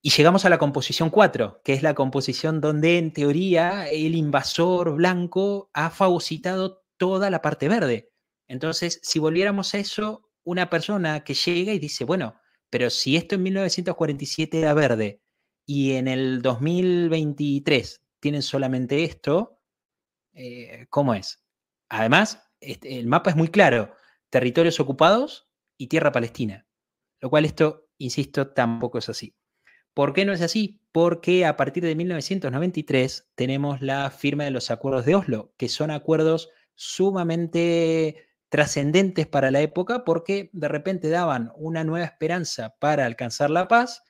Y 0.00 0.10
llegamos 0.10 0.44
a 0.44 0.48
la 0.48 0.58
composición 0.58 1.10
4, 1.10 1.60
que 1.64 1.72
es 1.72 1.82
la 1.82 1.94
composición 1.94 2.60
donde 2.60 2.98
en 2.98 3.12
teoría 3.12 3.88
el 3.88 4.14
invasor 4.14 4.94
blanco 4.94 5.70
ha 5.74 5.90
fagocitado 5.90 6.84
toda 6.96 7.30
la 7.30 7.42
parte 7.42 7.68
verde. 7.68 8.12
Entonces, 8.46 9.00
si 9.02 9.18
volviéramos 9.18 9.74
a 9.74 9.78
eso, 9.78 10.30
una 10.44 10.70
persona 10.70 11.24
que 11.24 11.34
llega 11.34 11.72
y 11.72 11.78
dice, 11.78 12.04
bueno, 12.04 12.40
pero 12.70 12.90
si 12.90 13.16
esto 13.16 13.34
en 13.34 13.42
1947 13.42 14.58
era 14.60 14.72
verde 14.72 15.20
y 15.66 15.92
en 15.92 16.08
el 16.08 16.42
2023 16.42 18.02
tienen 18.20 18.42
solamente 18.42 19.04
esto, 19.04 19.60
eh, 20.32 20.86
¿cómo 20.90 21.14
es? 21.14 21.42
Además, 21.88 22.50
este, 22.60 22.98
el 22.98 23.06
mapa 23.06 23.30
es 23.30 23.36
muy 23.36 23.48
claro, 23.48 23.94
territorios 24.30 24.80
ocupados 24.80 25.48
y 25.76 25.88
tierra 25.88 26.12
palestina, 26.12 26.66
lo 27.20 27.30
cual 27.30 27.44
esto, 27.44 27.88
insisto, 27.98 28.52
tampoco 28.52 28.98
es 28.98 29.08
así. 29.08 29.34
¿Por 29.98 30.12
qué 30.12 30.24
no 30.24 30.32
es 30.32 30.42
así? 30.42 30.80
Porque 30.92 31.44
a 31.44 31.56
partir 31.56 31.82
de 31.82 31.96
1993 31.96 33.30
tenemos 33.34 33.82
la 33.82 34.08
firma 34.12 34.44
de 34.44 34.52
los 34.52 34.70
acuerdos 34.70 35.04
de 35.04 35.16
Oslo, 35.16 35.52
que 35.56 35.68
son 35.68 35.90
acuerdos 35.90 36.50
sumamente 36.76 38.28
trascendentes 38.48 39.26
para 39.26 39.50
la 39.50 39.60
época 39.60 40.04
porque 40.04 40.50
de 40.52 40.68
repente 40.68 41.08
daban 41.08 41.50
una 41.56 41.82
nueva 41.82 42.06
esperanza 42.06 42.76
para 42.78 43.06
alcanzar 43.06 43.50
la 43.50 43.66
paz 43.66 44.04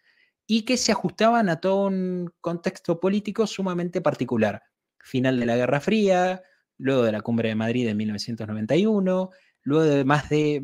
y 0.47 0.67
que 0.67 0.77
se 0.77 0.93
ajustaban 0.93 1.49
a 1.49 1.59
todo 1.59 1.87
un 1.87 2.35
contexto 2.43 3.01
político 3.01 3.47
sumamente 3.47 4.03
particular. 4.03 4.65
Final 4.99 5.41
de 5.41 5.47
la 5.47 5.57
Guerra 5.57 5.81
Fría, 5.81 6.43
luego 6.77 7.03
de 7.03 7.13
la 7.13 7.23
Cumbre 7.23 7.49
de 7.49 7.55
Madrid 7.55 7.89
en 7.89 7.97
1991, 7.97 9.31
luego 9.63 9.85
de 9.85 10.05
más 10.05 10.29
de, 10.29 10.61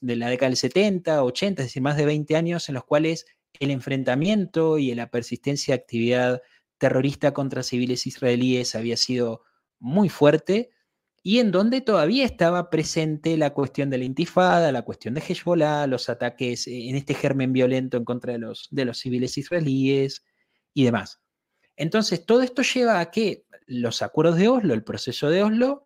de 0.00 0.16
la 0.16 0.28
década 0.28 0.48
del 0.48 0.56
70, 0.56 1.22
80, 1.22 1.62
es 1.62 1.68
decir, 1.68 1.82
más 1.82 1.96
de 1.96 2.04
20 2.04 2.34
años 2.34 2.68
en 2.68 2.74
los 2.74 2.82
cuales 2.84 3.26
el 3.60 3.70
enfrentamiento 3.70 4.78
y 4.78 4.94
la 4.94 5.10
persistencia 5.10 5.74
de 5.74 5.80
actividad 5.80 6.42
terrorista 6.78 7.32
contra 7.32 7.62
civiles 7.62 8.06
israelíes 8.06 8.74
había 8.74 8.96
sido 8.96 9.42
muy 9.78 10.08
fuerte 10.08 10.70
y 11.22 11.40
en 11.40 11.50
donde 11.50 11.80
todavía 11.80 12.24
estaba 12.24 12.70
presente 12.70 13.36
la 13.36 13.52
cuestión 13.52 13.90
de 13.90 13.98
la 13.98 14.04
intifada, 14.04 14.70
la 14.70 14.82
cuestión 14.82 15.14
de 15.14 15.22
Hezbollah, 15.22 15.88
los 15.88 16.08
ataques 16.08 16.68
en 16.68 16.94
este 16.94 17.14
germen 17.14 17.52
violento 17.52 17.96
en 17.96 18.04
contra 18.04 18.32
de 18.34 18.38
los, 18.38 18.68
de 18.70 18.84
los 18.84 18.98
civiles 18.98 19.36
israelíes 19.36 20.24
y 20.72 20.84
demás. 20.84 21.20
Entonces, 21.76 22.24
todo 22.24 22.42
esto 22.42 22.62
lleva 22.62 23.00
a 23.00 23.10
que 23.10 23.44
los 23.66 24.02
acuerdos 24.02 24.36
de 24.36 24.48
Oslo, 24.48 24.72
el 24.72 24.84
proceso 24.84 25.28
de 25.28 25.42
Oslo, 25.42 25.82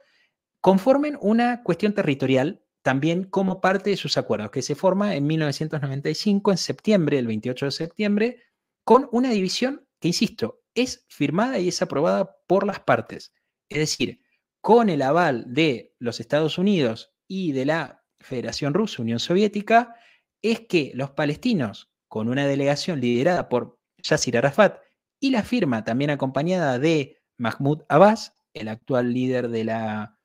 conformen 0.61 1.17
una 1.21 1.63
cuestión 1.63 1.95
territorial 1.95 2.63
también 2.83 3.25
como 3.25 3.61
parte 3.61 3.91
de 3.91 3.97
sus 3.97 4.17
acuerdos, 4.17 4.51
que 4.51 4.63
se 4.63 4.75
forma 4.75 5.15
en 5.15 5.27
1995, 5.27 6.51
en 6.51 6.59
septiembre, 6.59 7.19
el 7.19 7.27
28 7.27 7.67
de 7.67 7.71
septiembre, 7.71 8.43
con 8.85 9.09
una 9.13 9.31
división 9.31 9.87
que, 10.01 10.09
insisto, 10.09 10.63
es 10.75 11.05
firmada 11.09 11.59
y 11.59 11.69
es 11.69 11.83
aprobada 11.83 12.37
por 12.47 12.67
las 12.67 12.81
partes. 12.81 13.33
Es 13.69 13.79
decir, 13.79 14.21
con 14.61 14.89
el 14.89 15.03
aval 15.03 15.45
de 15.49 15.95
los 15.99 16.21
Estados 16.21 16.59
Unidos 16.59 17.13
y 17.29 17.53
de 17.53 17.67
la 17.67 18.05
Federación 18.19 18.75
Rusa, 18.75 19.03
Unión 19.03 19.19
Soviética, 19.19 19.95
es 20.43 20.61
que 20.61 20.93
los 20.95 21.11
palestinos, 21.11 21.91
con 22.09 22.29
una 22.29 22.47
delegación 22.47 23.01
liderada 23.01 23.49
por 23.49 23.79
Yasser 24.03 24.39
Arafat 24.39 24.79
y 25.21 25.31
la 25.31 25.43
firma 25.43 25.85
también 25.85 26.11
acompañada 26.11 26.79
de 26.79 27.19
Mahmoud 27.37 27.83
Abbas, 27.89 28.35
el 28.55 28.69
actual 28.69 29.13
líder 29.13 29.49
de 29.49 29.65
la, 29.65 30.20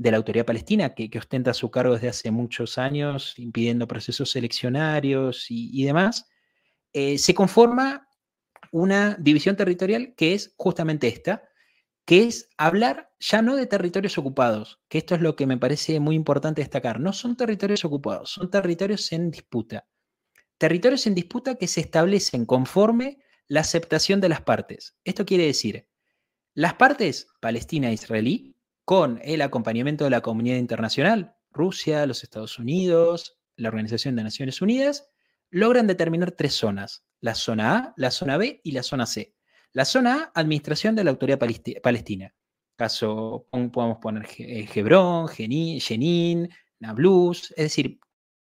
de 0.00 0.10
la 0.10 0.16
autoridad 0.16 0.46
palestina, 0.46 0.94
que, 0.94 1.10
ostenta 1.18 1.52
su 1.52 1.70
cargo 1.70 1.92
desde 1.92 2.08
hace 2.08 2.30
muchos 2.30 2.78
años, 2.78 3.38
impidiendo 3.38 3.86
procesos 3.86 4.34
eleccionarios 4.34 5.44
y, 5.50 5.84
demás, 5.84 6.26
eh, 6.94 7.18
se 7.18 7.34
conforma 7.34 8.08
una 8.72 9.14
división 9.20 9.56
territorial 9.56 10.14
que 10.16 10.32
es 10.32 10.54
justamente 10.56 11.06
esta, 11.06 11.42
que 12.06 12.22
es 12.22 12.48
hablar 12.56 13.10
ya 13.20 13.42
no 13.42 13.56
de 13.56 13.66
territorios 13.66 14.16
ocupados, 14.16 14.80
que 14.88 14.96
esto 14.96 15.14
es 15.14 15.20
lo 15.20 15.36
que 15.36 15.46
me 15.46 15.58
parece 15.58 16.00
muy 16.00 16.16
importante 16.16 16.62
destacar. 16.62 16.98
No 16.98 17.12
son 17.12 17.36
territorios 17.36 17.84
ocupados, 17.84 18.30
son 18.30 18.50
territorios 18.50 19.12
en 19.12 19.30
disputa. 19.30 19.86
Territorios 20.56 21.06
en 21.06 21.14
disputa 21.14 21.56
que 21.56 21.66
se 21.66 21.82
establecen 21.82 22.46
conforme 22.46 23.18
la 23.48 23.60
aceptación 23.60 24.22
de 24.22 24.30
las 24.30 24.40
partes. 24.40 24.96
Esto 25.04 25.26
quiere 25.26 25.44
decir, 25.44 25.86
las 26.54 26.72
partes, 26.72 27.26
Palestina 27.42 27.90
e 27.90 27.94
Israelí, 27.94 28.56
con 28.84 29.20
el 29.22 29.42
acompañamiento 29.42 30.04
de 30.04 30.10
la 30.10 30.20
comunidad 30.20 30.56
internacional, 30.56 31.36
Rusia, 31.52 32.06
los 32.06 32.22
Estados 32.22 32.58
Unidos, 32.58 33.38
la 33.56 33.68
Organización 33.68 34.16
de 34.16 34.24
Naciones 34.24 34.62
Unidas, 34.62 35.08
logran 35.50 35.86
determinar 35.86 36.32
tres 36.32 36.54
zonas, 36.54 37.04
la 37.20 37.34
zona 37.34 37.76
A, 37.76 37.94
la 37.96 38.10
zona 38.10 38.36
B 38.36 38.60
y 38.64 38.72
la 38.72 38.82
zona 38.82 39.06
C. 39.06 39.34
La 39.72 39.84
zona 39.84 40.30
A, 40.34 40.40
administración 40.40 40.96
de 40.96 41.04
la 41.04 41.10
autoridad 41.10 41.38
palestina. 41.82 42.34
Caso, 42.76 43.46
podemos 43.50 43.98
poner 43.98 44.26
eh, 44.38 44.68
Hebrón, 44.74 45.28
Jenin, 45.28 46.48
Nablus, 46.78 47.50
es 47.50 47.64
decir, 47.64 48.00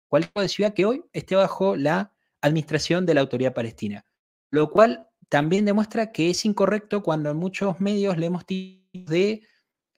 cualquier 0.08 0.48
ciudad 0.48 0.74
que 0.74 0.84
hoy 0.84 1.04
esté 1.12 1.36
bajo 1.36 1.76
la 1.76 2.12
administración 2.40 3.06
de 3.06 3.14
la 3.14 3.20
autoridad 3.20 3.54
palestina. 3.54 4.04
Lo 4.50 4.70
cual 4.70 5.08
también 5.28 5.64
demuestra 5.64 6.12
que 6.12 6.30
es 6.30 6.44
incorrecto 6.44 7.02
cuando 7.02 7.30
en 7.30 7.36
muchos 7.36 7.80
medios 7.80 8.16
leemos 8.16 8.44
de 8.46 9.42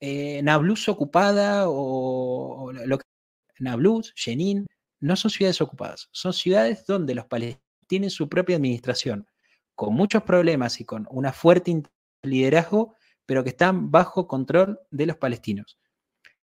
eh, 0.00 0.42
Nablus 0.42 0.88
ocupada 0.88 1.64
o, 1.68 2.72
lo 2.72 2.98
que 2.98 3.04
Nablus, 3.58 4.12
Jenin, 4.16 4.66
no 5.00 5.16
son 5.16 5.30
ciudades 5.30 5.60
ocupadas, 5.60 6.08
son 6.12 6.32
ciudades 6.32 6.86
donde 6.86 7.14
los 7.14 7.26
palestinos 7.26 7.68
tienen 7.86 8.10
su 8.10 8.28
propia 8.28 8.56
administración, 8.56 9.26
con 9.74 9.94
muchos 9.94 10.22
problemas 10.22 10.80
y 10.80 10.84
con 10.84 11.06
una 11.10 11.32
fuerte 11.32 11.82
liderazgo, 12.22 12.94
pero 13.26 13.42
que 13.42 13.50
están 13.50 13.90
bajo 13.90 14.28
control 14.28 14.80
de 14.90 15.06
los 15.06 15.16
palestinos. 15.16 15.78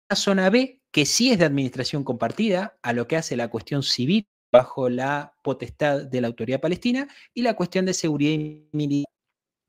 La 0.08 0.16
zona 0.16 0.48
B, 0.48 0.82
que 0.90 1.06
sí 1.06 1.30
es 1.30 1.38
de 1.38 1.44
administración 1.44 2.04
compartida, 2.04 2.78
a 2.82 2.92
lo 2.92 3.06
que 3.06 3.16
hace 3.16 3.36
la 3.36 3.48
cuestión 3.48 3.82
civil 3.82 4.26
bajo 4.52 4.88
la 4.88 5.34
potestad 5.42 6.04
de 6.04 6.20
la 6.20 6.28
autoridad 6.28 6.60
palestina, 6.60 7.08
y 7.34 7.42
la 7.42 7.54
cuestión 7.54 7.84
de 7.86 7.94
seguridad 7.94 8.32
y 8.32 8.68
militar 8.72 9.12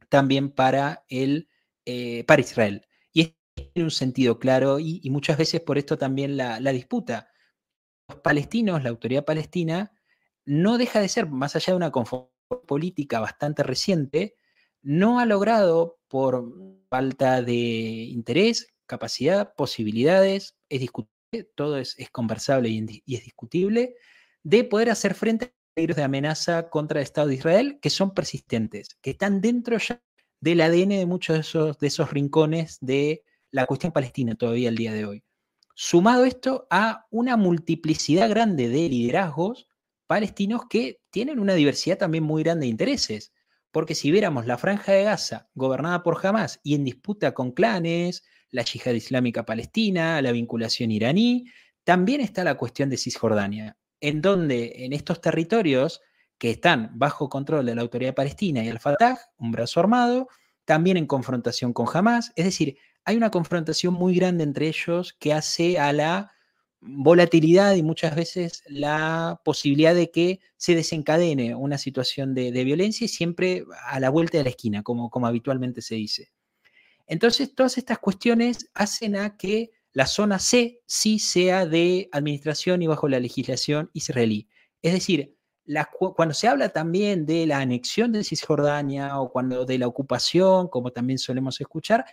también 0.10 0.52
para, 0.52 1.04
el, 1.10 1.50
eh, 1.86 2.24
para 2.26 2.42
Israel. 2.42 2.86
Tiene 3.56 3.86
un 3.86 3.92
sentido 3.92 4.38
claro 4.38 4.80
y, 4.80 5.02
muchas 5.10 5.38
veces 5.38 5.62
por 5.62 5.78
esto 5.78 5.98
también 5.98 6.38
la, 6.38 6.60
disputa. 6.72 7.30
Los 8.08 8.20
palestinos, 8.20 8.84
la 8.84 8.90
autoridad 8.90 9.26
palestina, 9.26 9.92
no 10.46 10.78
deja 10.78 11.00
de 11.00 11.08
ser, 11.08 11.30
más 11.30 11.56
allá 11.56 11.74
de 11.74 11.78
una 11.78 11.92
conformación 11.92 12.32
política 12.68 13.20
bastante 13.20 13.64
reciente, 13.64 14.36
no 14.82 15.20
ha 15.20 15.26
logrado, 15.26 16.00
por 16.08 16.54
falta 16.90 17.42
de 17.42 17.54
interés, 17.54 18.74
capacidad, 18.86 19.54
posibilidades, 19.56 20.58
es 20.70 20.82
discutible, 20.82 21.50
todo 21.56 21.78
es, 21.78 21.96
conversable 22.12 22.70
y, 22.70 23.16
es 23.16 23.24
discutible, 23.24 23.96
de 24.44 24.64
poder 24.64 24.90
hacer 24.90 25.16
frente 25.16 25.46
a 25.46 25.74
peligros 25.74 25.98
de 25.98 26.04
amenaza 26.04 26.70
contra 26.70 27.00
el 27.00 27.04
Estado 27.04 27.28
de 27.28 27.36
Israel 27.36 27.80
que 27.82 27.90
son 27.90 28.14
persistentes, 28.14 28.96
que 29.02 29.12
están 29.12 29.42
dentro 29.42 29.78
ya 29.78 30.02
del 30.40 30.62
ADN 30.62 30.90
de 30.90 31.06
muchos 31.06 31.54
de 31.80 31.88
esos 31.88 32.12
rincones 32.12 32.78
de 32.82 33.24
la 33.56 33.66
cuestión 33.66 33.94
palestina 33.94 34.36
todavía 34.36 34.68
el 34.68 34.76
día 34.76 34.92
de 34.92 35.06
hoy. 35.06 35.24
Sumado 35.76 36.26
esto 36.26 36.68
a 36.70 37.06
una 37.10 37.38
multiplicidad 37.38 38.30
grande 38.30 38.68
de 38.68 38.90
liderazgos 38.90 39.70
palestinos 40.08 40.64
que 40.70 41.00
tienen 41.10 41.40
una 41.40 41.54
diversidad 41.54 41.98
también 41.98 42.26
muy 42.26 42.44
grande 42.44 42.66
de 42.66 42.72
intereses. 42.72 43.32
Porque 43.72 43.96
si 43.96 44.12
viéramos 44.12 44.46
la 44.46 44.58
franja 44.58 44.92
de 44.92 45.06
Gaza 45.06 45.50
gobernada 45.54 46.04
por 46.04 46.20
Hamas 46.26 46.60
y 46.64 46.76
en 46.76 46.84
disputa 46.84 47.34
con 47.34 47.54
clanes, 47.54 48.24
la 48.52 48.64
yihad 48.64 48.92
islámica 48.92 49.46
palestina, 49.46 50.22
la 50.22 50.34
vinculación 50.34 50.92
iraní, 50.92 51.46
también 51.86 52.20
está 52.20 52.44
la 52.44 52.56
cuestión 52.56 52.90
de 52.90 52.98
Cisjordania, 52.98 53.78
en 54.02 54.22
donde 54.22 54.84
en 54.84 54.92
estos 54.92 55.22
territorios 55.22 56.02
que 56.38 56.52
están 56.52 56.92
bajo 56.96 57.30
control 57.30 57.66
de 57.66 57.76
la 57.76 57.84
autoridad 57.84 58.16
palestina 58.16 58.66
y 58.66 58.68
el 58.68 58.80
Fatah, 58.80 59.18
un 59.38 59.54
brazo 59.54 59.80
armado, 59.80 60.28
también 60.66 60.98
en 60.98 61.08
confrontación 61.08 61.72
con 61.72 61.88
Hamas, 61.94 62.34
es 62.36 62.44
decir, 62.44 62.78
hay 63.06 63.16
una 63.16 63.30
confrontación 63.30 63.94
muy 63.94 64.16
grande 64.16 64.44
entre 64.44 64.68
ellos 64.68 65.14
que 65.14 65.32
hace 65.32 65.80
a 65.80 65.94
la 65.94 66.32
volatilidad 66.82 67.76
y 67.76 67.84
muchas 67.84 68.16
veces 68.16 68.64
la 68.68 69.42
posibilidad 69.44 69.96
de 69.96 70.12
que 70.12 70.40
se 70.58 70.76
desencadene 70.76 71.56
una 71.56 71.78
situación 71.78 72.34
de, 72.34 72.52
violencia 72.64 73.06
y 73.06 73.08
siempre 73.08 73.64
a 73.88 74.00
la 74.00 74.10
vuelta 74.10 74.38
de 74.38 74.44
la 74.44 74.50
esquina, 74.50 74.84
como, 74.84 75.10
habitualmente 75.26 75.82
se 75.82 75.96
dice. 75.96 76.32
Entonces, 77.08 77.54
todas 77.54 77.78
estas 77.78 78.00
cuestiones 78.00 78.70
hacen 78.74 79.16
a 79.16 79.38
que 79.38 79.72
la 79.94 80.08
zona 80.08 80.40
C 80.40 80.82
sí 80.86 81.20
sea 81.20 81.66
de 81.66 82.10
administración 82.12 82.82
y 82.82 82.88
bajo 82.88 83.08
la 83.08 83.20
legislación 83.20 83.90
israelí. 83.94 84.50
Es 84.82 84.94
decir, 84.94 85.36
cuando 86.16 86.34
se 86.34 86.48
habla 86.48 86.70
también 86.70 87.26
de 87.26 87.48
la 87.48 87.60
anexión 87.60 88.12
de 88.12 88.24
Cisjordania 88.24 89.20
o 89.20 89.32
cuando 89.32 89.66
de 89.66 89.80
la 89.80 89.88
ocupación, 89.88 90.68
como 90.68 90.92
también 90.92 91.18
solemos 91.18 91.60
escuchar, 91.62 92.06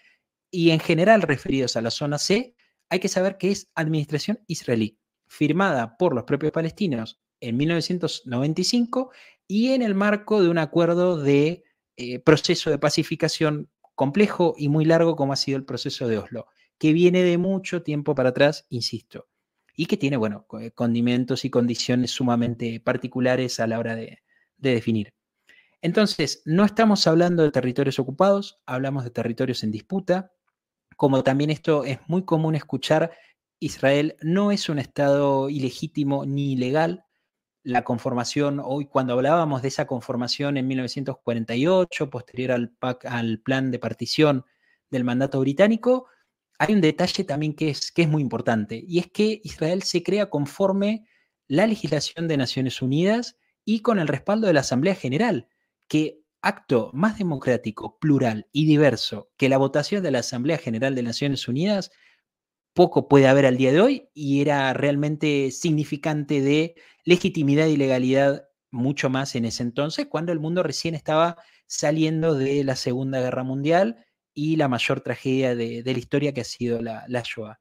y 0.52 0.70
en 0.70 0.78
general 0.78 1.22
referidos 1.22 1.76
a 1.76 1.80
la 1.80 1.90
zona 1.90 2.18
C, 2.18 2.54
hay 2.90 3.00
que 3.00 3.08
saber 3.08 3.38
que 3.38 3.50
es 3.50 3.72
administración 3.74 4.38
israelí, 4.46 4.98
firmada 5.26 5.96
por 5.96 6.14
los 6.14 6.24
propios 6.24 6.52
palestinos 6.52 7.18
en 7.40 7.56
1995 7.56 9.10
y 9.48 9.72
en 9.72 9.80
el 9.82 9.94
marco 9.94 10.42
de 10.42 10.50
un 10.50 10.58
acuerdo 10.58 11.16
de 11.16 11.64
eh, 11.96 12.18
proceso 12.20 12.70
de 12.70 12.78
pacificación 12.78 13.70
complejo 13.94 14.54
y 14.58 14.68
muy 14.68 14.84
largo 14.84 15.16
como 15.16 15.32
ha 15.32 15.36
sido 15.36 15.56
el 15.56 15.64
proceso 15.64 16.06
de 16.06 16.18
Oslo, 16.18 16.46
que 16.78 16.92
viene 16.92 17.22
de 17.22 17.38
mucho 17.38 17.82
tiempo 17.82 18.14
para 18.14 18.28
atrás, 18.28 18.66
insisto, 18.68 19.28
y 19.74 19.86
que 19.86 19.96
tiene, 19.96 20.18
bueno, 20.18 20.46
condimentos 20.74 21.46
y 21.46 21.50
condiciones 21.50 22.10
sumamente 22.10 22.78
particulares 22.78 23.58
a 23.58 23.66
la 23.66 23.78
hora 23.78 23.96
de 23.96 24.20
definir. 24.58 25.14
Entonces, 25.80 26.42
no 26.44 26.64
estamos 26.64 27.06
hablando 27.06 27.42
de 27.42 27.50
territorios 27.50 27.98
ocupados, 27.98 28.60
hablamos 28.66 29.02
de 29.02 29.10
territorios 29.10 29.64
en 29.64 29.72
disputa, 29.72 30.32
como 31.02 31.24
también 31.24 31.50
esto 31.50 31.82
es 31.82 31.98
muy 32.06 32.24
común 32.24 32.54
escuchar, 32.54 33.10
Israel 33.58 34.14
no 34.22 34.52
es 34.52 34.68
un 34.68 34.78
Estado 34.78 35.50
ilegítimo 35.50 36.24
ni 36.24 36.52
ilegal. 36.52 37.04
La 37.64 37.82
conformación, 37.82 38.62
hoy 38.64 38.86
cuando 38.86 39.14
hablábamos 39.14 39.62
de 39.62 39.68
esa 39.68 39.88
conformación 39.88 40.58
en 40.58 40.68
1948, 40.68 42.08
posterior 42.08 42.52
al, 42.52 42.76
al 43.02 43.40
plan 43.40 43.72
de 43.72 43.80
partición 43.80 44.44
del 44.90 45.02
mandato 45.02 45.40
británico, 45.40 46.06
hay 46.56 46.72
un 46.72 46.80
detalle 46.80 47.24
también 47.24 47.54
que 47.54 47.70
es, 47.70 47.90
que 47.90 48.02
es 48.02 48.08
muy 48.08 48.22
importante, 48.22 48.80
y 48.86 49.00
es 49.00 49.10
que 49.10 49.40
Israel 49.42 49.82
se 49.82 50.04
crea 50.04 50.30
conforme 50.30 51.08
la 51.48 51.66
legislación 51.66 52.28
de 52.28 52.36
Naciones 52.36 52.80
Unidas 52.80 53.40
y 53.64 53.80
con 53.80 53.98
el 53.98 54.06
respaldo 54.06 54.46
de 54.46 54.52
la 54.52 54.60
Asamblea 54.60 54.94
General, 54.94 55.48
que 55.88 56.21
acto 56.42 56.90
más 56.92 57.18
democrático, 57.18 57.98
plural 57.98 58.48
y 58.52 58.66
diverso 58.66 59.30
que 59.36 59.48
la 59.48 59.58
votación 59.58 60.02
de 60.02 60.10
la 60.10 60.18
Asamblea 60.18 60.58
General 60.58 60.94
de 60.94 61.02
Naciones 61.02 61.48
Unidas, 61.48 61.90
poco 62.74 63.08
puede 63.08 63.28
haber 63.28 63.46
al 63.46 63.56
día 63.56 63.72
de 63.72 63.80
hoy 63.80 64.08
y 64.12 64.40
era 64.40 64.72
realmente 64.72 65.50
significante 65.50 66.40
de 66.40 66.74
legitimidad 67.04 67.66
y 67.66 67.76
legalidad 67.76 68.48
mucho 68.70 69.10
más 69.10 69.34
en 69.34 69.44
ese 69.44 69.62
entonces, 69.62 70.06
cuando 70.06 70.32
el 70.32 70.40
mundo 70.40 70.62
recién 70.62 70.94
estaba 70.94 71.36
saliendo 71.66 72.34
de 72.34 72.64
la 72.64 72.74
Segunda 72.74 73.20
Guerra 73.20 73.44
Mundial 73.44 74.04
y 74.34 74.56
la 74.56 74.68
mayor 74.68 75.02
tragedia 75.02 75.54
de, 75.54 75.82
la 75.84 75.98
historia 75.98 76.32
que 76.32 76.40
ha 76.40 76.44
sido 76.44 76.80
la, 76.80 77.04
la, 77.06 77.22
Shoah. 77.22 77.60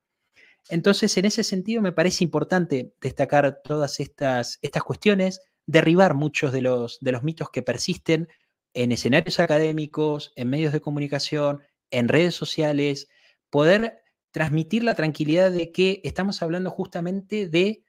Entonces, 0.70 1.16
en 1.18 1.26
ese 1.26 1.44
sentido, 1.44 1.82
me 1.82 1.92
parece 1.92 2.24
importante 2.24 2.94
destacar 3.02 3.62
todas 3.62 4.00
estas, 4.00 4.58
estas 4.62 4.84
cuestiones, 4.84 5.42
derribar 5.66 6.14
muchos 6.14 6.54
de 6.54 6.62
los, 6.62 6.98
de 7.02 7.12
los 7.12 7.24
mitos 7.24 7.50
que 7.50 7.62
persisten 7.62 8.30
en 8.74 8.91
escenarios 8.91 9.39
académicos, 9.39 10.32
en 10.36 10.49
medios 10.49 10.74
de 10.74 10.82
comunicación, 10.82 11.61
en 11.89 12.07
redes 12.07 12.36
sociales, 12.36 13.09
poder 13.49 14.01
transmitir 14.32 14.84
la 14.84 14.95
tranquilidad 14.95 15.51
de 15.51 15.72
que 15.72 16.01
estamos 16.03 16.41
hablando 16.41 16.69
justamente 16.69 17.47
de 17.47 17.84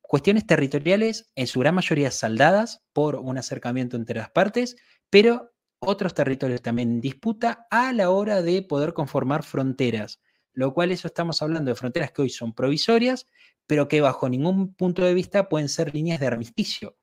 cuestiones 0.00 0.46
territoriales, 0.46 1.30
en 1.34 1.46
su 1.46 1.60
gran 1.60 1.74
mayoría 1.74 2.10
saldadas 2.10 2.84
por 2.92 3.16
un 3.16 3.38
acercamiento 3.38 3.96
entre 3.96 4.18
las 4.18 4.30
partes, 4.30 4.76
pero 5.08 5.52
otros 5.80 6.14
territorios 6.14 6.62
también 6.62 6.90
en 6.90 7.00
disputa 7.00 7.66
a 7.70 7.92
la 7.92 8.10
hora 8.10 8.42
de 8.42 8.62
poder 8.62 8.92
conformar 8.92 9.42
fronteras, 9.42 10.20
lo 10.52 10.74
cual 10.74 10.90
eso 10.92 11.08
estamos 11.08 11.42
hablando 11.42 11.70
de 11.70 11.76
fronteras 11.76 12.12
que 12.12 12.22
hoy 12.22 12.30
son 12.30 12.54
provisorias, 12.54 13.26
pero 13.66 13.88
que 13.88 14.00
bajo 14.00 14.28
ningún 14.28 14.74
punto 14.74 15.04
de 15.04 15.14
vista 15.14 15.48
pueden 15.48 15.68
ser 15.68 15.94
líneas 15.94 16.20
de 16.20 16.26
armisticio 16.26 16.96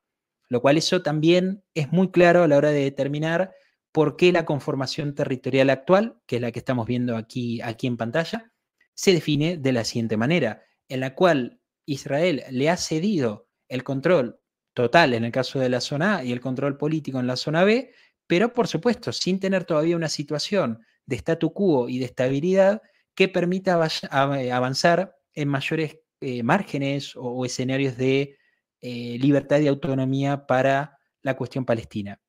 lo 0.50 0.62
cual 0.62 0.78
eso 0.78 1.02
también 1.02 1.64
es 1.74 1.91
muy 1.91 2.12
claro 2.12 2.43
a 2.43 2.48
la 2.48 2.58
hora 2.58 2.72
de 2.72 2.84
determinar 2.84 3.54
por 3.91 4.16
qué 4.16 4.32
la 4.32 4.45
conformación 4.45 5.16
territorial 5.16 5.70
actual, 5.70 6.20
que 6.28 6.38
es 6.38 6.41
la 6.41 6.52
que 6.52 6.60
estamos 6.60 6.86
viendo 6.86 7.16
aquí, 7.16 7.62
aquí 7.62 7.88
en 7.88 7.98
pantalla, 7.98 8.52
se 8.93 9.14
define 9.14 9.58
de 9.58 9.72
la 9.72 9.84
siguiente 9.84 10.18
manera, 10.18 10.64
en 10.88 11.00
la 11.00 11.16
cual 11.16 11.60
Israel 11.86 12.43
le 12.52 12.70
ha 12.70 12.78
cedido 12.78 13.48
el 13.70 13.84
control 13.84 14.39
total 14.74 15.14
en 15.14 15.24
el 15.24 15.32
caso 15.32 15.60
de 15.60 15.70
la 15.70 15.82
zona 15.82 16.18
A 16.18 16.24
y 16.24 16.32
el 16.32 16.39
control 16.39 16.78
político 16.78 17.20
en 17.20 17.28
la 17.28 17.36
zona 17.36 17.64
B, 17.64 17.91
pero 18.28 18.54
por 18.54 18.68
supuesto 18.68 19.12
sin 19.12 19.39
tener 19.39 19.64
todavía 19.64 19.95
una 19.95 20.10
situación 20.10 20.86
de 21.06 21.16
statu 21.16 21.54
quo 21.54 21.89
y 21.89 22.00
de 22.00 22.06
estabilidad 22.06 22.82
que 23.16 23.28
permita 23.28 23.82
avanzar 24.12 25.16
en 25.34 25.48
mayores 25.48 25.98
eh, 26.22 26.43
márgenes 26.43 27.14
o, 27.16 27.45
escenarios 27.45 27.98
de 27.98 28.37
eh, 28.82 29.17
libertad 29.19 29.59
y 29.59 29.67
autonomía 29.67 30.45
para 30.45 30.99
la 31.21 31.36
cuestión 31.36 31.65
palestina. 31.65 32.21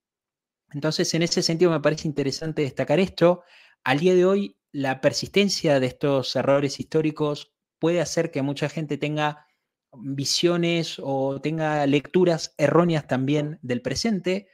Entonces, 0.70 1.12
en 1.14 1.22
ese 1.22 1.42
sentido 1.42 1.70
me 1.70 1.80
parece 1.80 2.09
interesante 2.09 2.62
destacar 2.62 3.01
esto. 3.01 3.42
Al 3.84 3.99
día 3.99 4.14
de 4.14 4.24
hoy, 4.24 4.57
la 4.72 5.01
persistencia 5.01 5.80
de 5.80 5.86
estos 5.86 6.36
errores 6.36 6.78
históricos 6.80 7.53
puede 7.78 8.01
hacer 8.01 8.30
que 8.30 8.42
mucha 8.42 8.68
gente 8.68 8.99
tenga 8.99 9.46
visiones 9.92 11.01
o 11.03 11.40
tenga 11.40 11.86
lecturas 11.86 12.55
erróneas 12.59 13.07
también 13.07 13.59
del 13.62 13.80
presente. 13.80 14.49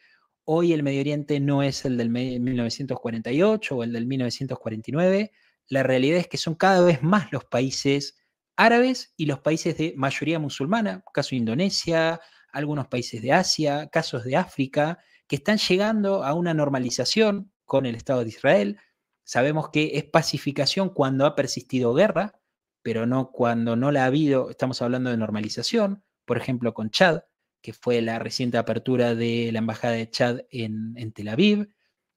Hoy 0.44 0.72
el 0.72 0.82
Medio 0.82 1.00
Oriente 1.00 1.40
no 1.40 1.62
es 1.62 1.84
el 1.84 1.96
del 1.96 2.10
1948 2.10 3.76
o 3.76 3.82
el 3.82 3.92
del 3.92 4.06
1949. 4.06 5.32
La 5.68 5.82
realidad 5.82 6.18
es 6.18 6.28
que 6.28 6.36
son 6.36 6.54
cada 6.54 6.84
vez 6.84 7.02
más 7.02 7.32
los 7.32 7.44
países 7.44 8.16
árabes 8.56 9.12
y 9.16 9.26
los 9.26 9.40
países 9.40 9.76
de 9.78 9.94
mayoría 9.96 10.38
musulmana, 10.38 11.02
caso 11.12 11.34
Indonesia, 11.34 12.20
algunos 12.52 12.86
países 12.88 13.20
de 13.20 13.32
Asia, 13.32 13.88
casos 13.88 14.24
de 14.24 14.36
África, 14.36 14.98
que 15.26 15.36
están 15.36 15.58
llegando 15.58 16.24
a 16.24 16.34
una 16.34 16.54
normalización 16.54 17.52
con 17.64 17.86
el 17.86 17.94
Estado 17.94 18.22
de 18.22 18.28
Israel. 18.28 18.78
Sabemos 19.24 19.70
que 19.70 19.92
es 19.94 20.04
pacificación 20.04 20.90
cuando 20.90 21.26
ha 21.26 21.34
persistido 21.34 21.94
guerra, 21.94 22.40
pero 22.82 23.06
no 23.06 23.32
cuando 23.32 23.76
no 23.76 23.90
la 23.90 24.04
ha 24.04 24.06
habido, 24.06 24.50
estamos 24.50 24.82
hablando 24.82 25.10
de 25.10 25.16
normalización, 25.16 26.04
por 26.24 26.36
ejemplo 26.36 26.74
con 26.74 26.90
Chad, 26.90 27.22
que 27.62 27.72
fue 27.72 28.02
la 28.02 28.18
reciente 28.18 28.58
apertura 28.58 29.14
de 29.14 29.50
la 29.50 29.60
Embajada 29.60 29.94
de 29.94 30.10
Chad 30.10 30.40
en, 30.50 31.12
Tel 31.12 31.28
Aviv, 31.28 31.68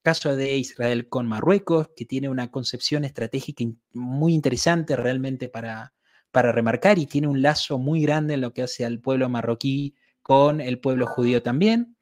caso 0.03 0.35
de 0.35 0.57
Israel 0.57 1.07
con 1.07 1.25
Marruecos, 1.25 1.89
que 1.95 2.05
tiene 2.05 2.29
una 2.29 2.51
concepción 2.51 3.05
estratégica 3.05 3.63
muy 3.93 4.33
interesante 4.33 4.97
realmente 4.97 5.47
para, 5.47 5.93
para 6.31 6.51
remarcar 6.51 6.99
y 6.99 7.05
tiene 7.05 7.27
un 7.27 7.41
lazo 7.41 7.77
muy 7.77 8.01
grande 8.01 8.35
en 8.35 8.41
lo 8.41 8.53
que 8.53 8.63
hace 8.63 8.85
al 8.85 8.99
pueblo 8.99 9.29
marroquí 9.29 9.95
con 10.21 10.61
el 10.61 10.79
pueblo 10.79 11.07
judío 11.07 11.41
también. 11.41 11.95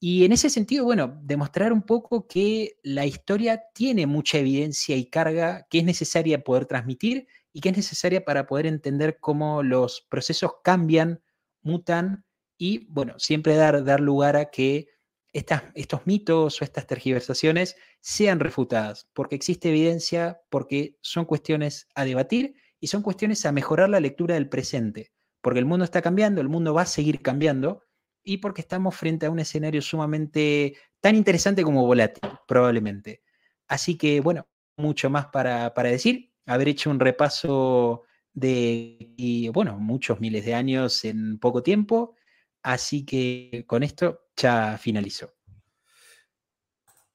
Y 0.00 0.24
en 0.24 0.32
ese 0.32 0.50
sentido, 0.50 0.84
bueno, 0.84 1.16
demostrar 1.22 1.72
un 1.72 1.82
poco 1.82 2.26
que 2.26 2.76
la 2.82 3.06
historia 3.06 3.62
tiene 3.72 4.06
mucha 4.06 4.38
evidencia 4.38 4.96
y 4.96 5.06
carga 5.06 5.66
que 5.70 5.78
es 5.78 5.84
necesaria 5.84 6.42
poder 6.42 6.66
transmitir 6.66 7.28
y 7.52 7.60
que 7.60 7.68
es 7.68 7.76
necesaria 7.76 8.24
para 8.24 8.46
poder 8.46 8.66
entender 8.66 9.18
cómo 9.20 9.62
los 9.62 10.00
procesos 10.08 10.54
cambian, 10.64 11.22
mutan 11.62 12.24
y, 12.58 12.86
bueno, 12.86 13.14
siempre 13.18 13.54
dar, 13.54 13.84
dar 13.84 14.00
lugar 14.00 14.36
a 14.36 14.50
que 14.50 14.88
estas, 15.32 15.62
estos 15.74 16.06
mitos 16.06 16.60
o 16.60 16.64
estas 16.64 16.86
tergiversaciones 16.86 17.76
sean 18.00 18.40
refutadas, 18.40 19.08
porque 19.12 19.36
existe 19.36 19.68
evidencia, 19.68 20.40
porque 20.50 20.98
son 21.00 21.26
cuestiones 21.26 21.88
a 21.94 22.04
debatir 22.04 22.54
y 22.82 22.88
son 22.88 23.00
cuestiones 23.00 23.46
a 23.46 23.52
mejorar 23.52 23.88
la 23.88 24.00
lectura 24.00 24.34
del 24.34 24.48
presente, 24.48 25.12
porque 25.40 25.60
el 25.60 25.66
mundo 25.66 25.84
está 25.84 26.02
cambiando, 26.02 26.40
el 26.40 26.48
mundo 26.48 26.74
va 26.74 26.82
a 26.82 26.86
seguir 26.86 27.22
cambiando 27.22 27.84
y 28.24 28.38
porque 28.38 28.60
estamos 28.60 28.96
frente 28.96 29.24
a 29.24 29.30
un 29.30 29.38
escenario 29.38 29.80
sumamente 29.80 30.76
tan 31.00 31.14
interesante 31.14 31.62
como 31.62 31.86
volátil, 31.86 32.28
probablemente. 32.48 33.22
Así 33.68 33.96
que, 33.96 34.20
bueno, 34.20 34.48
mucho 34.76 35.10
más 35.10 35.26
para, 35.26 35.72
para 35.74 35.90
decir. 35.90 36.32
Haber 36.44 36.66
hecho 36.66 36.90
un 36.90 36.98
repaso 36.98 38.02
de, 38.32 39.12
y, 39.16 39.48
bueno, 39.50 39.78
muchos 39.78 40.18
miles 40.18 40.44
de 40.44 40.54
años 40.54 41.04
en 41.04 41.38
poco 41.38 41.62
tiempo. 41.62 42.16
Así 42.64 43.04
que 43.04 43.64
con 43.68 43.84
esto 43.84 44.24
ya 44.36 44.76
finalizó. 44.76 45.34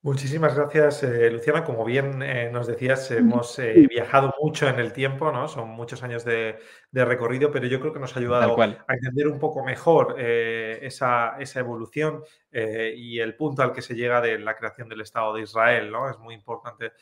Muchísimas 0.03 0.55
gracias, 0.55 1.01
eh, 1.01 1.31
Luciana. 1.31 1.63
Como 1.63 1.83
bien 1.83 2.21
eh, 2.21 2.51
nos 2.51 2.67
decías, 2.67 3.09
hemos 3.09 3.57
eh, 3.57 3.87
viajado 3.89 4.33
mucho 4.39 4.67
en 4.67 4.79
el 4.79 4.93
tiempo, 4.93 5.31
¿no? 5.31 5.47
Son 5.47 5.69
muchos 5.69 6.03
años 6.03 6.23
de, 6.23 6.59
recorrido, 6.93 7.51
pero 7.51 7.65
yo 7.65 7.79
creo 7.79 7.93
que 7.93 7.99
nos 7.99 8.15
ha 8.15 8.19
ayudado 8.19 8.55
a 8.61 8.93
entender 8.93 9.27
un 9.27 9.39
poco 9.39 9.63
mejor 9.63 10.19
esa, 10.19 11.37
evolución 11.55 12.23
y 12.51 13.19
el 13.19 13.35
punto 13.35 13.63
al 13.63 13.73
que 13.73 13.81
se 13.81 13.95
llega 13.95 14.21
de 14.21 14.37
la 14.39 14.55
creación 14.55 14.87
del 14.87 15.01
Estado 15.01 15.33
de 15.33 15.41
Israel, 15.41 15.91
¿no? 15.91 16.09
Es 16.09 16.17
muy 16.19 16.35
importante 16.35 16.93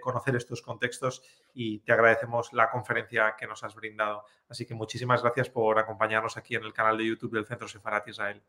conocer 0.00 0.36
estos 0.36 0.62
contextos 0.62 1.22
y 1.52 1.80
te 1.80 1.92
agradecemos 1.92 2.52
la 2.52 2.70
conferencia 2.70 3.34
que 3.38 3.46
nos 3.46 3.64
has 3.64 3.74
brindado. 3.74 4.24
Así 4.48 4.66
que 4.66 4.74
muchísimas 4.74 5.22
gracias 5.22 5.50
por 5.50 5.78
acompañarnos 5.78 6.36
aquí 6.36 6.54
en 6.54 6.64
el 6.64 6.72
canal 6.72 6.96
de 6.96 7.06
YouTube 7.06 7.34
del 7.34 7.46
Centro 7.46 7.68
Sefarat 7.68 8.08
Israel. 8.08 8.42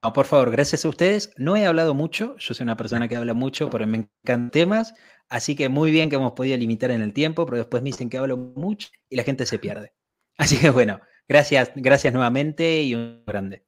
Por 0.00 0.26
favor, 0.26 0.50
gracias 0.50 0.84
a 0.84 0.88
ustedes. 0.88 1.32
No 1.36 1.56
he 1.56 1.66
hablado 1.66 1.92
mucho, 1.92 2.36
yo 2.38 2.54
soy 2.54 2.64
una 2.64 2.76
persona 2.76 3.08
que 3.08 3.16
habla 3.16 3.34
mucho, 3.34 3.68
pero 3.68 3.86
me 3.86 3.98
encantan 3.98 4.50
temas, 4.50 4.94
así 5.28 5.56
que 5.56 5.68
muy 5.68 5.90
bien 5.90 6.08
que 6.08 6.16
hemos 6.16 6.32
podido 6.32 6.56
limitar 6.56 6.90
en 6.92 7.02
el 7.02 7.12
tiempo, 7.12 7.44
pero 7.46 7.58
después 7.58 7.82
me 7.82 7.88
dicen 7.88 8.08
que 8.08 8.18
hablo 8.18 8.36
mucho 8.36 8.88
y 9.08 9.16
la 9.16 9.24
gente 9.24 9.44
se 9.44 9.58
pierde. 9.58 9.92
Así 10.38 10.56
que 10.58 10.70
bueno, 10.70 11.00
gracias, 11.28 11.72
gracias 11.74 12.14
nuevamente 12.14 12.82
y 12.82 12.94
un 12.94 13.24
grande. 13.26 13.64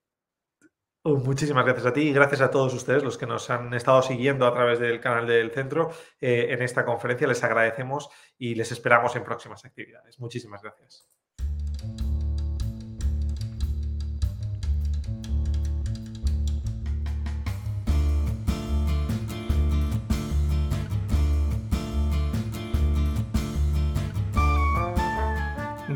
Oh, 1.02 1.16
muchísimas 1.16 1.64
gracias 1.64 1.86
a 1.86 1.92
ti 1.94 2.02
y 2.02 2.12
gracias 2.12 2.42
a 2.42 2.50
todos 2.50 2.74
ustedes 2.74 3.02
los 3.02 3.16
que 3.16 3.26
nos 3.26 3.48
han 3.48 3.72
estado 3.72 4.02
siguiendo 4.02 4.46
a 4.46 4.52
través 4.52 4.78
del 4.78 5.00
canal 5.00 5.26
del 5.26 5.50
centro 5.50 5.90
eh, 6.20 6.48
en 6.50 6.62
esta 6.62 6.84
conferencia. 6.84 7.26
Les 7.26 7.42
agradecemos 7.42 8.10
y 8.38 8.54
les 8.54 8.70
esperamos 8.70 9.16
en 9.16 9.24
próximas 9.24 9.64
actividades. 9.64 10.20
Muchísimas 10.20 10.62
gracias. 10.62 11.08